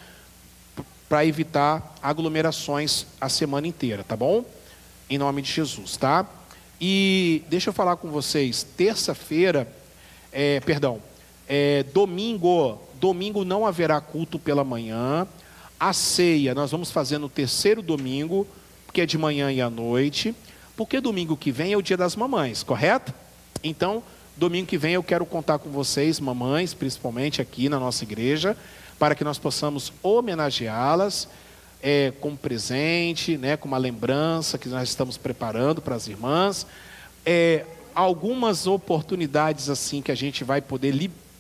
para 1.08 1.24
evitar 1.24 1.96
aglomerações 2.02 3.06
a 3.22 3.30
semana 3.30 3.68
inteira, 3.68 4.04
tá 4.04 4.18
bom? 4.18 4.44
Em 5.08 5.20
nome 5.20 5.44
de 5.44 5.52
Jesus, 5.52 5.98
tá? 5.98 6.26
E 6.82 7.44
deixa 7.48 7.70
eu 7.70 7.74
falar 7.74 7.98
com 7.98 8.10
vocês, 8.10 8.66
terça-feira, 8.76 9.72
é, 10.32 10.60
perdão, 10.62 11.00
é, 11.48 11.84
domingo, 11.94 12.80
domingo 12.96 13.44
não 13.44 13.66
haverá 13.66 14.00
culto 14.02 14.38
pela 14.40 14.64
manhã. 14.64 15.28
A 15.80 15.94
ceia 15.94 16.56
nós 16.56 16.72
vamos 16.72 16.92
fazer 16.92 17.18
no 17.18 17.30
terceiro 17.30 17.82
domingo, 17.82 18.48
porque 18.86 19.02
é 19.02 19.06
de 19.06 19.18
manhã 19.18 19.52
e 19.52 19.62
à 19.62 19.70
noite, 19.70 20.34
porque 20.76 21.00
domingo 21.00 21.36
que 21.38 21.52
vem 21.52 21.74
é 21.74 21.78
o 21.78 21.82
dia 21.82 21.98
das 21.98 22.16
mamães, 22.16 22.64
correto? 22.64 23.14
Então, 23.64 24.04
Domingo 24.38 24.68
que 24.68 24.78
vem 24.78 24.94
eu 24.94 25.04
quero 25.04 25.26
contar 25.26 25.60
com 25.60 25.70
vocês, 25.70 26.20
mamães, 26.20 26.74
principalmente 26.74 27.42
aqui 27.42 27.70
na 27.70 27.80
nossa 27.80 28.04
igreja, 28.04 28.58
para 29.00 29.16
que 29.16 29.24
nós 29.24 29.38
possamos 29.38 29.94
homenageá-las 30.04 31.30
é, 31.82 32.12
com 32.20 32.36
presente, 32.36 33.38
né, 33.38 33.56
com 33.56 33.66
uma 33.66 33.78
lembrança 33.78 34.58
que 34.58 34.68
nós 34.68 34.90
estamos 34.90 35.16
preparando 35.16 35.82
para 35.82 35.96
as 35.96 36.10
irmãs. 36.10 36.68
É, 37.26 37.66
algumas 37.94 38.68
oportunidades 38.68 39.70
assim 39.70 40.02
que 40.02 40.12
a 40.12 40.16
gente 40.16 40.44
vai 40.44 40.60
poder 40.60 40.92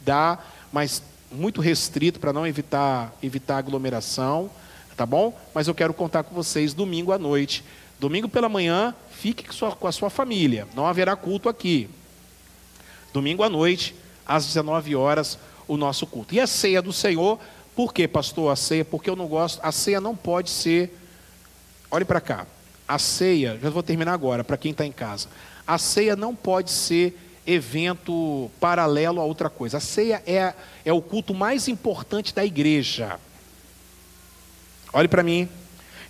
lidar, 0.06 0.70
mas 0.72 1.02
muito 1.32 1.60
restrito 1.60 2.20
para 2.20 2.32
não 2.32 2.46
evitar, 2.46 3.12
evitar 3.24 3.58
aglomeração, 3.58 4.50
tá 4.96 5.06
bom? 5.06 5.36
Mas 5.54 5.68
eu 5.68 5.74
quero 5.74 5.94
contar 5.94 6.24
com 6.24 6.36
vocês 6.36 6.74
domingo 6.74 7.12
à 7.12 7.18
noite. 7.18 7.64
Domingo 8.00 8.30
pela 8.30 8.48
manhã, 8.48 8.94
fique 9.10 9.48
com 9.80 9.88
a 9.88 9.92
sua 9.92 10.10
família, 10.10 10.68
não 10.76 10.86
haverá 10.86 11.16
culto 11.16 11.50
aqui. 11.50 11.90
Domingo 13.12 13.42
à 13.42 13.50
noite, 13.50 13.96
às 14.26 14.46
19 14.46 14.96
horas, 14.96 15.40
o 15.68 15.76
nosso 15.76 16.06
culto. 16.06 16.36
E 16.36 16.40
a 16.40 16.46
ceia 16.46 16.82
do 16.82 16.94
Senhor, 16.94 17.40
por 17.76 17.94
que, 17.94 18.08
pastor, 18.08 18.52
a 18.52 18.56
ceia? 18.56 18.86
Porque 18.86 19.10
eu 19.10 19.16
não 19.16 19.28
gosto, 19.28 19.60
a 19.64 19.72
ceia 19.72 20.00
não 20.00 20.16
pode 20.16 20.50
ser. 20.50 20.96
Olhe 21.90 22.06
para 22.06 22.22
cá. 22.22 22.46
A 22.88 23.00
ceia, 23.00 23.58
já 23.60 23.70
vou 23.70 23.82
terminar 23.82 24.14
agora, 24.14 24.44
para 24.44 24.58
quem 24.58 24.72
está 24.72 24.86
em 24.86 24.92
casa. 24.92 25.28
A 25.66 25.78
ceia 25.78 26.16
não 26.16 26.36
pode 26.36 26.70
ser 26.70 27.18
evento 27.46 28.50
paralelo 28.60 29.22
a 29.22 29.24
outra 29.24 29.50
coisa. 29.50 29.78
A 29.78 29.82
ceia 29.82 30.24
é, 30.26 30.54
é 30.84 30.94
o 30.94 31.02
culto 31.02 31.34
mais 31.34 31.68
importante 31.68 32.34
da 32.34 32.46
igreja. 32.46 33.20
Olhe 34.92 35.08
para 35.08 35.24
mim. 35.24 35.50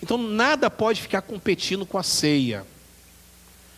Então 0.02 0.18
nada 0.18 0.70
pode 0.70 1.02
ficar 1.02 1.22
competindo 1.22 1.86
com 1.86 1.98
a 1.98 2.04
ceia. 2.04 2.66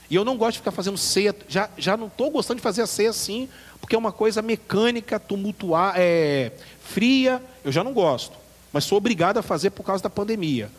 E 0.10 0.16
eu 0.16 0.24
não 0.24 0.38
gosto 0.38 0.54
de 0.54 0.60
ficar 0.60 0.72
fazendo 0.72 0.98
ceia, 0.98 1.36
já, 1.48 1.70
já 1.78 1.98
não 1.98 2.08
estou 2.08 2.30
gostando 2.32 2.58
de 2.58 2.64
fazer 2.64 2.82
a 2.82 2.88
ceia 2.88 3.10
assim, 3.10 3.50
porque 3.82 3.96
é 3.96 4.00
uma 4.00 4.12
coisa 4.12 4.42
mecânica, 4.42 5.20
tumultuar, 5.20 5.96
é, 5.98 6.52
fria, 6.82 7.44
eu 7.64 7.72
já 7.72 7.84
não 7.84 7.94
gosto. 7.94 8.38
Mas 8.72 8.86
sou 8.86 8.98
obrigado 8.98 9.38
a 9.38 9.42
fazer 9.42 9.72
por 9.72 9.84
causa 9.84 10.04
da 10.04 10.10
pandemia. 10.10 10.72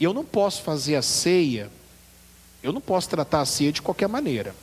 E 0.00 0.04
eu 0.04 0.12
não 0.12 0.24
posso 0.24 0.62
fazer 0.62 0.96
a 0.96 1.02
ceia, 1.02 1.70
eu 2.62 2.72
não 2.72 2.80
posso 2.80 3.08
tratar 3.08 3.40
a 3.40 3.46
ceia 3.46 3.72
de 3.72 3.80
qualquer 3.80 4.08
maneira. 4.08 4.54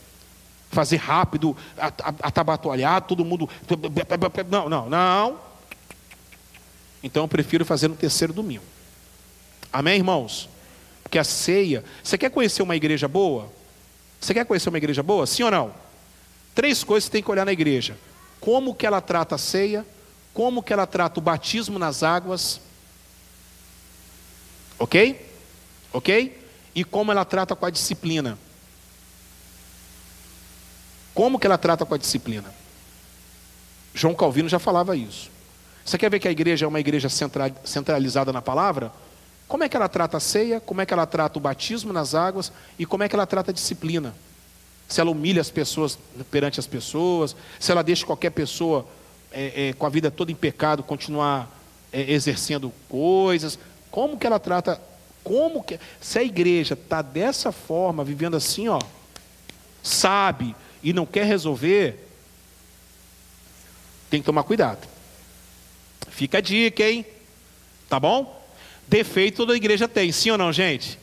Fazer 0.74 0.98
rápido, 0.98 1.56
atabatolhar, 2.22 3.02
todo 3.02 3.24
mundo. 3.24 3.48
Não, 4.50 4.68
não, 4.68 4.90
não. 4.90 5.40
Então 7.04 7.24
eu 7.24 7.28
prefiro 7.28 7.64
fazer 7.64 7.88
no 7.88 7.95
terceiro 7.95 8.34
domingo. 8.34 8.64
Amém, 9.72 9.98
irmãos? 9.98 10.50
Porque 11.04 11.20
a 11.20 11.24
ceia. 11.24 11.84
Você 12.04 12.18
quer 12.18 12.32
conhecer 12.32 12.64
uma 12.64 12.76
igreja 12.76 13.08
boa? 13.08 13.52
Você 14.20 14.34
quer 14.34 14.45
conhecer 14.45 14.70
uma 14.70 14.78
igreja 14.78 15.04
boa? 15.04 15.28
Sim 15.28 15.44
ou 15.44 15.52
não? 15.52 15.74
Três 16.56 16.84
coisas 16.84 17.06
você 17.06 17.12
tem 17.12 17.24
que 17.24 17.30
olhar 17.30 17.45
na 17.45 17.52
igreja: 17.52 17.98
como 18.40 18.74
que 18.74 18.86
ela 18.86 19.02
trata 19.02 19.36
a 19.36 19.38
ceia, 19.38 19.86
como 20.34 20.64
que 20.64 20.72
ela 20.72 20.88
trata 20.88 21.20
o 21.20 21.24
batismo 21.24 21.78
nas 21.78 22.04
águas, 22.04 22.62
ok? 24.80 25.30
Ok? 25.91 26.41
E 26.74 26.84
como 26.84 27.12
ela 27.12 27.26
trata 27.26 27.56
com 27.56 27.66
a 27.66 27.70
disciplina. 27.70 28.38
Como 31.14 31.38
que 31.38 31.45
ela 31.45 31.57
trata 31.57 31.85
com 31.85 31.94
a 31.94 31.98
disciplina? 31.98 32.53
João 33.94 34.15
Calvino 34.15 34.49
já 34.49 34.60
falava 34.60 34.95
isso. 34.95 35.30
Você 35.85 35.98
quer 35.98 36.10
ver 36.10 36.19
que 36.19 36.27
a 36.27 36.31
igreja 36.31 36.65
é 36.65 36.68
uma 36.68 36.80
igreja 36.80 37.07
centralizada 37.10 38.34
na 38.34 38.41
palavra? 38.41 38.91
Como 39.48 39.64
é 39.64 39.69
que 39.69 39.76
ela 39.76 39.90
trata 39.90 40.18
a 40.18 40.19
ceia? 40.19 40.60
Como 40.60 40.81
é 40.81 40.85
que 40.85 40.94
ela 40.94 41.06
trata 41.06 41.38
o 41.38 41.41
batismo 41.41 41.94
nas 41.94 42.15
águas? 42.15 42.52
E 42.80 42.85
como 42.85 43.03
é 43.03 43.10
que 43.10 43.15
ela 43.15 43.27
trata 43.27 43.52
a 43.52 43.53
disciplina? 43.53 44.15
Se 44.88 44.99
ela 45.02 45.11
humilha 45.11 45.41
as 45.41 45.52
pessoas 45.52 45.98
perante 46.31 46.60
as 46.60 46.68
pessoas, 46.68 47.35
se 47.60 47.72
ela 47.72 47.84
deixa 47.84 48.06
qualquer 48.06 48.31
pessoa 48.31 48.88
é, 49.31 49.69
é, 49.69 49.73
com 49.73 49.85
a 49.85 49.90
vida 49.90 50.10
toda 50.10 50.31
em 50.31 50.35
pecado 50.35 50.81
continuar 50.84 51.49
é, 51.91 52.11
exercendo 52.11 52.72
coisas, 52.90 53.60
como 53.91 54.18
que 54.18 54.26
ela 54.26 54.40
trata? 54.40 54.81
Como 55.23 55.64
que 55.64 55.80
se 56.02 56.18
a 56.19 56.23
igreja 56.23 56.73
está 56.73 57.02
dessa 57.02 57.52
forma, 57.52 58.03
vivendo 58.03 58.35
assim, 58.35 58.68
ó, 58.68 58.80
sabe 59.81 60.56
e 60.84 60.92
não 60.94 61.06
quer 61.06 61.26
resolver, 61.26 61.98
tem 64.10 64.20
que 64.20 64.26
tomar 64.26 64.44
cuidado. 64.44 64.88
Fica 66.10 66.38
a 66.38 66.42
dica, 66.42 66.84
hein? 66.84 67.06
Tá 67.90 68.00
bom? 68.00 68.42
Defeito 68.88 69.38
toda 69.38 69.56
igreja 69.56 69.88
tem, 69.88 70.12
sim 70.12 70.30
ou 70.30 70.38
não, 70.38 70.52
gente? 70.52 71.00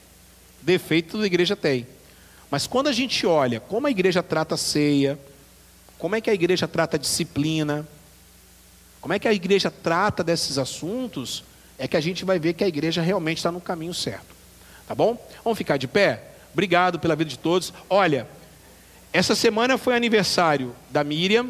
Defeito 0.63 1.13
toda 1.13 1.27
igreja 1.27 1.57
tem. 1.57 1.87
Mas 2.51 2.67
quando 2.67 2.89
a 2.89 2.93
gente 2.93 3.27
olha 3.27 3.59
como 3.59 3.87
a 3.87 3.91
igreja 3.91 4.23
trata 4.23 4.55
a 4.55 4.59
ceia, 4.59 5.19
como 5.99 6.15
é 6.15 6.21
que 6.21 6.31
a 6.31 6.35
igreja 6.35 6.69
trata 6.69 6.97
a 6.97 7.01
disciplina, 7.01 7.87
como 9.01 9.15
é 9.15 9.19
que 9.19 9.27
a 9.27 9.33
igreja 9.33 9.71
trata 9.71 10.23
desses 10.23 10.59
assuntos, 10.59 11.43
é 11.79 11.89
que 11.89 11.97
a 11.97 12.01
gente 12.01 12.25
vai 12.25 12.39
ver 12.39 12.53
que 12.53 12.63
a 12.63 12.69
igreja 12.69 13.01
realmente 13.01 13.39
está 13.39 13.51
no 13.51 13.61
caminho 13.61 13.95
certo. 13.95 14.37
Tá 14.87 14.95
bom? 14.95 15.17
Vamos 15.43 15.57
ficar 15.57 15.79
de 15.79 15.89
pé? 15.89 16.25
Obrigado 16.53 16.99
pela 16.99 17.17
vida 17.17 17.31
de 17.31 17.39
todos. 17.39 17.73
Olha, 17.89 18.29
essa 19.13 19.35
semana 19.35 19.77
foi 19.77 19.97
aniversário 19.97 20.75
da 20.91 21.03
Miriam, 21.03 21.49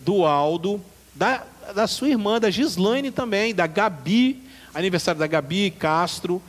do 0.00 0.24
Aldo, 0.24 0.80
da, 1.14 1.44
da 1.74 1.86
sua 1.86 2.08
irmã, 2.08 2.40
da 2.40 2.50
Gislaine 2.50 3.10
também, 3.10 3.54
da 3.54 3.66
Gabi, 3.66 4.42
aniversário 4.74 5.18
da 5.18 5.26
Gabi 5.26 5.70
Castro, 5.70 6.42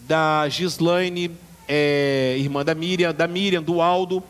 da 0.00 0.48
Gislaine, 0.48 1.30
é, 1.66 2.36
irmã 2.38 2.64
da 2.64 2.74
Miriam, 2.74 3.12
da 3.14 3.26
Miriam, 3.26 3.62
do 3.62 3.80
Aldo. 3.80 4.22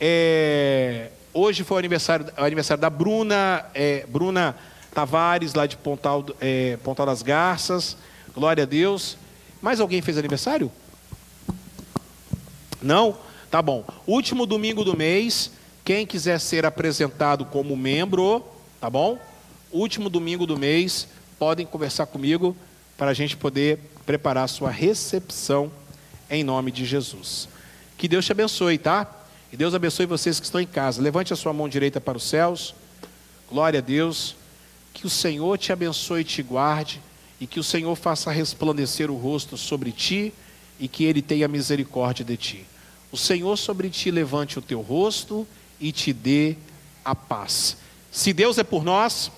É, 0.00 1.10
hoje 1.32 1.62
foi 1.62 1.76
o 1.76 1.78
aniversário, 1.78 2.26
aniversário 2.36 2.80
da 2.80 2.90
Bruna, 2.90 3.66
é, 3.74 4.04
Bruna 4.08 4.56
Tavares, 4.92 5.54
lá 5.54 5.64
de 5.66 5.76
Pontal, 5.76 6.26
é, 6.40 6.76
Pontal 6.82 7.06
das 7.06 7.22
Garças. 7.22 7.96
Glória 8.34 8.64
a 8.64 8.66
Deus. 8.66 9.16
Mais 9.62 9.80
alguém 9.80 10.02
fez 10.02 10.18
aniversário? 10.18 10.70
Não? 12.82 13.16
Tá 13.50 13.62
bom. 13.62 13.84
Último 14.06 14.44
domingo 14.44 14.84
do 14.84 14.96
mês, 14.96 15.50
quem 15.84 16.06
quiser 16.06 16.38
ser 16.38 16.66
apresentado 16.66 17.46
como 17.46 17.74
membro, 17.74 18.44
tá 18.78 18.90
bom? 18.90 19.18
Último 19.72 20.10
domingo 20.10 20.46
do 20.46 20.58
mês, 20.58 21.08
podem 21.38 21.64
conversar 21.64 22.06
comigo 22.06 22.54
para 22.96 23.10
a 23.10 23.14
gente 23.14 23.36
poder 23.36 23.78
preparar 24.04 24.44
a 24.44 24.48
sua 24.48 24.70
recepção 24.70 25.72
em 26.28 26.44
nome 26.44 26.70
de 26.70 26.84
Jesus. 26.84 27.48
Que 27.96 28.06
Deus 28.06 28.26
te 28.26 28.32
abençoe, 28.32 28.76
tá? 28.76 29.10
Que 29.50 29.56
Deus 29.56 29.74
abençoe 29.74 30.04
vocês 30.04 30.38
que 30.38 30.44
estão 30.44 30.60
em 30.60 30.66
casa. 30.66 31.00
Levante 31.00 31.32
a 31.32 31.36
sua 31.36 31.54
mão 31.54 31.68
direita 31.68 32.00
para 32.00 32.18
os 32.18 32.24
céus. 32.24 32.74
Glória 33.50 33.78
a 33.78 33.82
Deus. 33.82 34.36
Que 34.92 35.06
o 35.06 35.10
Senhor 35.10 35.56
te 35.56 35.72
abençoe 35.72 36.20
e 36.20 36.24
te 36.24 36.42
guarde. 36.42 37.00
E 37.40 37.46
que 37.46 37.58
o 37.58 37.64
Senhor 37.64 37.94
faça 37.96 38.30
resplandecer 38.30 39.10
o 39.10 39.16
rosto 39.16 39.56
sobre 39.56 39.90
ti. 39.90 40.34
E 40.78 40.86
que 40.86 41.04
Ele 41.04 41.22
tenha 41.22 41.48
misericórdia 41.48 42.24
de 42.24 42.36
ti. 42.36 42.66
O 43.10 43.16
Senhor 43.16 43.56
sobre 43.56 43.88
ti 43.88 44.10
levante 44.10 44.58
o 44.58 44.62
teu 44.62 44.80
rosto 44.80 45.46
e 45.80 45.92
te 45.92 46.12
dê 46.12 46.56
a 47.04 47.14
paz. 47.14 47.76
Se 48.10 48.32
Deus 48.32 48.58
é 48.58 48.64
por 48.64 48.84
nós, 48.84 49.30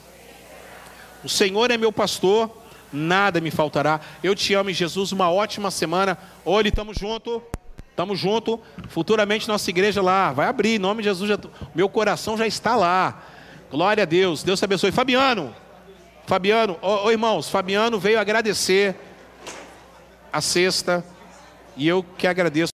o 1.23 1.29
Senhor 1.29 1.71
é 1.71 1.77
meu 1.77 1.93
pastor, 1.93 2.51
nada 2.93 3.41
me 3.41 3.51
faltará. 3.51 4.01
Eu 4.23 4.35
te 4.35 4.55
amo, 4.55 4.73
Jesus. 4.73 5.13
Uma 5.13 5.31
ótima 5.31 5.71
semana. 5.71 6.19
Olhe, 6.45 6.71
estamos 6.71 6.99
junto. 6.99 7.43
Estamos 7.91 8.19
junto. 8.19 8.61
Futuramente 8.89 9.47
nossa 9.47 9.69
igreja 9.71 10.01
lá 10.01 10.33
vai 10.33 10.47
abrir. 10.47 10.77
Em 10.77 10.79
nome 10.79 11.03
de 11.03 11.09
Jesus, 11.09 11.29
já, 11.29 11.39
meu 11.75 11.89
coração 11.89 12.37
já 12.37 12.47
está 12.47 12.75
lá. 12.75 13.23
Glória 13.71 14.03
a 14.03 14.07
Deus. 14.07 14.43
Deus 14.43 14.59
te 14.59 14.65
abençoe. 14.65 14.91
Fabiano. 14.91 15.55
Fabiano, 16.27 16.79
ô 16.81 17.11
irmãos, 17.11 17.49
Fabiano 17.49 17.99
veio 17.99 18.19
agradecer 18.19 18.95
a 20.33 20.41
sexta. 20.41 21.05
E 21.77 21.87
eu 21.87 22.03
que 22.03 22.27
agradeço. 22.27 22.69